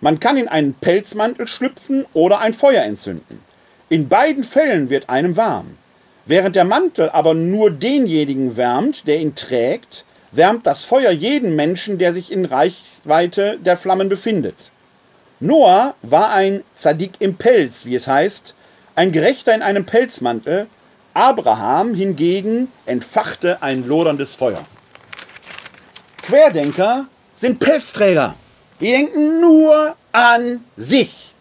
Man 0.00 0.20
kann 0.20 0.36
in 0.36 0.46
einen 0.46 0.74
Pelzmantel 0.74 1.48
schlüpfen 1.48 2.06
oder 2.12 2.38
ein 2.38 2.54
Feuer 2.54 2.84
entzünden. 2.84 3.40
In 3.88 4.08
beiden 4.08 4.44
Fällen 4.44 4.90
wird 4.90 5.08
einem 5.10 5.36
warm. 5.36 5.76
Während 6.24 6.54
der 6.54 6.64
Mantel 6.64 7.10
aber 7.10 7.34
nur 7.34 7.72
denjenigen 7.72 8.56
wärmt, 8.56 9.08
der 9.08 9.18
ihn 9.18 9.34
trägt, 9.34 10.04
wärmt 10.30 10.68
das 10.68 10.84
Feuer 10.84 11.10
jeden 11.10 11.56
Menschen, 11.56 11.98
der 11.98 12.12
sich 12.12 12.30
in 12.30 12.44
Reichweite 12.44 13.58
der 13.58 13.76
Flammen 13.76 14.08
befindet. 14.08 14.70
Noah 15.40 15.96
war 16.00 16.30
ein 16.30 16.62
Zadik 16.76 17.14
im 17.18 17.34
Pelz, 17.34 17.86
wie 17.86 17.96
es 17.96 18.06
heißt, 18.06 18.54
ein 18.94 19.10
Gerechter 19.10 19.52
in 19.52 19.62
einem 19.62 19.84
Pelzmantel, 19.84 20.68
Abraham 21.14 21.94
hingegen 21.94 22.72
entfachte 22.86 23.62
ein 23.62 23.86
loderndes 23.86 24.34
Feuer. 24.34 24.64
Querdenker 26.22 27.06
sind 27.36 27.60
Pelzträger. 27.60 28.34
Die 28.80 28.90
denken 28.90 29.40
nur 29.40 29.94
an 30.10 30.64
sich. 30.76 31.32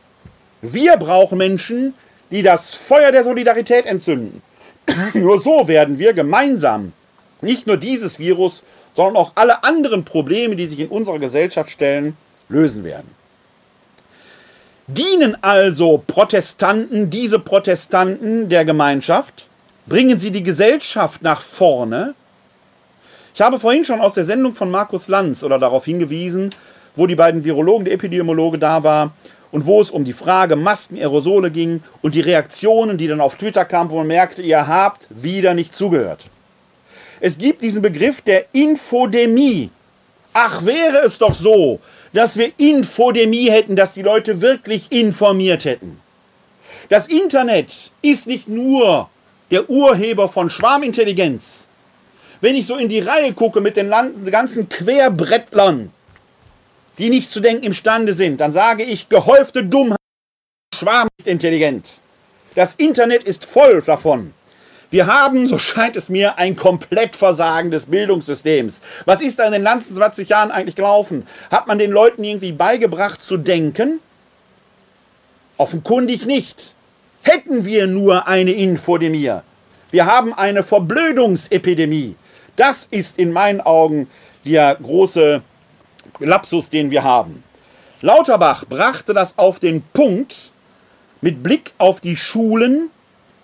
Wir 0.62 0.96
brauchen 0.98 1.40
Menschen, 1.40 1.96
die 2.30 2.44
das 2.44 2.76
Feuer 2.76 3.12
der 3.12 3.24
Solidarität 3.24 3.86
entzünden. 3.86 4.42
nur 5.14 5.40
so 5.40 5.68
werden 5.68 5.98
wir 5.98 6.14
gemeinsam 6.14 6.94
nicht 7.42 7.68
nur 7.68 7.78
dieses 7.78 8.20
Virus, 8.20 8.64
sondern 8.94 9.18
auch 9.18 9.34
alle 9.36 9.64
anderen 9.64 10.06
Probleme, 10.06 10.56
die 10.56 10.68
sich 10.68 10.80
in 10.80 10.88
unserer 10.88 11.20
Gesellschaft 11.20 11.70
stellen, 11.72 12.16
lösen 12.48 12.84
werden. 12.84 13.10
Dienen 14.88 15.42
also 15.42 16.04
Protestanten, 16.06 17.10
diese 17.10 17.40
Protestanten 17.40 18.50
der 18.50 18.66
Gemeinschaft? 18.66 19.48
Bringen 19.86 20.18
Sie 20.18 20.32
die 20.32 20.44
Gesellschaft 20.44 21.22
nach 21.22 21.42
vorne? 21.42 22.16
Ich 23.36 23.42
habe 23.42 23.60
vorhin 23.60 23.84
schon 23.84 24.00
aus 24.00 24.14
der 24.14 24.24
Sendung 24.24 24.54
von 24.54 24.72
Markus 24.72 25.10
Lanz 25.10 25.44
oder 25.44 25.60
darauf 25.60 25.84
hingewiesen, 25.84 26.52
wo 26.96 27.06
die 27.06 27.16
beiden 27.16 27.44
Virologen, 27.44 27.84
der 27.84 27.94
Epidemiologe 27.96 28.58
da 28.58 28.84
war 28.84 29.12
und 29.52 29.66
wo 29.66 29.82
es 29.82 29.92
um 29.92 30.06
die 30.06 30.14
Frage 30.14 30.56
Masken, 30.56 30.98
Aerosole 30.98 31.52
ging 31.52 31.84
und 32.02 32.16
die 32.16 32.22
Reaktionen, 32.22 32.98
die 32.98 33.08
dann 33.08 33.20
auf 33.20 33.36
Twitter 33.36 33.66
kamen, 33.66 33.92
wo 33.92 33.98
man 33.98 34.08
merkte, 34.08 34.42
ihr 34.42 34.68
habt 34.68 35.08
wieder 35.10 35.54
nicht 35.54 35.76
zugehört. 35.76 36.28
Es 37.20 37.38
gibt 37.38 37.62
diesen 37.62 37.82
Begriff 37.82 38.22
der 38.22 38.46
Infodemie. 38.54 39.70
Ach, 40.32 40.66
wäre 40.66 41.00
es 41.00 41.18
doch 41.18 41.36
so, 41.36 41.82
dass 42.14 42.38
wir 42.38 42.54
Infodemie 42.58 43.50
hätten, 43.50 43.76
dass 43.76 43.96
die 43.96 44.02
Leute 44.02 44.40
wirklich 44.40 44.92
informiert 44.92 45.66
hätten. 45.66 46.00
Das 46.90 47.08
Internet 47.08 47.92
ist 48.02 48.28
nicht 48.28 48.48
nur 48.48 49.10
der 49.54 49.70
Urheber 49.70 50.30
von 50.30 50.50
Schwarmintelligenz. 50.50 51.68
Wenn 52.42 52.56
ich 52.56 52.66
so 52.66 52.76
in 52.76 52.90
die 52.90 53.00
Reihe 53.00 53.34
gucke 53.34 53.62
mit 53.62 53.78
den 53.78 53.94
ganzen 54.26 54.68
Querbrettlern, 54.68 55.92
die 56.98 57.10
nicht 57.10 57.32
zu 57.32 57.40
denken 57.40 57.64
imstande 57.64 58.16
sind, 58.16 58.42
dann 58.42 58.52
sage 58.52 58.84
ich 58.84 59.10
gehäufte 59.10 59.64
Dummheit, 59.64 60.00
Schwarm 60.74 61.08
nicht 61.20 61.28
intelligent. 61.28 62.02
Das 62.56 62.74
Internet 62.74 63.24
ist 63.24 63.46
voll 63.46 63.84
davon. 63.84 64.34
Wir 64.90 65.06
haben, 65.06 65.48
so 65.48 65.60
scheint 65.60 65.96
es 65.98 66.10
mir, 66.10 66.40
ein 66.40 66.56
Komplettversagen 66.56 67.70
des 67.70 67.86
Bildungssystems. 67.86 68.82
Was 69.06 69.22
ist 69.22 69.38
da 69.38 69.46
in 69.46 69.52
den 69.52 69.64
letzten 69.64 69.94
20 69.94 70.30
Jahren 70.30 70.50
eigentlich 70.50 70.76
gelaufen? 70.76 71.28
Hat 71.52 71.68
man 71.68 71.78
den 71.78 71.92
Leuten 71.92 72.24
irgendwie 72.24 72.54
beigebracht 72.54 73.22
zu 73.22 73.38
denken? 73.38 74.00
Offenkundig 75.58 76.26
nicht. 76.26 76.74
Hätten 77.24 77.64
wir 77.64 77.88
nur 77.88 78.28
eine 78.28 78.52
Infodemie. 78.52 79.32
Wir 79.92 80.06
haben 80.06 80.34
eine 80.34 80.62
Verblödungsepidemie. 80.62 82.16
Das 82.58 82.88
ist 82.92 83.18
in 83.18 83.32
meinen 83.32 83.62
Augen 83.62 84.08
der 84.46 84.76
große 84.76 85.42
Lapsus, 86.20 86.70
den 86.70 86.92
wir 86.92 87.04
haben. 87.04 87.44
Lauterbach 88.02 88.66
brachte 88.66 89.14
das 89.14 89.38
auf 89.38 89.60
den 89.60 89.82
Punkt 89.94 90.52
mit 91.22 91.42
Blick 91.42 91.72
auf 91.78 92.02
die 92.02 92.18
Schulen, 92.18 92.90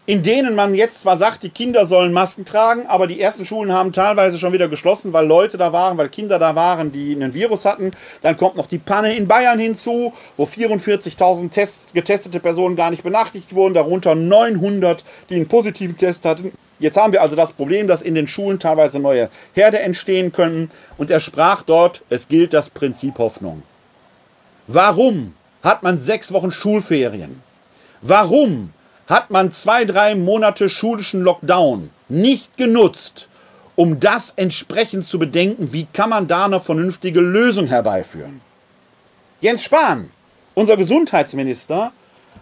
in 0.09 0.23
denen 0.23 0.55
man 0.55 0.73
jetzt 0.73 1.01
zwar 1.01 1.17
sagt, 1.17 1.43
die 1.43 1.51
Kinder 1.51 1.85
sollen 1.85 2.13
Masken 2.13 2.43
tragen, 2.43 2.87
aber 2.87 3.05
die 3.05 3.21
ersten 3.21 3.45
Schulen 3.45 3.71
haben 3.71 3.93
teilweise 3.93 4.39
schon 4.39 4.53
wieder 4.53 4.67
geschlossen, 4.67 5.13
weil 5.13 5.27
Leute 5.27 5.59
da 5.59 5.71
waren, 5.71 5.99
weil 5.99 6.09
Kinder 6.09 6.39
da 6.39 6.55
waren, 6.55 6.91
die 6.91 7.13
einen 7.13 7.35
Virus 7.35 7.63
hatten. 7.63 7.91
Dann 8.23 8.35
kommt 8.35 8.55
noch 8.55 8.65
die 8.65 8.79
Panne 8.79 9.15
in 9.15 9.27
Bayern 9.27 9.59
hinzu, 9.59 10.11
wo 10.35 10.45
44.000 10.45 11.93
getestete 11.93 12.39
Personen 12.39 12.75
gar 12.75 12.89
nicht 12.89 13.03
benachrichtigt 13.03 13.53
wurden, 13.53 13.75
darunter 13.75 14.15
900, 14.15 15.03
die 15.29 15.35
einen 15.35 15.47
positiven 15.47 15.95
Test 15.95 16.25
hatten. 16.25 16.53
Jetzt 16.79 16.97
haben 16.97 17.13
wir 17.13 17.21
also 17.21 17.35
das 17.35 17.51
Problem, 17.51 17.87
dass 17.87 18.01
in 18.01 18.15
den 18.15 18.27
Schulen 18.27 18.57
teilweise 18.57 18.97
neue 18.97 19.29
Herde 19.53 19.77
entstehen 19.77 20.31
können. 20.31 20.71
Und 20.97 21.11
er 21.11 21.19
sprach 21.19 21.61
dort, 21.61 22.01
es 22.09 22.27
gilt 22.27 22.55
das 22.55 22.71
Prinzip 22.71 23.19
Hoffnung. 23.19 23.61
Warum 24.65 25.35
hat 25.61 25.83
man 25.83 25.99
sechs 25.99 26.33
Wochen 26.33 26.51
Schulferien? 26.51 27.43
Warum 28.01 28.73
hat 29.09 29.31
man 29.31 29.51
zwei, 29.51 29.85
drei 29.85 30.13
Monate 30.13 30.69
schulischen 30.69 31.21
Lockdown 31.21 31.89
nicht 32.07 32.55
genutzt, 32.57 33.27
um 33.75 33.99
das 33.99 34.31
entsprechend 34.35 35.03
zu 35.03 35.17
bedenken, 35.17 35.73
wie 35.73 35.87
kann 35.91 36.11
man 36.11 36.27
da 36.27 36.45
eine 36.45 36.59
vernünftige 36.59 37.19
Lösung 37.19 37.67
herbeiführen. 37.67 38.41
Jens 39.41 39.63
Spahn, 39.63 40.11
unser 40.53 40.77
Gesundheitsminister, 40.77 41.91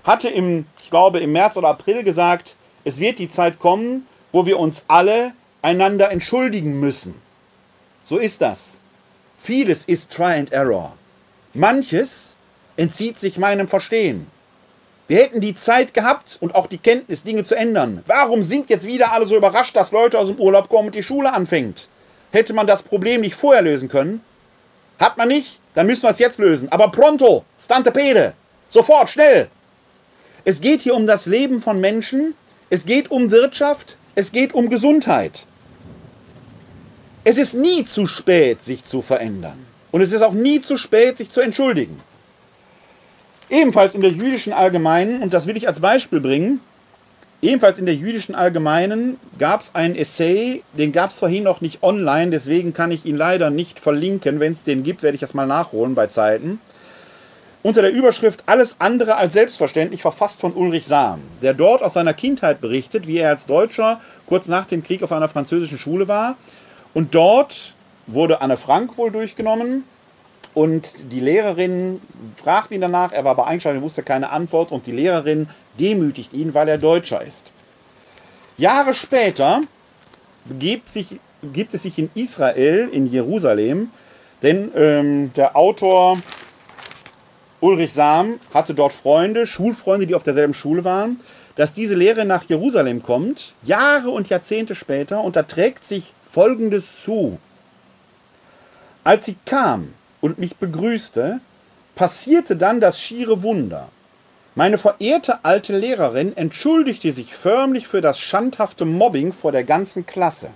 hatte 0.04 0.30
im, 0.30 0.66
ich 0.84 0.90
glaube, 0.90 1.20
im 1.20 1.32
März 1.32 1.56
oder 1.56 1.70
April 1.70 2.04
gesagt, 2.04 2.56
es 2.84 3.00
wird 3.00 3.20
die 3.20 3.30
Zeit 3.30 3.60
kommen, 3.60 4.06
wo 4.32 4.46
wir 4.46 4.60
uns 4.60 4.84
alle 4.88 5.32
einander 5.62 6.12
entschuldigen 6.12 6.80
müssen. 6.80 7.16
So 8.06 8.18
ist 8.18 8.42
das. 8.42 8.82
Vieles 9.38 9.86
ist 9.86 10.12
Try 10.12 10.34
and 10.34 10.52
Error. 10.52 10.94
Manches 11.54 12.36
entzieht 12.76 13.20
sich 13.20 13.38
meinem 13.38 13.68
Verstehen. 13.68 14.28
Wir 15.08 15.20
hätten 15.20 15.40
die 15.40 15.54
Zeit 15.54 15.94
gehabt 15.94 16.38
und 16.42 16.54
auch 16.54 16.68
die 16.68 16.78
Kenntnis, 16.78 17.24
Dinge 17.24 17.46
zu 17.46 17.56
ändern. 17.56 18.04
Warum 18.08 18.44
sind 18.44 18.70
jetzt 18.70 18.86
wieder 18.86 19.14
alle 19.14 19.26
so 19.26 19.38
überrascht, 19.38 19.76
dass 19.76 19.94
Leute 19.94 20.20
aus 20.20 20.28
dem 20.28 20.38
Urlaub 20.38 20.68
kommen 20.68 20.88
und 20.88 20.96
die 20.96 21.04
Schule 21.04 21.32
anfängt? 21.32 21.88
Hätte 22.32 22.54
man 22.54 22.68
das 22.68 22.84
Problem 22.84 23.22
nicht 23.22 23.36
vorher 23.36 23.62
lösen 23.62 23.88
können? 23.88 24.22
Hat 25.00 25.18
man 25.18 25.30
nicht? 25.30 25.62
Dann 25.76 25.88
müssen 25.88 26.04
wir 26.04 26.10
es 26.10 26.20
jetzt 26.20 26.40
lösen. 26.40 26.70
Aber 26.72 26.90
pronto, 26.90 27.46
stante 27.60 27.92
pede, 27.92 28.34
sofort, 28.68 29.10
schnell. 29.10 29.48
Es 30.44 30.60
geht 30.60 30.82
hier 30.82 30.96
um 30.96 31.08
das 31.08 31.26
Leben 31.26 31.62
von 31.62 31.80
Menschen, 31.80 32.34
es 32.70 32.86
geht 32.86 33.10
um 33.10 33.32
Wirtschaft, 33.32 33.98
es 34.16 34.32
geht 34.34 34.54
um 34.54 34.70
Gesundheit. 34.70 35.46
Es 37.24 37.38
ist 37.38 37.54
nie 37.54 37.86
zu 37.86 38.08
spät, 38.08 38.64
sich 38.64 38.84
zu 38.84 39.02
verändern. 39.02 39.66
Und 39.92 40.02
es 40.02 40.12
ist 40.12 40.22
auch 40.22 40.34
nie 40.34 40.60
zu 40.60 40.78
spät, 40.78 41.18
sich 41.18 41.30
zu 41.30 41.40
entschuldigen. 41.40 42.00
Ebenfalls 43.50 43.96
in 43.96 44.02
der 44.02 44.12
jüdischen 44.12 44.52
Allgemeinen, 44.52 45.22
und 45.22 45.34
das 45.34 45.48
will 45.48 45.56
ich 45.56 45.68
als 45.68 45.80
Beispiel 45.80 46.20
bringen, 46.20 46.60
ebenfalls 47.42 47.80
in 47.80 47.86
der 47.86 47.96
jüdischen 47.96 48.36
Allgemeinen 48.36 49.18
gab 49.40 49.62
es 49.62 49.74
einen 49.74 49.96
Essay, 49.96 50.64
den 50.74 50.92
gab 50.92 51.12
es 51.12 51.20
vorhin 51.20 51.44
noch 51.44 51.62
nicht 51.62 51.82
online, 51.82 52.32
deswegen 52.32 52.74
kann 52.74 52.92
ich 52.92 53.06
ihn 53.06 53.16
leider 53.16 53.50
nicht 53.50 53.80
verlinken. 53.80 54.42
Wenn 54.42 54.52
es 54.52 54.64
den 54.64 54.84
gibt, 54.84 55.02
werde 55.02 55.16
ich 55.16 55.22
das 55.22 55.34
mal 55.34 55.48
nachholen 55.48 55.96
bei 55.96 56.08
Zeiten. 56.08 56.60
Unter 57.64 57.82
der 57.82 57.92
Überschrift 57.92 58.44
Alles 58.46 58.78
andere 58.80 59.16
als 59.16 59.34
selbstverständlich, 59.34 60.02
verfasst 60.02 60.42
von 60.42 60.54
Ulrich 60.54 60.86
Sahm, 60.86 61.22
der 61.42 61.54
dort 61.54 61.84
aus 61.84 61.94
seiner 61.94 62.14
Kindheit 62.14 62.60
berichtet, 62.60 63.08
wie 63.08 63.18
er 63.18 63.30
als 63.30 63.46
Deutscher 63.46 64.02
kurz 64.26 64.48
nach 64.48 64.66
dem 64.66 64.84
Krieg 64.84 65.04
auf 65.04 65.12
einer 65.12 65.30
französischen 65.30 65.78
Schule 65.78 66.08
war. 66.08 66.36
Und 66.94 67.16
dort 67.16 67.74
wurde 68.08 68.42
Anne 68.42 68.58
Frank 68.58 68.98
wohl 68.98 69.12
durchgenommen, 69.12 69.84
und 70.58 71.14
die 71.14 71.20
Lehrerin 71.20 72.02
fragt 72.36 72.72
ihn 72.72 72.82
danach, 72.82 73.12
er 73.12 73.24
war 73.24 73.34
aber 73.34 73.46
eingeschaltet, 73.46 73.84
wusste 73.84 74.02
keine 74.02 74.32
Antwort 74.32 74.72
und 74.72 74.88
die 74.88 74.92
Lehrerin 74.92 75.50
demütigt 75.80 76.34
ihn, 76.34 76.56
weil 76.56 76.68
er 76.68 76.80
Deutscher 76.80 77.22
ist. 77.22 77.52
Jahre 78.58 78.96
später 78.96 79.62
gibt, 80.58 80.90
sich, 80.90 81.20
gibt 81.44 81.76
es 81.76 81.84
sich 81.84 82.00
in 82.00 82.10
Israel, 82.16 82.90
in 82.92 83.06
Jerusalem, 83.06 83.92
denn 84.42 84.72
ähm, 84.76 85.32
der 85.36 85.56
Autor 85.56 86.18
Ulrich 87.60 87.94
Sam 87.94 88.40
hatte 88.52 88.74
dort 88.74 88.94
Freunde, 88.94 89.46
Schulfreunde, 89.46 90.08
die 90.08 90.16
auf 90.16 90.24
derselben 90.24 90.56
Schule 90.56 90.84
waren, 90.84 91.20
dass 91.56 91.76
diese 91.76 91.94
Lehrerin 91.94 92.30
nach 92.30 92.46
Jerusalem 92.46 93.04
kommt, 93.04 93.54
Jahre 93.62 94.10
und 94.10 94.28
Jahrzehnte 94.30 94.74
später, 94.74 95.22
und 95.24 95.36
da 95.36 95.44
trägt 95.44 95.86
sich 95.86 96.14
Folgendes 96.32 97.04
zu. 97.04 97.38
Als 99.04 99.28
sie 99.28 99.36
kam, 99.46 99.94
und 100.22 100.40
mich 100.40 100.56
begrüßte, 100.56 101.40
passierte 101.96 102.56
dann 102.56 102.80
das 102.80 103.00
schiere 103.00 103.44
Wunder. 103.44 103.90
Meine 104.56 104.78
verehrte 104.78 105.46
alte 105.46 105.78
Lehrerin 105.78 106.36
entschuldigte 106.36 107.12
sich 107.12 107.36
förmlich 107.36 107.88
für 107.88 108.02
das 108.02 108.20
schandhafte 108.20 108.86
Mobbing 108.86 109.32
vor 109.32 109.52
der 109.52 109.64
ganzen 109.64 110.06
Klasse. 110.06 110.50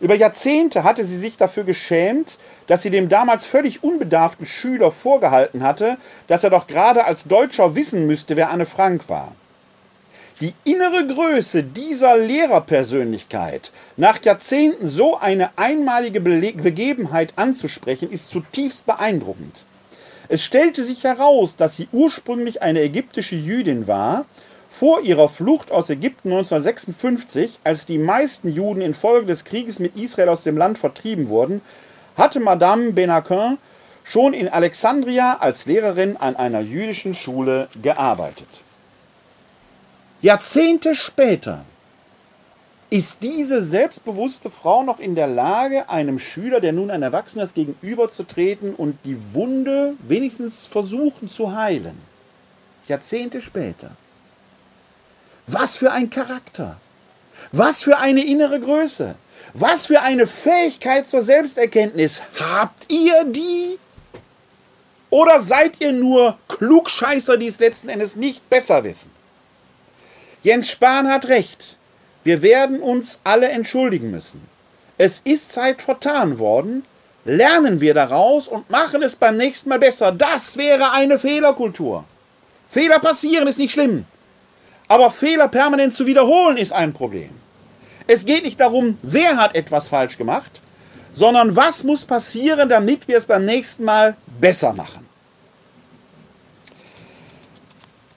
Über 0.00 0.14
Jahrzehnte 0.14 0.82
hatte 0.82 1.04
sie 1.04 1.18
sich 1.18 1.36
dafür 1.36 1.64
geschämt, 1.64 2.38
dass 2.66 2.82
sie 2.82 2.90
dem 2.90 3.08
damals 3.08 3.46
völlig 3.46 3.84
unbedarften 3.84 4.46
Schüler 4.46 4.90
vorgehalten 4.90 5.62
hatte, 5.62 5.96
dass 6.26 6.42
er 6.42 6.50
doch 6.50 6.66
gerade 6.66 7.04
als 7.04 7.24
Deutscher 7.24 7.74
wissen 7.74 8.06
müsste, 8.06 8.34
wer 8.36 8.50
Anne 8.50 8.66
Frank 8.66 9.08
war. 9.08 9.36
Die 10.40 10.54
innere 10.64 11.06
Größe 11.06 11.62
dieser 11.62 12.16
Lehrerpersönlichkeit, 12.16 13.70
nach 13.96 14.24
Jahrzehnten 14.24 14.88
so 14.88 15.18
eine 15.18 15.50
einmalige 15.58 16.20
Begebenheit 16.20 17.34
anzusprechen, 17.36 18.10
ist 18.10 18.30
zutiefst 18.30 18.86
beeindruckend. 18.86 19.66
Es 20.28 20.42
stellte 20.42 20.84
sich 20.84 21.04
heraus, 21.04 21.56
dass 21.56 21.76
sie 21.76 21.88
ursprünglich 21.92 22.62
eine 22.62 22.80
ägyptische 22.80 23.36
Jüdin 23.36 23.86
war, 23.86 24.24
vor 24.70 25.02
ihrer 25.02 25.28
Flucht 25.28 25.70
aus 25.70 25.90
Ägypten 25.90 26.32
1956, 26.32 27.60
als 27.62 27.84
die 27.84 27.98
meisten 27.98 28.48
Juden 28.50 28.80
infolge 28.80 29.26
des 29.26 29.44
Krieges 29.44 29.78
mit 29.78 29.96
Israel 29.96 30.30
aus 30.30 30.42
dem 30.42 30.56
Land 30.56 30.78
vertrieben 30.78 31.28
wurden, 31.28 31.60
hatte 32.16 32.40
Madame 32.40 32.92
Benakin 32.92 33.58
schon 34.02 34.32
in 34.32 34.48
Alexandria 34.48 35.36
als 35.40 35.66
Lehrerin 35.66 36.16
an 36.16 36.36
einer 36.36 36.60
jüdischen 36.60 37.14
Schule 37.14 37.68
gearbeitet. 37.82 38.62
Jahrzehnte 40.22 40.94
später 40.94 41.64
ist 42.90 43.24
diese 43.24 43.60
selbstbewusste 43.60 44.50
Frau 44.50 44.84
noch 44.84 45.00
in 45.00 45.16
der 45.16 45.26
Lage, 45.26 45.88
einem 45.88 46.20
Schüler, 46.20 46.60
der 46.60 46.72
nun 46.72 46.92
ein 46.92 47.02
Erwachsener 47.02 47.42
ist, 47.42 47.56
gegenüberzutreten 47.56 48.76
und 48.76 48.96
die 49.04 49.18
Wunde 49.32 49.94
wenigstens 50.06 50.66
versuchen 50.68 51.28
zu 51.28 51.56
heilen. 51.56 51.98
Jahrzehnte 52.86 53.40
später. 53.40 53.90
Was 55.48 55.76
für 55.76 55.90
ein 55.90 56.08
Charakter. 56.08 56.78
Was 57.50 57.82
für 57.82 57.98
eine 57.98 58.24
innere 58.24 58.60
Größe. 58.60 59.16
Was 59.54 59.86
für 59.86 60.02
eine 60.02 60.28
Fähigkeit 60.28 61.08
zur 61.08 61.22
Selbsterkenntnis. 61.22 62.22
Habt 62.38 62.92
ihr 62.92 63.24
die? 63.24 63.76
Oder 65.10 65.40
seid 65.40 65.80
ihr 65.80 65.90
nur 65.90 66.38
Klugscheißer, 66.46 67.36
die 67.38 67.48
es 67.48 67.58
letzten 67.58 67.88
Endes 67.88 68.14
nicht 68.14 68.48
besser 68.48 68.84
wissen? 68.84 69.10
Jens 70.42 70.68
Spahn 70.68 71.08
hat 71.08 71.28
recht. 71.28 71.76
Wir 72.24 72.42
werden 72.42 72.80
uns 72.80 73.20
alle 73.24 73.48
entschuldigen 73.48 74.10
müssen. 74.10 74.42
Es 74.98 75.20
ist 75.24 75.52
Zeit 75.52 75.82
vertan 75.82 76.38
worden. 76.38 76.84
Lernen 77.24 77.80
wir 77.80 77.94
daraus 77.94 78.48
und 78.48 78.68
machen 78.68 79.02
es 79.02 79.14
beim 79.14 79.36
nächsten 79.36 79.68
Mal 79.68 79.78
besser. 79.78 80.10
Das 80.10 80.56
wäre 80.56 80.90
eine 80.90 81.18
Fehlerkultur. 81.18 82.04
Fehler 82.68 82.98
passieren 82.98 83.46
ist 83.46 83.58
nicht 83.58 83.72
schlimm. 83.72 84.04
Aber 84.88 85.10
Fehler 85.10 85.48
permanent 85.48 85.94
zu 85.94 86.06
wiederholen 86.06 86.56
ist 86.56 86.72
ein 86.72 86.92
Problem. 86.92 87.30
Es 88.08 88.26
geht 88.26 88.42
nicht 88.42 88.58
darum, 88.58 88.98
wer 89.02 89.36
hat 89.36 89.54
etwas 89.54 89.88
falsch 89.88 90.18
gemacht, 90.18 90.60
sondern 91.12 91.54
was 91.54 91.84
muss 91.84 92.04
passieren, 92.04 92.68
damit 92.68 93.06
wir 93.06 93.18
es 93.18 93.26
beim 93.26 93.44
nächsten 93.44 93.84
Mal 93.84 94.16
besser 94.40 94.72
machen. 94.72 95.06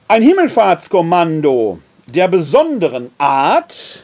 Ein 0.07 0.23
Himmelfahrtskommando 0.23 1.79
der 2.07 2.27
besonderen 2.27 3.11
Art 3.17 4.03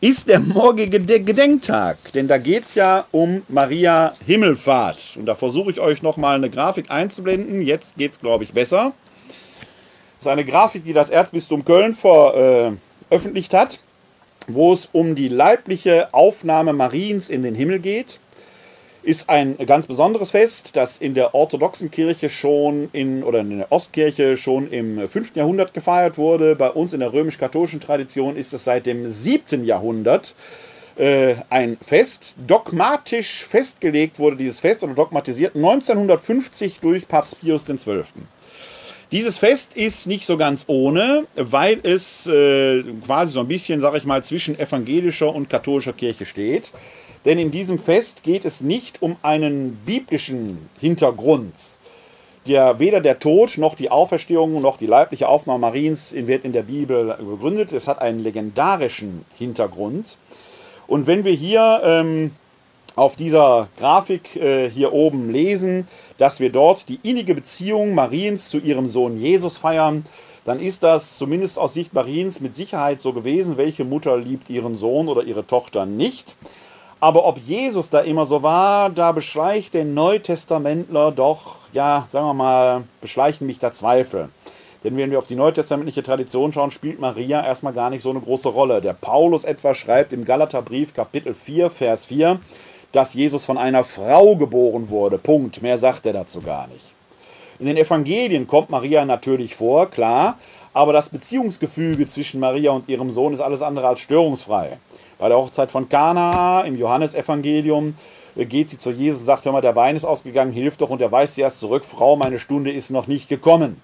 ist 0.00 0.28
der 0.28 0.40
morgige 0.40 0.98
Gedenktag, 0.98 1.98
denn 2.14 2.26
da 2.26 2.38
geht 2.38 2.64
es 2.66 2.74
ja 2.74 3.04
um 3.10 3.42
Maria 3.48 4.14
Himmelfahrt. 4.26 5.16
Und 5.16 5.26
da 5.26 5.34
versuche 5.34 5.70
ich 5.70 5.80
euch 5.80 6.02
nochmal 6.02 6.36
eine 6.36 6.48
Grafik 6.48 6.90
einzublenden. 6.90 7.60
Jetzt 7.62 7.98
geht 7.98 8.12
es, 8.12 8.20
glaube 8.20 8.44
ich, 8.44 8.52
besser. 8.52 8.92
Das 10.18 10.26
ist 10.26 10.32
eine 10.32 10.44
Grafik, 10.44 10.84
die 10.84 10.92
das 10.92 11.10
Erzbistum 11.10 11.64
Köln 11.64 11.94
veröffentlicht 11.94 13.52
hat, 13.52 13.80
wo 14.48 14.72
es 14.72 14.88
um 14.92 15.14
die 15.14 15.28
leibliche 15.28 16.12
Aufnahme 16.12 16.72
Mariens 16.72 17.28
in 17.28 17.42
den 17.42 17.54
Himmel 17.54 17.78
geht 17.78 18.20
ist 19.02 19.30
ein 19.30 19.56
ganz 19.66 19.86
besonderes 19.86 20.30
Fest, 20.30 20.76
das 20.76 20.98
in 20.98 21.14
der 21.14 21.34
orthodoxen 21.34 21.90
Kirche 21.90 22.28
schon 22.28 22.90
in 22.92 23.22
oder 23.22 23.40
in 23.40 23.58
der 23.58 23.72
Ostkirche 23.72 24.36
schon 24.36 24.70
im 24.70 25.08
5. 25.08 25.36
Jahrhundert 25.36 25.72
gefeiert 25.74 26.18
wurde. 26.18 26.54
Bei 26.56 26.70
uns 26.70 26.92
in 26.92 27.00
der 27.00 27.12
römisch-katholischen 27.12 27.80
Tradition 27.80 28.36
ist 28.36 28.52
es 28.52 28.64
seit 28.64 28.86
dem 28.86 29.08
7. 29.08 29.64
Jahrhundert 29.64 30.34
äh, 30.96 31.36
ein 31.48 31.78
Fest. 31.80 32.36
Dogmatisch 32.46 33.44
festgelegt 33.44 34.18
wurde 34.18 34.36
dieses 34.36 34.60
Fest 34.60 34.82
oder 34.82 34.94
dogmatisiert 34.94 35.56
1950 35.56 36.80
durch 36.80 37.08
Papst 37.08 37.40
Pius 37.40 37.64
XII. 37.64 38.04
Dieses 39.12 39.38
Fest 39.38 39.76
ist 39.76 40.06
nicht 40.06 40.24
so 40.24 40.36
ganz 40.36 40.64
ohne, 40.68 41.26
weil 41.34 41.80
es 41.82 42.28
äh, 42.28 42.84
quasi 43.04 43.32
so 43.32 43.40
ein 43.40 43.48
bisschen, 43.48 43.80
sag 43.80 43.96
ich 43.96 44.04
mal, 44.04 44.22
zwischen 44.22 44.56
evangelischer 44.56 45.34
und 45.34 45.50
katholischer 45.50 45.94
Kirche 45.94 46.26
steht. 46.26 46.72
Denn 47.24 47.38
in 47.38 47.50
diesem 47.50 47.78
Fest 47.78 48.22
geht 48.22 48.44
es 48.44 48.60
nicht 48.60 49.02
um 49.02 49.16
einen 49.22 49.76
biblischen 49.84 50.70
Hintergrund. 50.78 51.78
Der, 52.46 52.78
weder 52.78 53.00
der 53.00 53.18
Tod 53.18 53.58
noch 53.58 53.74
die 53.74 53.90
Auferstehung 53.90 54.62
noch 54.62 54.78
die 54.78 54.86
leibliche 54.86 55.28
Aufnahme 55.28 55.58
Mariens 55.58 56.14
wird 56.14 56.46
in 56.46 56.52
der 56.52 56.62
Bibel 56.62 57.16
begründet. 57.18 57.72
Es 57.72 57.86
hat 57.86 58.00
einen 58.00 58.20
legendarischen 58.20 59.26
Hintergrund. 59.36 60.16
Und 60.86 61.06
wenn 61.06 61.24
wir 61.24 61.32
hier 61.32 61.82
ähm, 61.84 62.30
auf 62.96 63.16
dieser 63.16 63.68
Grafik 63.78 64.36
äh, 64.36 64.70
hier 64.70 64.94
oben 64.94 65.30
lesen, 65.30 65.86
dass 66.16 66.40
wir 66.40 66.50
dort 66.50 66.88
die 66.88 66.98
innige 67.02 67.34
Beziehung 67.34 67.94
Mariens 67.94 68.48
zu 68.48 68.58
ihrem 68.58 68.86
Sohn 68.86 69.18
Jesus 69.18 69.58
feiern, 69.58 70.06
dann 70.46 70.58
ist 70.58 70.82
das 70.82 71.18
zumindest 71.18 71.58
aus 71.58 71.74
Sicht 71.74 71.92
Mariens 71.92 72.40
mit 72.40 72.56
Sicherheit 72.56 73.02
so 73.02 73.12
gewesen. 73.12 73.58
Welche 73.58 73.84
Mutter 73.84 74.16
liebt 74.16 74.48
ihren 74.48 74.78
Sohn 74.78 75.08
oder 75.08 75.22
ihre 75.24 75.46
Tochter 75.46 75.84
nicht? 75.84 76.36
Aber 77.00 77.24
ob 77.26 77.38
Jesus 77.38 77.88
da 77.88 78.00
immer 78.00 78.26
so 78.26 78.42
war, 78.42 78.90
da 78.90 79.12
beschleicht 79.12 79.72
der 79.72 79.86
Neutestamentler 79.86 81.12
doch, 81.12 81.56
ja, 81.72 82.04
sagen 82.06 82.26
wir 82.26 82.34
mal, 82.34 82.84
beschleichen 83.00 83.46
mich 83.46 83.58
da 83.58 83.72
Zweifel. 83.72 84.28
Denn 84.84 84.96
wenn 84.96 85.10
wir 85.10 85.18
auf 85.18 85.26
die 85.26 85.36
neutestamentliche 85.36 86.02
Tradition 86.02 86.52
schauen, 86.52 86.70
spielt 86.70 87.00
Maria 87.00 87.44
erstmal 87.44 87.72
gar 87.72 87.88
nicht 87.90 88.02
so 88.02 88.10
eine 88.10 88.20
große 88.20 88.50
Rolle. 88.50 88.82
Der 88.82 88.92
Paulus 88.92 89.44
etwa 89.44 89.74
schreibt 89.74 90.12
im 90.12 90.24
Galaterbrief 90.24 90.92
Kapitel 90.92 91.34
4, 91.34 91.70
Vers 91.70 92.06
4, 92.06 92.38
dass 92.92 93.14
Jesus 93.14 93.44
von 93.46 93.56
einer 93.56 93.84
Frau 93.84 94.36
geboren 94.36 94.90
wurde. 94.90 95.16
Punkt. 95.16 95.62
Mehr 95.62 95.78
sagt 95.78 96.04
er 96.04 96.12
dazu 96.12 96.42
gar 96.42 96.66
nicht. 96.68 96.84
In 97.58 97.66
den 97.66 97.76
Evangelien 97.76 98.46
kommt 98.46 98.70
Maria 98.70 99.04
natürlich 99.04 99.54
vor, 99.54 99.90
klar, 99.90 100.38
aber 100.72 100.92
das 100.94 101.10
Beziehungsgefüge 101.10 102.06
zwischen 102.06 102.40
Maria 102.40 102.70
und 102.70 102.88
ihrem 102.88 103.10
Sohn 103.10 103.32
ist 103.32 103.40
alles 103.40 103.60
andere 103.60 103.88
als 103.88 104.00
störungsfrei. 104.00 104.78
Bei 105.20 105.28
der 105.28 105.36
Hochzeit 105.36 105.70
von 105.70 105.86
Kana 105.86 106.62
im 106.62 106.78
Johannesevangelium 106.78 107.94
geht 108.36 108.70
sie 108.70 108.78
zu 108.78 108.90
Jesus 108.90 109.20
und 109.20 109.26
sagt, 109.26 109.44
hör 109.44 109.52
mal, 109.52 109.60
der 109.60 109.76
Wein 109.76 109.94
ist 109.94 110.06
ausgegangen, 110.06 110.50
hilf 110.50 110.78
doch. 110.78 110.88
Und 110.88 111.02
er 111.02 111.12
weist 111.12 111.34
sie 111.34 111.42
erst 111.42 111.60
zurück, 111.60 111.84
Frau, 111.84 112.16
meine 112.16 112.38
Stunde 112.38 112.70
ist 112.72 112.90
noch 112.90 113.06
nicht 113.06 113.28
gekommen. 113.28 113.82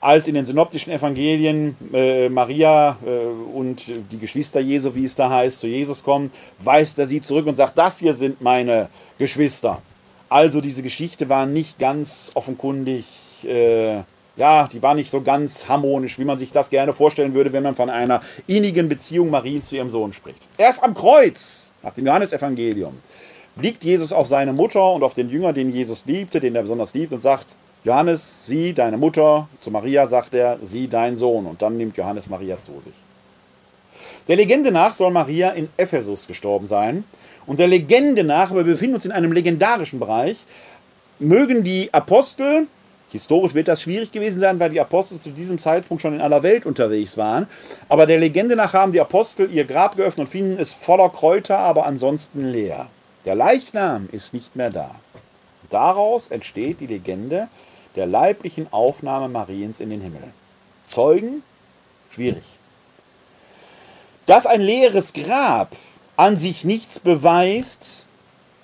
Als 0.00 0.26
in 0.26 0.34
den 0.34 0.46
synoptischen 0.46 0.90
Evangelien 0.90 1.76
äh, 1.92 2.30
Maria 2.30 2.96
äh, 3.04 3.26
und 3.54 3.84
die 4.10 4.18
Geschwister 4.18 4.60
Jesu, 4.60 4.94
wie 4.94 5.04
es 5.04 5.14
da 5.14 5.28
heißt, 5.28 5.60
zu 5.60 5.66
Jesus 5.66 6.02
kommen, 6.02 6.30
weist 6.60 6.98
er 6.98 7.06
sie 7.06 7.20
zurück 7.20 7.46
und 7.46 7.56
sagt, 7.56 7.76
das 7.76 7.98
hier 7.98 8.14
sind 8.14 8.40
meine 8.40 8.88
Geschwister. 9.18 9.82
Also 10.30 10.62
diese 10.62 10.82
Geschichte 10.82 11.28
war 11.28 11.44
nicht 11.44 11.78
ganz 11.78 12.30
offenkundig, 12.32 13.04
äh, 13.44 13.98
ja, 14.38 14.68
die 14.68 14.80
war 14.82 14.94
nicht 14.94 15.10
so 15.10 15.20
ganz 15.20 15.68
harmonisch, 15.68 16.18
wie 16.18 16.24
man 16.24 16.38
sich 16.38 16.52
das 16.52 16.70
gerne 16.70 16.94
vorstellen 16.94 17.34
würde, 17.34 17.52
wenn 17.52 17.64
man 17.64 17.74
von 17.74 17.90
einer 17.90 18.20
innigen 18.46 18.88
Beziehung 18.88 19.30
Marien 19.30 19.62
zu 19.62 19.76
ihrem 19.76 19.90
Sohn 19.90 20.12
spricht. 20.12 20.38
Erst 20.56 20.82
am 20.82 20.94
Kreuz, 20.94 21.72
nach 21.82 21.92
dem 21.94 22.06
Johannesevangelium, 22.06 22.94
blickt 23.56 23.82
Jesus 23.82 24.12
auf 24.12 24.28
seine 24.28 24.52
Mutter 24.52 24.92
und 24.92 25.02
auf 25.02 25.14
den 25.14 25.28
Jünger, 25.28 25.52
den 25.52 25.70
Jesus 25.70 26.06
liebte, 26.06 26.38
den 26.38 26.54
er 26.54 26.62
besonders 26.62 26.94
liebt, 26.94 27.12
und 27.12 27.20
sagt, 27.20 27.56
Johannes, 27.82 28.46
sieh 28.46 28.72
deine 28.72 28.96
Mutter, 28.96 29.48
zu 29.60 29.72
Maria 29.72 30.06
sagt 30.06 30.34
er, 30.34 30.58
sieh 30.62 30.86
dein 30.86 31.16
Sohn. 31.16 31.46
Und 31.46 31.60
dann 31.60 31.76
nimmt 31.76 31.96
Johannes 31.96 32.28
Maria 32.28 32.60
zu 32.60 32.78
sich. 32.80 32.94
Der 34.28 34.36
Legende 34.36 34.70
nach 34.70 34.92
soll 34.92 35.10
Maria 35.10 35.50
in 35.50 35.68
Ephesus 35.76 36.28
gestorben 36.28 36.68
sein. 36.68 37.04
Und 37.46 37.58
der 37.58 37.66
Legende 37.66 38.22
nach, 38.22 38.54
wir 38.54 38.62
befinden 38.62 38.96
uns 38.96 39.06
in 39.06 39.12
einem 39.12 39.32
legendarischen 39.32 39.98
Bereich, 39.98 40.44
mögen 41.18 41.64
die 41.64 41.92
Apostel, 41.92 42.68
historisch 43.10 43.54
wird 43.54 43.68
das 43.68 43.82
schwierig 43.82 44.12
gewesen 44.12 44.40
sein, 44.40 44.60
weil 44.60 44.70
die 44.70 44.80
Apostel 44.80 45.18
zu 45.18 45.30
diesem 45.30 45.58
Zeitpunkt 45.58 46.02
schon 46.02 46.14
in 46.14 46.20
aller 46.20 46.42
Welt 46.42 46.66
unterwegs 46.66 47.16
waren, 47.16 47.46
aber 47.88 48.06
der 48.06 48.18
Legende 48.18 48.56
nach 48.56 48.72
haben 48.72 48.92
die 48.92 49.00
Apostel 49.00 49.50
ihr 49.50 49.64
Grab 49.64 49.96
geöffnet 49.96 50.26
und 50.26 50.30
finden 50.30 50.58
es 50.58 50.72
voller 50.72 51.08
Kräuter, 51.08 51.58
aber 51.58 51.86
ansonsten 51.86 52.48
leer. 52.48 52.88
Der 53.24 53.34
Leichnam 53.34 54.08
ist 54.12 54.34
nicht 54.34 54.56
mehr 54.56 54.70
da. 54.70 54.94
Daraus 55.70 56.28
entsteht 56.28 56.80
die 56.80 56.86
Legende 56.86 57.48
der 57.96 58.06
leiblichen 58.06 58.72
Aufnahme 58.72 59.28
Mariens 59.28 59.80
in 59.80 59.90
den 59.90 60.00
Himmel. 60.00 60.22
Zeugen? 60.88 61.42
Schwierig. 62.10 62.44
Dass 64.26 64.46
ein 64.46 64.60
leeres 64.60 65.12
Grab 65.12 65.74
an 66.16 66.36
sich 66.36 66.64
nichts 66.64 66.98
beweist, 66.98 68.07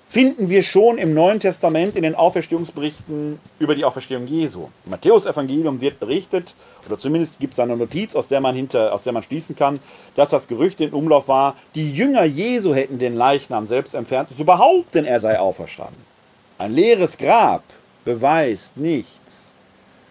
finden 0.07 0.49
wir 0.49 0.61
schon 0.61 0.97
im 0.97 1.13
Neuen 1.13 1.39
Testament 1.39 1.95
in 1.95 2.03
den 2.03 2.15
Auferstehungsberichten 2.15 3.39
über 3.59 3.75
die 3.75 3.83
Auferstehung 3.83 4.27
Jesu. 4.27 4.69
Im 4.85 4.91
Matthäus-Evangelium 4.91 5.81
wird 5.81 5.99
berichtet, 5.99 6.55
oder 6.87 6.97
zumindest 6.97 7.39
gibt 7.39 7.53
es 7.53 7.59
eine 7.59 7.75
Notiz, 7.75 8.15
aus 8.15 8.27
der, 8.27 8.39
man 8.39 8.55
hinter, 8.55 8.93
aus 8.93 9.03
der 9.03 9.13
man 9.13 9.23
schließen 9.23 9.55
kann, 9.55 9.79
dass 10.15 10.29
das 10.29 10.47
Gerücht 10.47 10.79
in 10.79 10.93
Umlauf 10.93 11.27
war, 11.27 11.55
die 11.73 11.91
Jünger 11.91 12.23
Jesu 12.23 12.73
hätten 12.73 12.99
den 12.99 13.15
Leichnam 13.15 13.67
selbst 13.67 13.93
entfernt, 13.93 14.29
zu 14.35 14.45
behaupten, 14.45 15.05
er 15.05 15.19
sei 15.19 15.39
auferstanden. 15.39 16.03
Ein 16.57 16.73
leeres 16.73 17.17
Grab 17.17 17.63
beweist 18.05 18.77
nichts. 18.77 19.53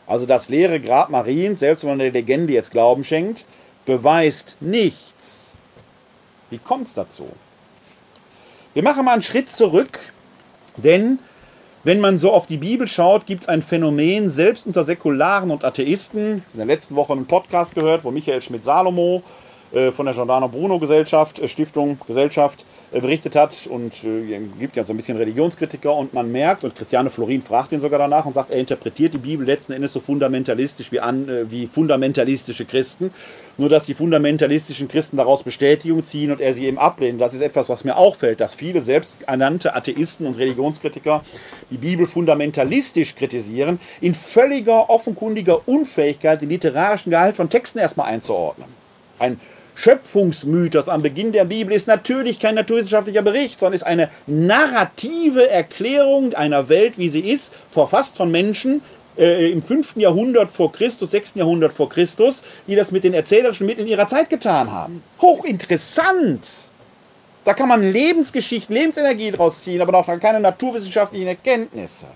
Also 0.07 0.27
das 0.27 0.51
leere 0.51 0.81
Grab 0.81 1.09
Mariens, 1.09 1.61
selbst 1.61 1.83
wenn 1.83 1.91
man 1.91 1.99
der 2.01 2.13
Legende 2.13 2.53
jetzt 2.53 2.71
Glauben 2.71 3.05
schenkt, 3.05 3.47
beweist 3.87 4.57
nichts. 4.61 5.57
Wie 6.51 6.59
kommt 6.59 6.89
es 6.89 6.95
dazu? 6.95 7.29
Wir 8.75 8.83
machen 8.83 9.05
mal 9.05 9.13
einen 9.13 9.23
Schritt 9.23 9.51
zurück, 9.53 10.01
denn 10.77 11.21
wenn 11.85 12.01
man 12.01 12.19
so 12.19 12.33
auf 12.33 12.47
die 12.47 12.57
Bibel 12.57 12.89
schaut, 12.89 13.25
gibt 13.25 13.43
es 13.43 13.49
ein 13.49 13.63
Phänomen, 13.63 14.31
selbst 14.31 14.67
unter 14.67 14.83
Säkularen 14.83 15.53
und 15.53 15.65
Atheisten. 15.65 16.43
In 16.53 16.57
der 16.57 16.67
letzten 16.67 16.97
Woche 16.97 17.13
einen 17.13 17.27
Podcast 17.27 17.77
gehört, 17.77 18.03
wo 18.03 18.11
Michael 18.11 18.43
Schmidt-Salomo 18.43 19.23
von 19.93 20.07
der 20.07 20.15
Giordano 20.15 20.49
Bruno 20.49 20.79
Gesellschaft, 20.79 21.41
äh, 21.41 21.49
Stiftung, 21.49 21.99
Gesellschaft 22.07 22.65
äh, 22.93 23.01
berichtet 23.01 23.35
hat 23.35 23.67
und 23.69 24.07
gibt 24.59 24.77
ja 24.77 24.85
so 24.85 24.93
ein 24.93 24.97
bisschen 24.97 25.17
Religionskritiker 25.17 25.95
und 25.95 26.15
man 26.15 26.31
merkt, 26.31 26.65
und 26.65 26.77
Christiane 26.77 27.11
Florin 27.11 27.43
fragt 27.43 27.73
ihn 27.73 27.81
sogar 27.81 27.99
danach 27.99 28.25
und 28.25 28.35
sagt, 28.35 28.51
er 28.51 28.59
interpretiert 28.59 29.15
die 29.15 29.19
Bibel 29.19 29.45
letzten 29.45 29.73
Endes 29.73 29.93
so 29.93 30.01
fundamentalistisch 30.01 30.93
wie, 30.93 31.01
an, 31.01 31.51
wie 31.51 31.67
fundamentalistische 31.67 32.65
Christen, 32.65 33.13
nur 33.57 33.69
dass 33.69 33.87
die 33.87 33.95
fundamentalistischen 33.95 34.89
Christen 34.89 35.17
daraus 35.17 35.43
Bestätigung 35.43 36.05
ziehen 36.05 36.31
und 36.31 36.41
er 36.41 36.55
sie 36.55 36.67
eben 36.67 36.79
ablehnt. 36.79 37.21
Das 37.21 37.35
ist 37.35 37.41
etwas, 37.41 37.69
was 37.69 37.85
mir 37.85 37.97
auffällt, 37.97 38.41
dass 38.41 38.55
viele 38.55 38.83
selbsternannte 38.83 39.75
Atheisten 39.75 40.27
und 40.27 40.39
Religionskritiker 40.39 41.25
die 41.71 41.79
Bibel 41.79 42.07
fundamentalistisch 42.07 43.15
kritisieren, 43.15 43.81
in 44.01 44.15
völliger 44.15 44.89
offenkundiger 44.91 45.67
Unfähigkeit, 45.67 46.43
den 46.43 46.49
literarischen 46.49 47.11
Gehalt 47.11 47.37
von 47.37 47.49
Texten 47.49 47.79
erstmal 47.79 48.07
einzuordnen. 48.07 48.69
Ein 49.19 49.41
Schöpfungsmythos 49.75 50.89
am 50.89 51.03
Beginn 51.03 51.33
der 51.33 51.45
Bibel 51.45 51.75
ist 51.75 51.89
natürlich 51.89 52.39
kein 52.39 52.55
naturwissenschaftlicher 52.55 53.23
Bericht, 53.23 53.61
sondern 53.61 53.75
ist 53.75 53.83
eine 53.83 54.09
narrative 54.27 55.51
Erklärung 55.51 56.35
einer 56.35 56.69
Welt, 56.69 56.97
wie 56.99 57.09
sie 57.09 57.21
ist, 57.21 57.53
verfasst 57.71 58.17
von 58.17 58.31
Menschen 58.31 58.83
äh, 59.19 59.51
im 59.51 59.63
5. 59.63 59.97
Jahrhundert 59.97 60.51
vor 60.51 60.73
Christus, 60.73 61.11
6. 61.11 61.35
Jahrhundert 61.37 61.73
vor 61.73 61.89
Christus, 61.89 62.45
die 62.67 62.77
das 62.77 62.93
mit 62.93 63.05
den 63.05 63.15
erzählerischen 63.15 63.67
Mitteln 63.67 63.89
ihrer 63.89 64.09
Zeit 64.09 64.31
getan 64.31 64.71
haben. 64.71 65.03
Hochinteressant! 65.21 66.71
Da 67.45 67.53
kann 67.53 67.69
man 67.69 67.83
Lebensgeschichte, 67.83 68.73
Lebensenergie 68.73 69.31
draus 69.31 69.63
ziehen, 69.63 69.83
aber 69.83 69.93
noch 69.93 70.07
keine 70.21 70.41
naturwissenschaftlichen 70.41 71.27
Erkenntnisse. 71.27 72.07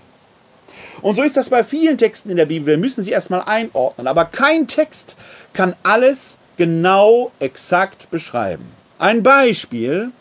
Und 1.01 1.15
so 1.15 1.23
ist 1.23 1.37
das 1.37 1.49
bei 1.49 1.63
vielen 1.63 1.97
Texten 1.97 2.31
in 2.31 2.37
der 2.37 2.47
Bibel. 2.47 2.67
Wir 2.67 2.77
müssen 2.77 3.03
sie 3.03 3.11
erstmal 3.11 3.43
einordnen. 3.43 4.07
Aber 4.07 4.25
kein 4.25 4.67
Text 4.67 5.15
kann 5.53 5.75
alles 5.83 6.38
genau 6.59 7.31
exakt 7.39 8.11
beschreiben. 8.11 8.69
Ein 8.97 9.23
Beispiel, 9.23 10.11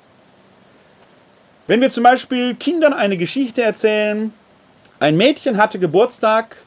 wenn 1.66 1.80
wir 1.80 1.90
zum 1.90 2.04
Beispiel 2.04 2.54
Kindern 2.54 2.92
eine 2.92 3.16
Geschichte 3.16 3.60
erzählen, 3.60 4.32
ein 5.00 5.16
Mädchen 5.16 5.56
hatte 5.56 5.80
Geburtstag, 5.80 6.58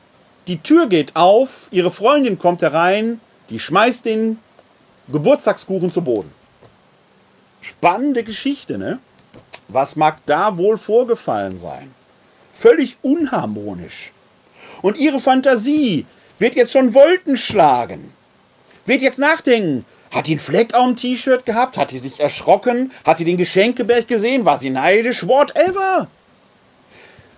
die 0.47 0.57
Tür 0.57 0.87
geht 0.87 1.15
auf, 1.15 1.69
ihre 1.71 1.89
Freundin 1.89 2.37
kommt 2.37 2.61
herein, 2.61 3.21
die 3.49 3.59
schmeißt 3.59 4.03
den 4.03 4.39
Geburtstagskuchen 5.09 5.89
zu 5.89 6.01
Boden. 6.01 6.33
Spannende 7.61 8.25
Geschichte, 8.25 8.77
ne? 8.77 8.99
Was 9.69 9.95
mag 9.95 10.17
da 10.25 10.57
wohl 10.57 10.77
vorgefallen 10.77 11.57
sein? 11.57 11.95
Völlig 12.53 12.97
unharmonisch. 13.03 14.11
Und 14.81 14.97
ihre 14.97 15.21
Fantasie 15.21 16.05
wird 16.39 16.55
jetzt 16.55 16.73
schon 16.73 16.93
Wolken 16.93 17.37
schlagen 17.37 18.11
wird 18.91 19.01
jetzt 19.01 19.19
nachdenken. 19.19 19.85
Hat 20.11 20.27
die 20.27 20.33
einen 20.33 20.39
Fleck 20.41 20.73
auf 20.73 20.85
dem 20.85 20.97
T-Shirt 20.97 21.45
gehabt? 21.45 21.77
Hat 21.77 21.91
die 21.91 21.97
sich 21.97 22.19
erschrocken? 22.19 22.91
Hat 23.05 23.17
sie 23.17 23.25
den 23.25 23.37
Geschenkeberg 23.37 24.07
gesehen? 24.07 24.43
War 24.43 24.59
sie 24.59 24.69
neidisch? 24.69 25.25
Whatever. 25.25 26.07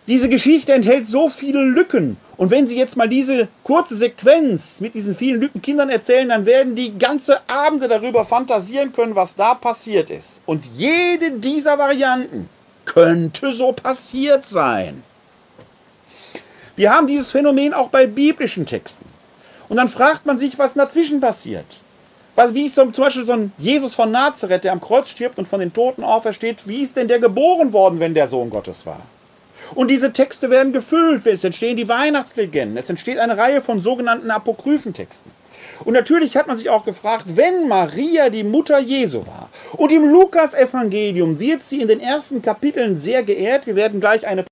Diese 0.08 0.28
Geschichte 0.28 0.74
enthält 0.74 1.06
so 1.06 1.30
viele 1.30 1.62
Lücken. 1.62 2.18
Und 2.36 2.50
wenn 2.50 2.66
Sie 2.66 2.76
jetzt 2.76 2.98
mal 2.98 3.08
diese 3.08 3.48
kurze 3.64 3.96
Sequenz 3.96 4.82
mit 4.82 4.96
diesen 4.96 5.14
vielen 5.14 5.40
Lücken 5.40 5.62
Kindern 5.62 5.90
erzählen, 5.90 6.28
dann 6.28 6.48
werden 6.48 6.76
die 6.76 6.98
ganze 6.98 7.48
Abende 7.48 7.88
darüber 7.88 8.26
fantasieren 8.26 8.92
können, 8.92 9.16
was 9.16 9.36
da 9.36 9.54
passiert 9.54 10.10
ist. 10.10 10.42
Und 10.48 10.66
jede 10.76 11.32
dieser 11.34 11.78
Varianten 11.78 12.50
könnte 12.86 13.54
so 13.54 13.72
passiert 13.72 14.50
sein. 14.50 15.04
Wir 16.76 16.92
haben 16.92 17.06
dieses 17.06 17.30
Phänomen 17.30 17.74
auch 17.74 17.90
bei 17.90 18.08
biblischen 18.08 18.66
Texten. 18.66 19.13
Und 19.70 19.78
dann 19.78 19.90
fragt 19.90 20.26
man 20.26 20.38
sich, 20.38 20.58
was 20.60 20.74
dazwischen 20.74 21.20
passiert. 21.20 21.84
Was, 22.36 22.54
wie 22.54 22.66
ist 22.66 22.76
so, 22.76 22.86
zum 22.90 23.06
Beispiel 23.06 23.24
so 23.24 23.34
ein 23.34 23.52
Jesus 23.58 23.94
von 23.94 24.12
Nazareth, 24.12 24.64
der 24.64 24.72
am 24.72 24.82
Kreuz 24.82 25.10
stirbt 25.10 25.38
und 25.38 25.48
von 25.48 25.60
den 25.60 25.72
Toten 25.72 26.04
aufersteht, 26.04 26.68
wie 26.68 26.82
ist 26.82 26.98
denn 26.98 27.08
der 27.08 27.20
geboren 27.20 27.74
worden, 27.74 28.00
wenn 28.00 28.16
der 28.16 28.28
Sohn 28.28 28.50
Gottes 28.50 28.86
war? 28.86 29.02
Und 29.76 29.90
diese 29.90 30.12
Texte 30.14 30.50
werden 30.50 30.74
gefüllt, 30.74 31.26
es 31.26 31.44
entstehen 31.44 31.78
die 31.78 31.88
Weihnachtslegenden, 31.88 32.78
es 32.78 32.90
entsteht 32.90 33.18
eine 33.18 33.38
Reihe 33.38 33.62
von 33.62 33.80
sogenannten 33.80 34.30
Apokryphentexten. 34.30 35.32
Und 35.86 35.94
natürlich 35.94 36.36
hat 36.36 36.48
man 36.48 36.58
sich 36.58 36.70
auch 36.70 36.86
gefragt, 36.86 37.26
wenn 37.28 37.68
Maria 37.68 38.30
die 38.30 38.44
Mutter 38.44 38.80
Jesu 38.80 39.26
war 39.26 39.50
und 39.74 39.92
im 39.92 40.06
Lukas-Evangelium 40.06 41.40
wird 41.40 41.64
sie 41.64 41.82
in 41.82 41.88
den 41.88 42.00
ersten 42.00 42.42
Kapiteln 42.42 42.98
sehr 42.98 43.24
geehrt, 43.24 43.66
wir 43.66 43.76
werden 43.76 44.00
gleich 44.00 44.28
eine 44.28 44.46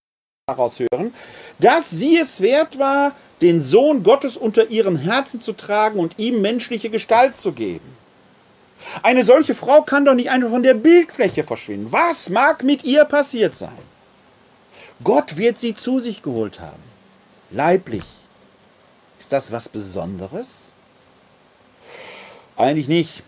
daraus 0.47 0.79
hören, 0.79 1.13
dass 1.59 1.89
sie 1.89 2.17
es 2.17 2.41
wert 2.41 2.79
war, 2.79 3.13
den 3.41 3.61
Sohn 3.61 4.03
Gottes 4.03 4.37
unter 4.37 4.69
ihrem 4.69 4.95
Herzen 4.95 5.41
zu 5.41 5.53
tragen 5.53 5.99
und 5.99 6.19
ihm 6.19 6.41
menschliche 6.41 6.89
Gestalt 6.89 7.37
zu 7.37 7.51
geben. 7.51 7.97
Eine 9.03 9.23
solche 9.23 9.55
Frau 9.55 9.81
kann 9.81 10.05
doch 10.05 10.13
nicht 10.13 10.29
einfach 10.29 10.49
von 10.49 10.63
der 10.63 10.73
Bildfläche 10.73 11.43
verschwinden. 11.43 11.91
Was 11.91 12.29
mag 12.29 12.63
mit 12.63 12.83
ihr 12.83 13.05
passiert 13.05 13.57
sein? 13.57 13.69
Gott 15.03 15.37
wird 15.37 15.59
sie 15.59 15.73
zu 15.73 15.99
sich 15.99 16.21
geholt 16.21 16.59
haben. 16.59 16.83
Leiblich. 17.49 18.03
Ist 19.19 19.31
das 19.31 19.51
was 19.51 19.69
Besonderes? 19.69 20.73
Eigentlich 22.55 22.87
nicht. 22.87 23.23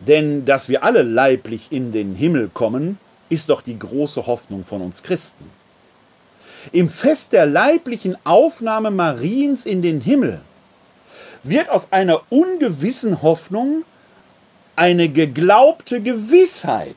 Denn 0.00 0.44
dass 0.44 0.68
wir 0.68 0.82
alle 0.82 1.02
leiblich 1.02 1.68
in 1.70 1.92
den 1.92 2.14
Himmel 2.14 2.50
kommen, 2.52 2.98
ist 3.28 3.48
doch 3.48 3.62
die 3.62 3.78
große 3.78 4.26
Hoffnung 4.26 4.64
von 4.64 4.82
uns 4.82 5.02
Christen. 5.02 5.48
Im 6.70 6.88
Fest 6.88 7.32
der 7.32 7.46
leiblichen 7.46 8.16
Aufnahme 8.24 8.90
Mariens 8.90 9.66
in 9.66 9.82
den 9.82 10.00
Himmel 10.00 10.40
wird 11.42 11.68
aus 11.70 11.90
einer 11.90 12.22
ungewissen 12.30 13.22
Hoffnung 13.22 13.84
eine 14.76 15.08
geglaubte 15.08 16.00
Gewissheit. 16.00 16.96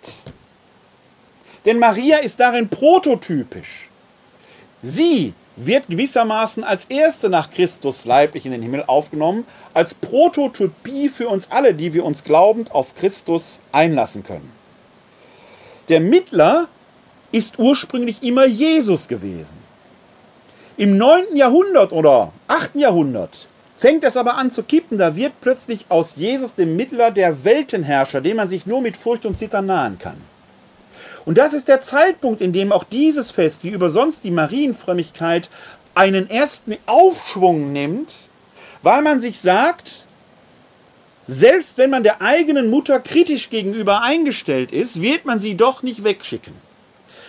Denn 1.66 1.80
Maria 1.80 2.18
ist 2.18 2.40
darin 2.40 2.70
prototypisch. 2.70 3.90
Sie 4.84 5.34
wird 5.56 5.88
gewissermaßen 5.88 6.64
als 6.64 6.86
erste 6.86 7.30
nach 7.30 7.50
Christus 7.50 8.06
leiblich 8.06 8.46
in 8.46 8.52
den 8.52 8.62
Himmel 8.62 8.84
aufgenommen, 8.86 9.48
als 9.74 9.96
Prototypie 9.96 11.10
für 11.10 11.28
uns 11.28 11.50
alle, 11.50 11.74
die 11.74 11.94
wir 11.94 12.06
uns 12.06 12.24
glaubend 12.24 12.72
auf 12.72 12.96
Christus 12.96 13.60
einlassen 13.72 14.24
können. 14.24 14.52
Der 15.90 16.00
Mittler 16.00 16.68
ist 17.32 17.60
ursprünglich 17.60 18.24
immer 18.24 18.46
Jesus 18.46 19.08
gewesen. 19.08 19.58
Im 20.78 20.98
9. 20.98 21.36
Jahrhundert 21.36 21.94
oder 21.94 22.34
8. 22.48 22.76
Jahrhundert 22.76 23.48
fängt 23.78 24.04
es 24.04 24.18
aber 24.18 24.36
an 24.36 24.52
zu 24.52 24.64
kippen. 24.64 24.98
Da 24.98 25.16
wird 25.16 25.34
plötzlich 25.42 25.86
aus 25.90 26.16
Jesus 26.16 26.56
dem 26.56 26.76
Mittler 26.76 27.12
der 27.12 27.46
Weltenherrscher, 27.46 28.22
dem 28.22 28.38
man 28.38 28.50
sich 28.50 28.66
nur 28.66 28.82
mit 28.82 28.98
Furcht 28.98 29.26
und 29.26 29.38
Zittern 29.38 29.68
nahen 29.68 30.00
kann. 30.00 30.18
Und 31.26 31.38
das 31.38 31.54
ist 31.54 31.68
der 31.68 31.82
Zeitpunkt, 31.82 32.42
in 32.42 32.54
dem 32.54 32.72
auch 32.72 32.84
dieses 32.84 33.32
Fest, 33.32 33.64
wie 33.64 33.70
über 33.70 33.90
sonst 33.90 34.24
die 34.24 34.32
Marienfrömmigkeit, 34.32 35.50
einen 35.96 36.30
ersten 36.30 36.78
Aufschwung 36.86 37.72
nimmt, 37.72 38.30
weil 38.84 39.02
man 39.02 39.22
sich 39.22 39.40
sagt, 39.40 40.08
selbst 41.28 41.78
wenn 41.78 41.90
man 41.90 42.04
der 42.04 42.22
eigenen 42.22 42.70
Mutter 42.70 43.00
kritisch 43.00 43.50
gegenüber 43.50 44.04
eingestellt 44.04 44.72
ist, 44.72 45.02
wird 45.02 45.26
man 45.26 45.40
sie 45.40 45.56
doch 45.56 45.82
nicht 45.82 46.04
wegschicken. 46.04 46.54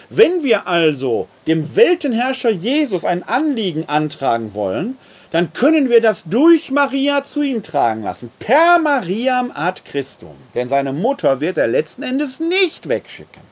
Wenn 0.09 0.43
wir 0.43 0.67
also 0.67 1.29
dem 1.47 1.75
Weltenherrscher 1.77 2.51
Jesus 2.51 3.05
ein 3.05 3.23
Anliegen 3.23 3.89
antragen 3.89 4.55
wollen, 4.55 4.97
dann 5.31 5.53
können 5.53 5.91
wir 5.91 6.01
das 6.01 6.25
durch 6.25 6.71
Maria 6.71 7.25
zu 7.25 7.43
ihm 7.43 7.63
tragen 7.63 8.03
lassen. 8.03 8.31
Per 8.39 8.79
Mariam 8.79 9.51
ad 9.55 9.83
Christum. 9.85 10.37
Denn 10.55 10.69
seine 10.69 10.93
Mutter 10.93 11.41
wird 11.41 11.59
er 11.59 11.67
letzten 11.67 12.03
Endes 12.03 12.41
nicht 12.41 12.89
wegschicken. 12.89 13.43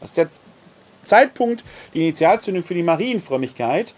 Das 0.00 0.10
ist 0.10 0.16
der 0.18 0.28
Zeitpunkt, 1.04 1.64
die 1.94 2.00
Initialzündung 2.00 2.62
für 2.62 2.74
die 2.74 2.82
Marienfrömmigkeit. 2.82 3.94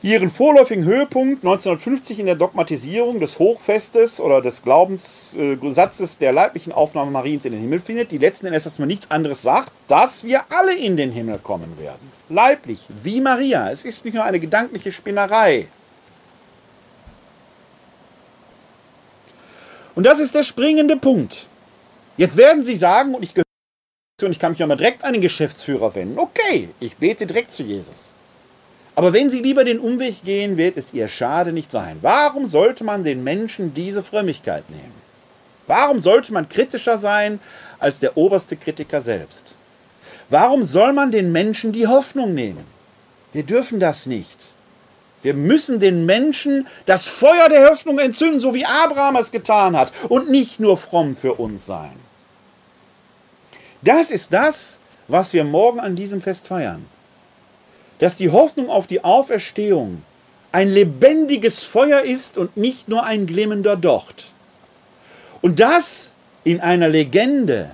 Ihren 0.00 0.30
vorläufigen 0.30 0.84
Höhepunkt 0.84 1.42
1950 1.42 2.20
in 2.20 2.26
der 2.26 2.36
Dogmatisierung 2.36 3.18
des 3.18 3.40
Hochfestes 3.40 4.20
oder 4.20 4.40
des 4.40 4.62
Glaubenssatzes 4.62 6.14
äh, 6.14 6.18
der 6.20 6.32
leiblichen 6.32 6.72
Aufnahme 6.72 7.10
Mariens 7.10 7.44
in 7.44 7.52
den 7.52 7.60
Himmel 7.60 7.80
findet, 7.80 8.12
die 8.12 8.18
letzten 8.18 8.46
Endes 8.46 8.62
dass 8.62 8.78
man 8.78 8.86
nichts 8.86 9.10
anderes 9.10 9.42
sagt, 9.42 9.72
dass 9.88 10.22
wir 10.22 10.44
alle 10.52 10.76
in 10.76 10.96
den 10.96 11.10
Himmel 11.10 11.38
kommen 11.38 11.80
werden. 11.80 12.12
Leiblich, 12.28 12.86
wie 13.02 13.20
Maria. 13.20 13.72
Es 13.72 13.84
ist 13.84 14.04
nicht 14.04 14.14
nur 14.14 14.22
eine 14.22 14.38
gedankliche 14.38 14.92
Spinnerei. 14.92 15.66
Und 19.96 20.06
das 20.06 20.20
ist 20.20 20.32
der 20.32 20.44
springende 20.44 20.96
Punkt. 20.96 21.48
Jetzt 22.16 22.36
werden 22.36 22.62
Sie 22.62 22.76
sagen, 22.76 23.16
und 23.16 23.24
ich 23.24 23.34
gehöre 23.34 23.44
und 24.22 24.30
ich 24.30 24.38
kann 24.38 24.52
mich 24.52 24.60
ja 24.60 24.66
mal 24.68 24.76
direkt 24.76 25.02
an 25.02 25.12
den 25.12 25.22
Geschäftsführer 25.22 25.92
wenden. 25.96 26.20
Okay, 26.20 26.68
ich 26.78 26.96
bete 26.96 27.26
direkt 27.26 27.50
zu 27.50 27.64
Jesus. 27.64 28.14
Aber 28.98 29.12
wenn 29.12 29.30
Sie 29.30 29.38
lieber 29.38 29.62
den 29.62 29.78
Umweg 29.78 30.24
gehen, 30.24 30.56
wird 30.56 30.76
es 30.76 30.92
Ihr 30.92 31.06
Schade 31.06 31.52
nicht 31.52 31.70
sein. 31.70 31.98
Warum 32.02 32.48
sollte 32.48 32.82
man 32.82 33.04
den 33.04 33.22
Menschen 33.22 33.72
diese 33.72 34.02
Frömmigkeit 34.02 34.68
nehmen? 34.70 34.92
Warum 35.68 36.00
sollte 36.00 36.32
man 36.32 36.48
kritischer 36.48 36.98
sein 36.98 37.38
als 37.78 38.00
der 38.00 38.16
oberste 38.16 38.56
Kritiker 38.56 39.00
selbst? 39.00 39.56
Warum 40.30 40.64
soll 40.64 40.92
man 40.92 41.12
den 41.12 41.30
Menschen 41.30 41.70
die 41.70 41.86
Hoffnung 41.86 42.34
nehmen? 42.34 42.64
Wir 43.32 43.44
dürfen 43.44 43.78
das 43.78 44.06
nicht. 44.06 44.54
Wir 45.22 45.34
müssen 45.34 45.78
den 45.78 46.04
Menschen 46.04 46.66
das 46.84 47.06
Feuer 47.06 47.48
der 47.48 47.70
Hoffnung 47.70 48.00
entzünden, 48.00 48.40
so 48.40 48.52
wie 48.52 48.66
Abraham 48.66 49.14
es 49.14 49.30
getan 49.30 49.76
hat, 49.76 49.92
und 50.08 50.28
nicht 50.28 50.58
nur 50.58 50.76
fromm 50.76 51.14
für 51.14 51.34
uns 51.34 51.66
sein. 51.66 51.94
Das 53.80 54.10
ist 54.10 54.32
das, 54.32 54.80
was 55.06 55.32
wir 55.32 55.44
morgen 55.44 55.78
an 55.78 55.94
diesem 55.94 56.20
Fest 56.20 56.48
feiern. 56.48 56.84
Dass 57.98 58.16
die 58.16 58.30
Hoffnung 58.30 58.70
auf 58.70 58.86
die 58.86 59.04
Auferstehung 59.04 60.02
ein 60.52 60.68
lebendiges 60.68 61.62
Feuer 61.62 62.00
ist 62.00 62.38
und 62.38 62.56
nicht 62.56 62.88
nur 62.88 63.04
ein 63.04 63.26
glimmender 63.26 63.76
Docht. 63.76 64.32
Und 65.40 65.60
das 65.60 66.14
in 66.44 66.60
einer 66.60 66.88
Legende. 66.88 67.70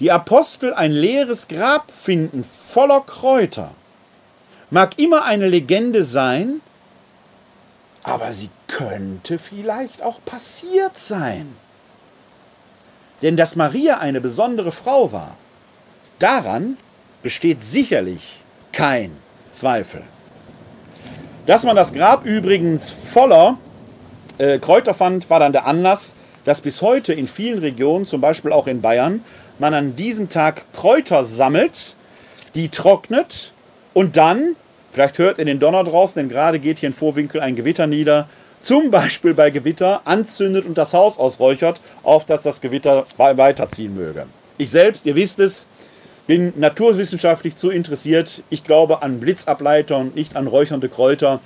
Die 0.00 0.10
Apostel 0.10 0.74
ein 0.74 0.90
leeres 0.90 1.46
Grab 1.46 1.90
finden 1.90 2.44
voller 2.44 3.02
Kräuter. 3.02 3.70
Mag 4.70 4.98
immer 4.98 5.24
eine 5.24 5.48
Legende 5.48 6.02
sein, 6.02 6.60
aber 8.02 8.32
sie 8.32 8.50
könnte 8.66 9.38
vielleicht 9.38 10.02
auch 10.02 10.18
passiert 10.24 10.98
sein. 10.98 11.54
Denn 13.20 13.36
dass 13.36 13.54
Maria 13.54 13.98
eine 13.98 14.20
besondere 14.20 14.72
Frau 14.72 15.12
war, 15.12 15.36
daran 16.18 16.76
besteht 17.22 17.62
sicherlich 17.62 18.41
kein 18.72 19.12
Zweifel. 19.50 20.02
Dass 21.46 21.64
man 21.64 21.76
das 21.76 21.92
Grab 21.92 22.24
übrigens 22.24 22.90
voller 22.90 23.58
äh, 24.38 24.58
Kräuter 24.58 24.94
fand, 24.94 25.28
war 25.28 25.40
dann 25.40 25.52
der 25.52 25.66
Anlass, 25.66 26.14
dass 26.44 26.60
bis 26.60 26.82
heute 26.82 27.12
in 27.12 27.28
vielen 27.28 27.58
Regionen, 27.58 28.06
zum 28.06 28.20
Beispiel 28.20 28.52
auch 28.52 28.66
in 28.66 28.80
Bayern, 28.80 29.24
man 29.58 29.74
an 29.74 29.96
diesem 29.96 30.28
Tag 30.28 30.62
Kräuter 30.72 31.24
sammelt, 31.24 31.94
die 32.54 32.68
trocknet 32.68 33.52
und 33.94 34.16
dann, 34.16 34.56
vielleicht 34.92 35.18
hört 35.18 35.38
ihr 35.38 35.44
den 35.44 35.60
Donner 35.60 35.84
draußen, 35.84 36.14
denn 36.16 36.28
gerade 36.28 36.58
geht 36.58 36.78
hier 36.80 36.88
in 36.88 36.94
Vorwinkel 36.94 37.40
ein 37.40 37.56
Gewitter 37.56 37.86
nieder, 37.86 38.28
zum 38.60 38.90
Beispiel 38.90 39.34
bei 39.34 39.50
Gewitter 39.50 40.02
anzündet 40.04 40.64
und 40.64 40.78
das 40.78 40.94
Haus 40.94 41.18
ausräuchert, 41.18 41.80
auf 42.02 42.24
dass 42.24 42.42
das 42.42 42.60
Gewitter 42.60 43.04
weiterziehen 43.16 43.94
möge. 43.94 44.26
Ich 44.58 44.70
selbst, 44.70 45.06
ihr 45.06 45.16
wisst 45.16 45.40
es, 45.40 45.66
bin 46.26 46.52
naturwissenschaftlich 46.56 47.56
zu 47.56 47.70
interessiert. 47.70 48.42
Ich 48.50 48.64
glaube 48.64 49.02
an 49.02 49.20
Blitzableiter 49.20 49.98
und 49.98 50.14
nicht 50.14 50.36
an 50.36 50.46
räuchernde 50.46 50.88
Kräuter. 50.88 51.40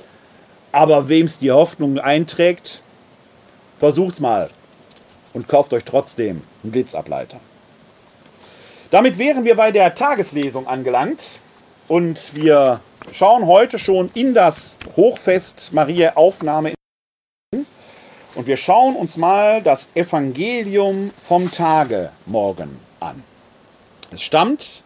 Aber 0.72 1.08
wem 1.08 1.26
es 1.26 1.38
die 1.38 1.50
Hoffnung 1.50 1.98
einträgt, 1.98 2.82
versucht's 3.78 4.20
mal 4.20 4.50
und 5.32 5.48
kauft 5.48 5.72
euch 5.72 5.84
trotzdem 5.84 6.42
einen 6.62 6.72
Blitzableiter. 6.72 7.40
Damit 8.90 9.18
wären 9.18 9.44
wir 9.44 9.56
bei 9.56 9.70
der 9.72 9.94
Tageslesung 9.94 10.66
angelangt 10.66 11.40
und 11.88 12.34
wir 12.34 12.80
schauen 13.12 13.46
heute 13.46 13.78
schon 13.78 14.10
in 14.14 14.34
das 14.34 14.78
Hochfest 14.96 15.70
Maria 15.72 16.14
Aufnahme 16.14 16.74
und 18.34 18.46
wir 18.46 18.56
schauen 18.56 18.96
uns 18.96 19.16
mal 19.16 19.62
das 19.62 19.88
Evangelium 19.94 21.10
vom 21.22 21.50
Tage 21.50 22.10
morgen 22.26 22.78
an. 23.00 23.22
Es 24.16 24.22
stammt 24.22 24.82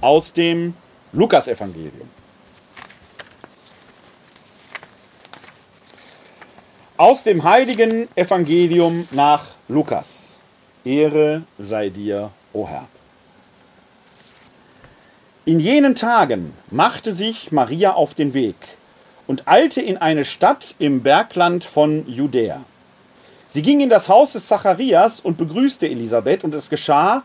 aus 0.00 0.32
dem 0.32 0.74
Lukasevangelium. 1.12 2.08
Aus 6.96 7.24
dem 7.24 7.42
heiligen 7.42 8.06
Evangelium 8.14 9.08
nach 9.10 9.42
Lukas. 9.66 10.38
Ehre 10.84 11.42
sei 11.58 11.88
dir, 11.88 12.30
o 12.52 12.68
Herr. 12.68 12.86
In 15.46 15.58
jenen 15.58 15.96
Tagen 15.96 16.54
machte 16.70 17.10
sich 17.10 17.50
Maria 17.50 17.94
auf 17.94 18.14
den 18.14 18.34
Weg 18.34 18.54
und 19.26 19.48
eilte 19.48 19.80
in 19.80 19.96
eine 19.96 20.24
Stadt 20.24 20.76
im 20.78 21.02
Bergland 21.02 21.64
von 21.64 22.08
Judäa. 22.08 22.62
Sie 23.48 23.62
ging 23.62 23.80
in 23.80 23.90
das 23.90 24.08
Haus 24.08 24.34
des 24.34 24.46
Zacharias 24.46 25.18
und 25.18 25.36
begrüßte 25.36 25.88
Elisabeth, 25.88 26.44
und 26.44 26.54
es 26.54 26.70
geschah, 26.70 27.24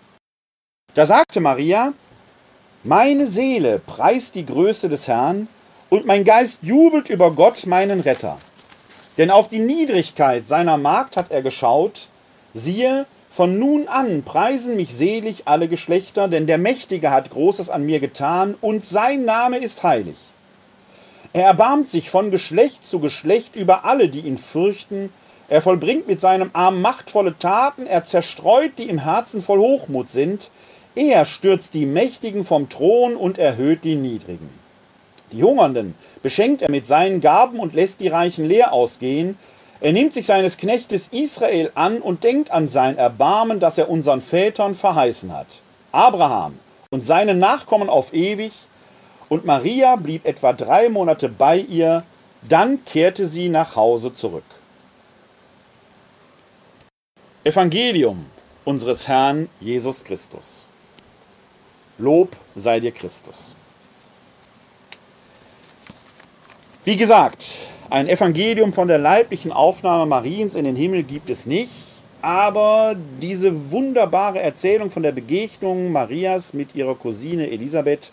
Da 0.93 1.05
sagte 1.05 1.39
Maria, 1.39 1.93
meine 2.83 3.25
Seele 3.25 3.79
preist 3.79 4.35
die 4.35 4.45
Größe 4.45 4.89
des 4.89 5.07
Herrn, 5.07 5.47
und 5.89 6.05
mein 6.05 6.23
Geist 6.23 6.59
jubelt 6.63 7.09
über 7.09 7.31
Gott, 7.31 7.65
meinen 7.65 7.99
Retter. 7.99 8.37
Denn 9.17 9.29
auf 9.29 9.49
die 9.49 9.59
Niedrigkeit 9.59 10.47
seiner 10.47 10.77
Magd 10.77 11.17
hat 11.17 11.31
er 11.31 11.41
geschaut, 11.41 12.09
siehe, 12.53 13.05
Von 13.29 13.59
nun 13.59 13.87
an 13.87 14.23
preisen 14.23 14.75
mich 14.75 14.93
selig 14.93 15.43
alle 15.45 15.69
Geschlechter, 15.69 16.27
denn 16.27 16.47
der 16.47 16.57
Mächtige 16.57 17.11
hat 17.11 17.29
Großes 17.29 17.69
an 17.69 17.85
mir 17.85 18.01
getan, 18.01 18.55
und 18.59 18.83
sein 18.83 19.23
Name 19.23 19.57
ist 19.57 19.83
heilig. 19.83 20.17
Er 21.31 21.45
erbarmt 21.45 21.89
sich 21.89 22.09
von 22.09 22.29
Geschlecht 22.29 22.85
zu 22.85 22.99
Geschlecht 22.99 23.55
über 23.55 23.85
alle, 23.85 24.09
die 24.09 24.19
ihn 24.19 24.37
fürchten. 24.37 25.13
Er 25.47 25.61
vollbringt 25.61 26.07
mit 26.07 26.19
seinem 26.19 26.49
Arm 26.51 26.81
machtvolle 26.81 27.37
Taten, 27.39 27.87
er 27.87 28.03
zerstreut, 28.03 28.73
die 28.77 28.89
im 28.89 28.99
Herzen 28.99 29.41
voll 29.41 29.59
Hochmut 29.59 30.09
sind. 30.09 30.51
Er 31.03 31.25
stürzt 31.25 31.73
die 31.73 31.87
Mächtigen 31.87 32.45
vom 32.45 32.69
Thron 32.69 33.15
und 33.15 33.39
erhöht 33.39 33.83
die 33.83 33.95
Niedrigen. 33.95 34.51
Die 35.31 35.41
Hungernden 35.41 35.95
beschenkt 36.21 36.61
er 36.61 36.69
mit 36.69 36.85
seinen 36.85 37.21
Gaben 37.21 37.59
und 37.59 37.73
lässt 37.73 38.01
die 38.01 38.07
Reichen 38.07 38.45
leer 38.45 38.71
ausgehen. 38.71 39.35
Er 39.79 39.93
nimmt 39.93 40.13
sich 40.13 40.27
seines 40.27 40.57
Knechtes 40.57 41.07
Israel 41.07 41.71
an 41.73 42.03
und 42.03 42.23
denkt 42.23 42.51
an 42.51 42.67
sein 42.67 42.99
Erbarmen, 42.99 43.59
das 43.59 43.79
er 43.79 43.89
unseren 43.89 44.21
Vätern 44.21 44.75
verheißen 44.75 45.33
hat. 45.33 45.63
Abraham 45.91 46.59
und 46.91 47.03
seine 47.03 47.33
Nachkommen 47.33 47.89
auf 47.89 48.13
ewig. 48.13 48.51
Und 49.27 49.43
Maria 49.43 49.95
blieb 49.95 50.27
etwa 50.27 50.53
drei 50.53 50.87
Monate 50.87 51.29
bei 51.29 51.57
ihr, 51.57 52.03
dann 52.47 52.85
kehrte 52.85 53.25
sie 53.25 53.49
nach 53.49 53.75
Hause 53.75 54.13
zurück. 54.13 54.43
Evangelium 57.43 58.27
unseres 58.65 59.07
Herrn 59.07 59.49
Jesus 59.59 60.03
Christus. 60.03 60.67
Lob 62.01 62.35
sei 62.55 62.79
dir 62.79 62.91
Christus. 62.91 63.55
Wie 66.83 66.97
gesagt, 66.97 67.67
ein 67.91 68.09
Evangelium 68.09 68.73
von 68.73 68.87
der 68.87 68.97
leiblichen 68.97 69.51
Aufnahme 69.51 70.07
Mariens 70.07 70.55
in 70.55 70.65
den 70.65 70.75
Himmel 70.75 71.03
gibt 71.03 71.29
es 71.29 71.45
nicht, 71.45 71.71
aber 72.23 72.95
diese 73.21 73.71
wunderbare 73.71 74.39
Erzählung 74.39 74.89
von 74.89 75.03
der 75.03 75.11
Begegnung 75.11 75.91
Marias 75.91 76.55
mit 76.55 76.73
ihrer 76.73 76.95
Cousine 76.95 77.51
Elisabeth, 77.51 78.11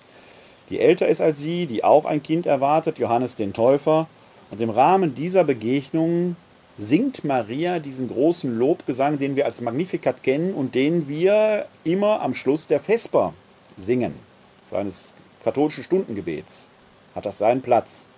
die 0.69 0.81
älter 0.81 1.09
ist 1.09 1.23
als 1.23 1.41
sie, 1.41 1.67
die 1.67 1.83
auch 1.83 2.05
ein 2.05 2.23
Kind 2.23 2.45
erwartet, 2.45 2.99
Johannes 2.99 3.37
den 3.37 3.55
Täufer, 3.55 4.07
und 4.51 4.61
im 4.61 4.71
Rahmen 4.71 5.15
dieser 5.15 5.45
Begegnung 5.45 6.37
singt 6.77 7.25
Maria 7.25 7.79
diesen 7.79 8.09
großen 8.09 8.59
Lobgesang, 8.59 9.19
den 9.19 9.35
wir 9.35 9.47
als 9.47 9.63
Magnificat 9.63 10.23
kennen 10.23 10.53
und 10.53 10.75
den 10.75 11.09
wir 11.09 11.67
immer 11.85 12.21
am 12.21 12.35
Schluss 12.35 12.67
der 12.67 12.81
Vesper 12.81 13.33
singen, 13.79 14.15
seines 14.67 15.13
katholischen 15.45 15.85
Stundengebets. 15.85 16.71
Hat 17.15 17.27
das 17.27 17.39
seinen 17.39 17.63
Platz. 17.63 18.09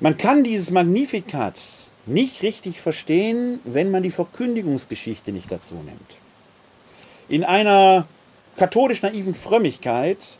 Man 0.00 0.18
kann 0.18 0.44
dieses 0.44 0.70
Magnificat 0.70 1.60
nicht 2.06 2.42
richtig 2.42 2.80
verstehen, 2.80 3.60
wenn 3.64 3.90
man 3.90 4.02
die 4.02 4.10
Verkündigungsgeschichte 4.10 5.32
nicht 5.32 5.50
dazu 5.50 5.74
nimmt. 5.76 6.18
In 7.28 7.44
einer 7.44 8.06
katholisch 8.56 9.02
naiven 9.02 9.34
Frömmigkeit 9.34 10.38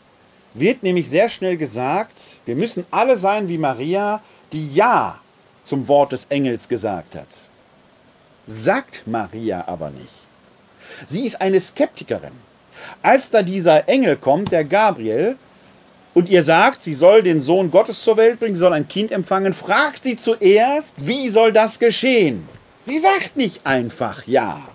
wird 0.53 0.83
nämlich 0.83 1.09
sehr 1.09 1.29
schnell 1.29 1.57
gesagt, 1.57 2.39
wir 2.45 2.55
müssen 2.55 2.85
alle 2.91 3.17
sein 3.17 3.47
wie 3.47 3.57
Maria, 3.57 4.21
die 4.51 4.73
Ja 4.73 5.19
zum 5.63 5.87
Wort 5.87 6.11
des 6.11 6.25
Engels 6.25 6.67
gesagt 6.67 7.15
hat. 7.15 7.49
Sagt 8.45 9.07
Maria 9.07 9.67
aber 9.67 9.89
nicht. 9.89 10.27
Sie 11.07 11.25
ist 11.25 11.41
eine 11.41 11.59
Skeptikerin. 11.59 12.33
Als 13.01 13.29
da 13.29 13.41
dieser 13.41 13.87
Engel 13.87 14.17
kommt, 14.17 14.51
der 14.51 14.63
Gabriel, 14.63 15.35
und 16.13 16.29
ihr 16.29 16.43
sagt, 16.43 16.83
sie 16.83 16.93
soll 16.93 17.23
den 17.23 17.41
Sohn 17.41 17.71
Gottes 17.71 18.01
zur 18.01 18.17
Welt 18.17 18.39
bringen, 18.39 18.55
sie 18.55 18.59
soll 18.59 18.73
ein 18.73 18.87
Kind 18.87 19.11
empfangen, 19.11 19.53
fragt 19.53 20.03
sie 20.03 20.15
zuerst, 20.15 20.95
wie 20.97 21.29
soll 21.29 21.51
das 21.51 21.79
geschehen? 21.79 22.47
Sie 22.85 22.99
sagt 22.99 23.35
nicht 23.35 23.65
einfach 23.65 24.27
ja. 24.27 24.67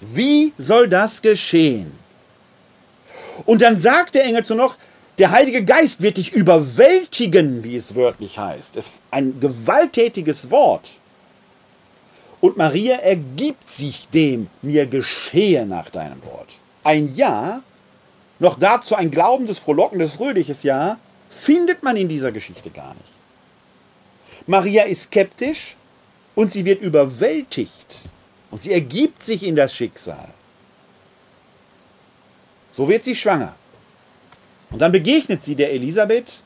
Wie 0.00 0.52
soll 0.58 0.88
das 0.88 1.20
geschehen? 1.20 1.92
Und 3.44 3.60
dann 3.62 3.76
sagt 3.76 4.14
der 4.14 4.24
Engel 4.24 4.44
zu 4.44 4.54
noch, 4.54 4.76
der 5.18 5.30
Heilige 5.30 5.64
Geist 5.64 6.02
wird 6.02 6.18
dich 6.18 6.32
überwältigen, 6.32 7.64
wie 7.64 7.76
es 7.76 7.94
wörtlich 7.94 8.38
heißt. 8.38 8.76
Es 8.76 8.86
ist 8.86 8.94
ein 9.10 9.40
gewalttätiges 9.40 10.50
Wort. 10.50 10.92
Und 12.40 12.56
Maria 12.56 12.96
ergibt 12.96 13.70
sich 13.70 14.08
dem, 14.08 14.48
mir 14.60 14.86
geschehe 14.86 15.66
nach 15.66 15.90
deinem 15.90 16.22
Wort. 16.24 16.55
Ein 16.86 17.16
Ja 17.16 17.62
noch 18.38 18.56
dazu 18.58 18.94
ein 18.94 19.10
glaubendes, 19.10 19.58
frohlockendes, 19.58 20.12
fröhliches 20.12 20.62
Ja, 20.62 20.98
findet 21.30 21.82
man 21.82 21.96
in 21.96 22.08
dieser 22.08 22.30
Geschichte 22.30 22.70
gar 22.70 22.94
nicht. 22.94 23.12
Maria 24.46 24.84
ist 24.84 25.04
skeptisch 25.04 25.74
und 26.36 26.52
sie 26.52 26.64
wird 26.64 26.82
überwältigt 26.82 28.02
und 28.52 28.62
sie 28.62 28.72
ergibt 28.72 29.24
sich 29.24 29.42
in 29.42 29.56
das 29.56 29.74
Schicksal. 29.74 30.28
So 32.70 32.88
wird 32.88 33.02
sie 33.02 33.16
schwanger. 33.16 33.56
Und 34.70 34.80
dann 34.80 34.92
begegnet 34.92 35.42
sie 35.42 35.56
der 35.56 35.72
Elisabeth 35.72 36.44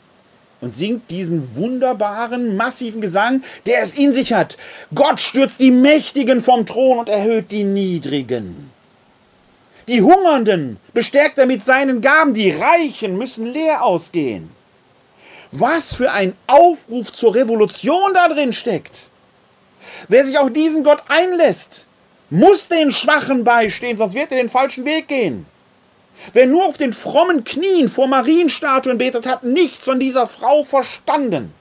und 0.63 0.73
singt 0.73 1.11
diesen 1.11 1.55
wunderbaren, 1.55 2.57
massiven 2.57 3.03
Gesang, 3.03 3.43
der 3.67 3.83
es 3.83 3.95
in 3.95 4.15
sich 4.15 4.33
hat. 4.33 4.57
Gott 4.95 5.21
stürzt 5.21 5.61
die 5.61 5.71
Mächtigen 5.71 6.41
vom 6.41 6.65
Thron 6.65 7.01
und 7.01 7.09
erhöht 7.11 7.51
die 7.51 7.65
Niedrigen. 7.65 8.71
Die 9.91 10.03
Hungernden 10.03 10.77
bestärkt 10.95 11.37
er 11.39 11.47
mit 11.47 11.65
seinen 11.65 12.01
Gaben, 12.01 12.33
die 12.33 12.53
Reichen 12.53 13.19
müssen 13.19 13.47
leer 13.47 13.83
ausgehen. 13.83 14.49
Was 15.51 15.95
für 15.97 16.13
ein 16.13 16.35
Aufruf 16.47 17.13
zur 17.13 17.35
Revolution 17.35 18.15
da 18.15 18.29
drin 18.29 18.53
steckt. 18.53 19.11
Wer 20.07 20.25
sich 20.25 20.39
auf 20.39 20.53
diesen 20.53 20.85
Gott 20.85 21.03
einlässt, 21.09 21.89
muss 22.31 22.69
den 22.69 22.93
Schwachen 22.93 23.43
beistehen, 23.43 23.99
sonst 23.99 24.15
wird 24.15 24.31
er 24.31 24.37
den 24.37 24.49
falschen 24.49 24.85
Weg 24.85 25.09
gehen. 25.09 25.45
Wer 26.35 26.47
nur 26.47 26.67
auf 26.67 26.77
den 26.79 26.93
frommen 26.93 27.43
Knien 27.43 27.89
vor 27.89 28.07
Marienstatuen 28.07 28.97
betet, 28.97 29.27
hat 29.27 29.43
nichts 29.43 29.87
von 29.87 29.99
dieser 29.99 30.29
Frau 30.29 30.63
verstanden. 30.63 31.53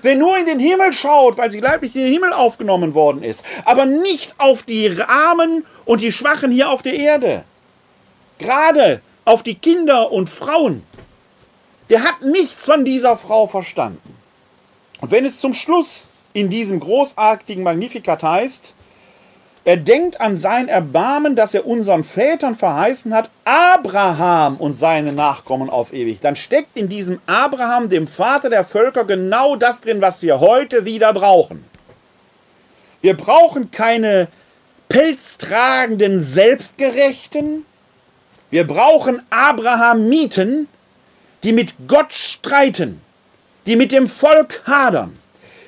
Wer 0.00 0.14
nur 0.14 0.38
in 0.38 0.46
den 0.46 0.60
Himmel 0.60 0.92
schaut, 0.92 1.38
weil 1.38 1.50
sie 1.50 1.58
leiblich 1.58 1.96
in 1.96 2.04
den 2.04 2.12
Himmel 2.12 2.32
aufgenommen 2.32 2.94
worden 2.94 3.24
ist, 3.24 3.44
aber 3.64 3.84
nicht 3.84 4.32
auf 4.38 4.62
die 4.62 4.96
Armen 5.08 5.66
und 5.84 6.02
die 6.02 6.12
Schwachen 6.12 6.52
hier 6.52 6.70
auf 6.70 6.80
der 6.80 6.94
Erde, 6.94 7.42
gerade 8.38 9.00
auf 9.24 9.42
die 9.42 9.54
Kinder 9.54 10.12
und 10.12 10.28
Frauen, 10.28 10.82
der 11.90 12.02
hat 12.02 12.22
nichts 12.22 12.64
von 12.64 12.84
dieser 12.84 13.18
Frau 13.18 13.46
verstanden. 13.46 14.16
Und 15.00 15.10
wenn 15.10 15.24
es 15.24 15.40
zum 15.40 15.54
Schluss 15.54 16.08
in 16.32 16.48
diesem 16.48 16.80
großartigen 16.80 17.62
Magnificat 17.62 18.22
heißt, 18.22 18.74
er 19.66 19.78
denkt 19.78 20.20
an 20.20 20.36
sein 20.36 20.68
Erbarmen, 20.68 21.36
das 21.36 21.54
er 21.54 21.66
unseren 21.66 22.04
Vätern 22.04 22.54
verheißen 22.54 23.14
hat, 23.14 23.30
Abraham 23.44 24.58
und 24.58 24.76
seine 24.76 25.12
Nachkommen 25.12 25.70
auf 25.70 25.94
ewig. 25.94 26.20
Dann 26.20 26.36
steckt 26.36 26.76
in 26.76 26.90
diesem 26.90 27.18
Abraham, 27.24 27.88
dem 27.88 28.06
Vater 28.06 28.50
der 28.50 28.64
Völker, 28.64 29.04
genau 29.04 29.56
das 29.56 29.80
drin, 29.80 30.02
was 30.02 30.20
wir 30.20 30.40
heute 30.40 30.84
wieder 30.84 31.14
brauchen. 31.14 31.64
Wir 33.00 33.16
brauchen 33.16 33.70
keine 33.70 34.28
pelztragenden 34.90 36.22
Selbstgerechten, 36.22 37.64
wir 38.50 38.66
brauchen 38.66 39.22
Abrahamiten, 39.30 40.68
die 41.44 41.52
mit 41.52 41.74
Gott 41.86 42.12
streiten, 42.12 43.00
die 43.66 43.76
mit 43.76 43.92
dem 43.92 44.08
Volk 44.08 44.62
hadern, 44.66 45.18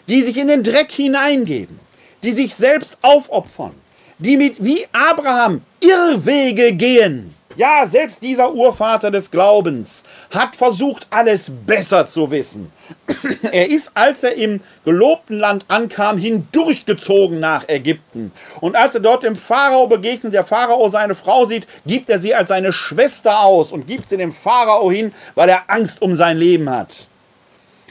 die 0.08 0.22
sich 0.22 0.36
in 0.36 0.48
den 0.48 0.62
Dreck 0.62 0.90
hineingeben, 0.90 1.78
die 2.22 2.32
sich 2.32 2.54
selbst 2.54 2.98
aufopfern, 3.02 3.74
die 4.18 4.36
mit 4.36 4.64
wie 4.64 4.86
Abraham 4.92 5.62
Irrwege 5.80 6.72
gehen, 6.72 7.35
ja, 7.56 7.86
selbst 7.86 8.22
dieser 8.22 8.52
Urvater 8.52 9.10
des 9.10 9.30
Glaubens 9.30 10.02
hat 10.30 10.56
versucht, 10.56 11.06
alles 11.10 11.50
besser 11.66 12.06
zu 12.06 12.30
wissen. 12.30 12.72
Er 13.42 13.68
ist, 13.68 13.92
als 13.94 14.24
er 14.24 14.34
im 14.34 14.60
gelobten 14.84 15.38
Land 15.38 15.64
ankam, 15.68 16.18
hindurchgezogen 16.18 17.40
nach 17.40 17.68
Ägypten. 17.68 18.32
Und 18.60 18.76
als 18.76 18.94
er 18.94 19.00
dort 19.00 19.22
dem 19.22 19.36
Pharao 19.36 19.86
begegnet, 19.86 20.34
der 20.34 20.44
Pharao 20.44 20.88
seine 20.88 21.14
Frau 21.14 21.46
sieht, 21.46 21.66
gibt 21.86 22.10
er 22.10 22.18
sie 22.18 22.34
als 22.34 22.48
seine 22.48 22.72
Schwester 22.72 23.40
aus 23.40 23.72
und 23.72 23.86
gibt 23.86 24.08
sie 24.08 24.16
dem 24.16 24.32
Pharao 24.32 24.90
hin, 24.90 25.12
weil 25.34 25.48
er 25.48 25.64
Angst 25.68 26.02
um 26.02 26.14
sein 26.14 26.36
Leben 26.36 26.68
hat. 26.68 27.08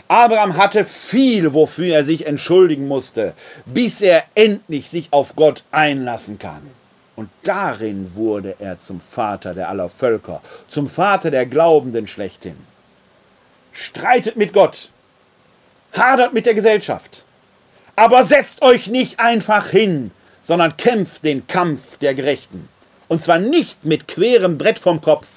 Abraham 0.07 0.55
hatte 0.55 0.86
viel, 0.86 1.53
wofür 1.53 1.95
er 1.95 2.03
sich 2.03 2.28
entschuldigen 2.28 2.88
musste, 2.88 3.34
bis 3.66 4.01
er 4.01 4.24
endlich 4.36 4.89
sich 4.89 5.07
auf 5.11 5.36
Gott 5.36 5.63
einlassen 5.72 6.38
kann. 6.38 6.70
Und 7.16 7.30
darin 7.43 8.11
wurde 8.16 8.55
er 8.59 8.80
zum 8.80 8.99
Vater 8.99 9.53
der 9.53 9.70
aller 9.70 9.89
Völker, 9.89 10.41
zum 10.68 10.89
Vater 10.89 11.32
der 11.32 11.45
Glaubenden 11.45 12.07
schlechthin. 12.07 12.57
Streitet 13.72 14.36
mit 14.36 14.53
Gott, 14.53 14.91
hadert 15.93 16.34
mit 16.34 16.45
der 16.45 16.53
Gesellschaft, 16.53 17.26
aber 17.95 18.26
setzt 18.26 18.61
euch 18.61 18.88
nicht 18.88 19.20
einfach 19.20 19.70
hin, 19.70 20.11
sondern 20.41 20.76
kämpft 20.78 21.24
den 21.24 21.47
Kampf 21.47 21.97
der 21.97 22.13
Gerechten. 22.13 22.68
Und 23.07 23.22
zwar 23.22 23.39
nicht 23.39 23.86
mit 23.86 24.07
querem 24.07 24.57
Brett 24.57 24.80
vom 24.80 24.99
Kopf, 24.99 25.28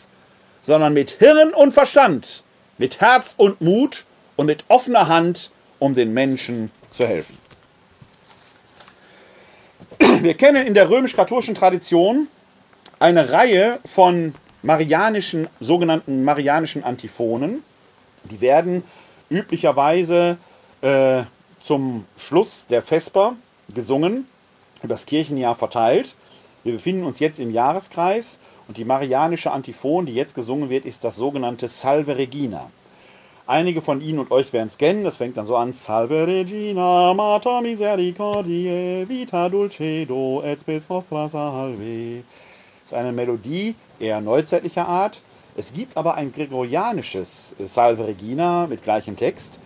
sondern 0.60 0.94
mit 0.94 1.12
Hirn 1.12 1.54
und 1.54 1.72
Verstand, 1.72 2.42
mit 2.76 3.00
Herz 3.00 3.34
und 3.36 3.60
Mut 3.60 4.04
und 4.36 4.46
mit 4.46 4.64
offener 4.68 5.08
Hand, 5.08 5.50
um 5.78 5.94
den 5.94 6.12
Menschen 6.12 6.70
zu 6.90 7.06
helfen. 7.06 7.37
Wir 10.20 10.34
kennen 10.34 10.66
in 10.66 10.74
der 10.74 10.90
römisch-katholischen 10.90 11.54
Tradition 11.54 12.26
eine 12.98 13.30
Reihe 13.30 13.78
von 13.86 14.34
marianischen, 14.62 15.48
sogenannten 15.60 16.24
marianischen 16.24 16.82
Antiphonen. 16.82 17.62
Die 18.24 18.40
werden 18.40 18.82
üblicherweise 19.30 20.38
äh, 20.80 21.22
zum 21.60 22.04
Schluss 22.16 22.66
der 22.66 22.82
Vesper 22.82 23.36
gesungen, 23.72 24.26
das 24.82 25.06
Kirchenjahr 25.06 25.54
verteilt. 25.54 26.16
Wir 26.64 26.72
befinden 26.72 27.04
uns 27.04 27.20
jetzt 27.20 27.38
im 27.38 27.52
Jahreskreis 27.52 28.40
und 28.66 28.76
die 28.76 28.84
marianische 28.84 29.52
Antiphon, 29.52 30.06
die 30.06 30.14
jetzt 30.14 30.34
gesungen 30.34 30.68
wird, 30.68 30.84
ist 30.84 31.04
das 31.04 31.14
sogenannte 31.14 31.68
Salve 31.68 32.16
Regina. 32.16 32.70
Einige 33.50 33.80
von 33.80 34.02
Ihnen 34.02 34.18
und 34.18 34.30
euch 34.30 34.52
werden 34.52 34.66
es 34.66 34.76
kennen. 34.76 35.04
Das 35.04 35.16
fängt 35.16 35.38
dann 35.38 35.46
so 35.46 35.56
an: 35.56 35.72
Salve 35.72 36.26
Regina, 36.26 37.14
Mater 37.14 37.62
Misericordiae, 37.62 39.08
Vita 39.08 39.48
Dulcedo, 39.48 40.42
et 40.44 40.60
spes 40.60 40.90
nostra 40.90 41.28
salve. 41.28 42.24
Das 42.82 42.92
ist 42.92 42.98
eine 42.98 43.10
Melodie 43.10 43.74
eher 43.98 44.20
neuzeitlicher 44.20 44.86
Art. 44.86 45.22
Es 45.56 45.72
gibt 45.72 45.96
aber 45.96 46.16
ein 46.16 46.30
gregorianisches 46.30 47.54
Salve 47.58 48.08
Regina 48.08 48.66
mit 48.66 48.82
gleichem 48.82 49.16
Text, 49.16 49.58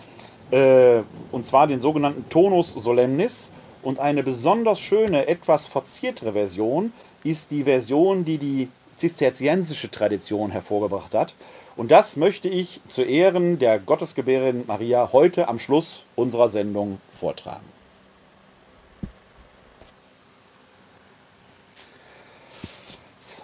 äh, 0.53 1.01
und 1.33 1.45
zwar 1.45 1.67
den 1.67 1.81
sogenannten 1.81 2.29
Tonus 2.29 2.73
Solemnis. 2.73 3.51
Und 3.83 3.99
eine 3.99 4.23
besonders 4.23 4.79
schöne, 4.79 5.27
etwas 5.27 5.67
verziertere 5.67 6.35
Version 6.35 6.93
ist 7.25 7.51
die 7.51 7.65
Version, 7.65 8.25
die 8.25 8.39
die 8.39 8.69
zisterziensische 8.95 9.91
Tradition 9.91 10.53
hervorgebracht 10.53 11.17
hat. 11.17 11.35
Und 11.77 11.91
das 11.91 12.17
möchte 12.17 12.49
ich 12.49 12.81
zu 12.89 13.03
Ehren 13.03 13.59
der 13.59 13.79
Gottesgebärin 13.79 14.65
Maria 14.67 15.11
heute 15.13 15.49
am 15.49 15.59
Schluss 15.59 16.07
unserer 16.17 16.49
Sendung 16.49 17.01
vortragen. 17.19 17.73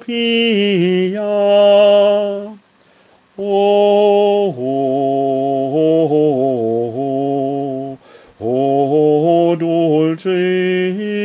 pia, 0.05 1.23
oh, 3.35 4.53
O 8.39 9.55
dulcis 9.57 11.22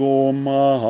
Virgo 0.00 0.32
Maria. 0.32 0.80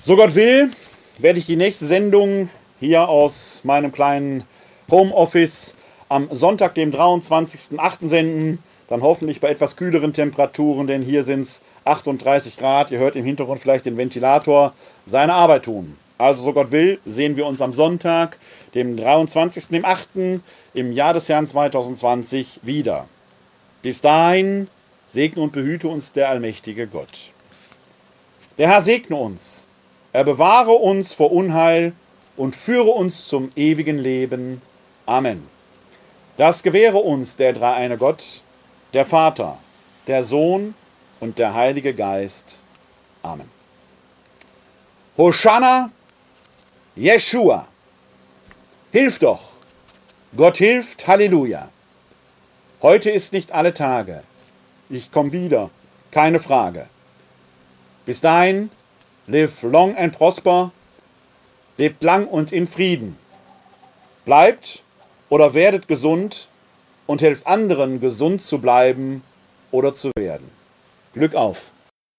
So 0.00 0.14
Gott 0.16 0.34
will, 0.36 0.70
werde 1.18 1.38
ich 1.40 1.46
die 1.46 1.56
nächste 1.56 1.86
Sendung 1.86 2.50
hier 2.78 3.08
aus 3.08 3.62
meinem 3.64 3.90
kleinen 3.90 4.44
Homeoffice 4.90 5.74
am 6.08 6.28
Sonntag, 6.30 6.76
dem 6.76 6.92
23.08. 6.92 8.06
senden. 8.06 8.58
Dann 8.88 9.02
hoffentlich 9.02 9.40
bei 9.40 9.48
etwas 9.48 9.76
kühleren 9.76 10.12
Temperaturen, 10.12 10.86
denn 10.86 11.02
hier 11.02 11.24
sind 11.24 11.42
es 11.42 11.62
38 11.84 12.56
Grad. 12.58 12.92
Ihr 12.92 12.98
hört 12.98 13.16
im 13.16 13.24
Hintergrund 13.24 13.60
vielleicht 13.60 13.86
den 13.86 13.96
Ventilator 13.96 14.72
seine 15.06 15.32
Arbeit 15.32 15.64
tun. 15.64 15.96
Also, 16.18 16.44
so 16.44 16.52
Gott 16.52 16.70
will, 16.70 17.00
sehen 17.06 17.36
wir 17.36 17.46
uns 17.46 17.60
am 17.60 17.72
Sonntag, 17.72 18.38
dem 18.74 18.96
23.08. 18.96 20.40
im 20.74 20.92
Jahr 20.92 21.14
des 21.14 21.28
Herrn 21.28 21.46
2020 21.46 22.60
wieder. 22.62 23.08
Bis 23.82 24.00
dahin 24.00 24.68
segne 25.08 25.42
und 25.42 25.52
behüte 25.52 25.88
uns 25.88 26.12
der 26.12 26.28
allmächtige 26.28 26.86
Gott. 26.86 27.30
Der 28.58 28.68
Herr 28.68 28.82
segne 28.82 29.16
uns, 29.16 29.68
er 30.12 30.24
bewahre 30.24 30.72
uns 30.72 31.14
vor 31.14 31.32
Unheil 31.32 31.92
und 32.36 32.54
führe 32.54 32.90
uns 32.90 33.26
zum 33.28 33.50
ewigen 33.56 33.98
Leben. 33.98 34.62
Amen. 35.06 35.46
Das 36.36 36.62
gewähre 36.62 36.98
uns 36.98 37.36
der 37.36 37.52
dreieine 37.52 37.98
Gott, 37.98 38.42
der 38.92 39.04
Vater, 39.04 39.58
der 40.06 40.22
Sohn 40.22 40.74
und 41.20 41.38
der 41.38 41.54
Heilige 41.54 41.94
Geist. 41.94 42.60
Amen. 43.22 43.48
Hosanna, 45.16 45.90
Jeshua. 46.94 47.66
Hilf 48.92 49.18
doch. 49.18 49.40
Gott 50.36 50.58
hilft, 50.58 51.06
Halleluja. 51.06 51.70
Heute 52.82 53.10
ist 53.10 53.32
nicht 53.32 53.52
alle 53.52 53.72
Tage. 53.72 54.22
Ich 54.90 55.10
komme 55.10 55.32
wieder, 55.32 55.70
keine 56.10 56.38
Frage. 56.38 56.86
Bis 58.04 58.20
dahin, 58.20 58.70
live 59.26 59.62
long 59.62 59.96
and 59.96 60.14
prosper, 60.14 60.70
lebt 61.78 62.02
lang 62.02 62.26
und 62.26 62.52
in 62.52 62.68
Frieden. 62.68 63.16
Bleibt 64.26 64.82
oder 65.30 65.54
werdet 65.54 65.88
gesund 65.88 66.48
und 67.06 67.22
helft 67.22 67.46
anderen, 67.46 68.00
gesund 68.00 68.42
zu 68.42 68.58
bleiben 68.58 69.22
oder 69.70 69.94
zu 69.94 70.10
werden. 70.14 70.50
Glück 71.14 71.34
auf! 71.34 71.70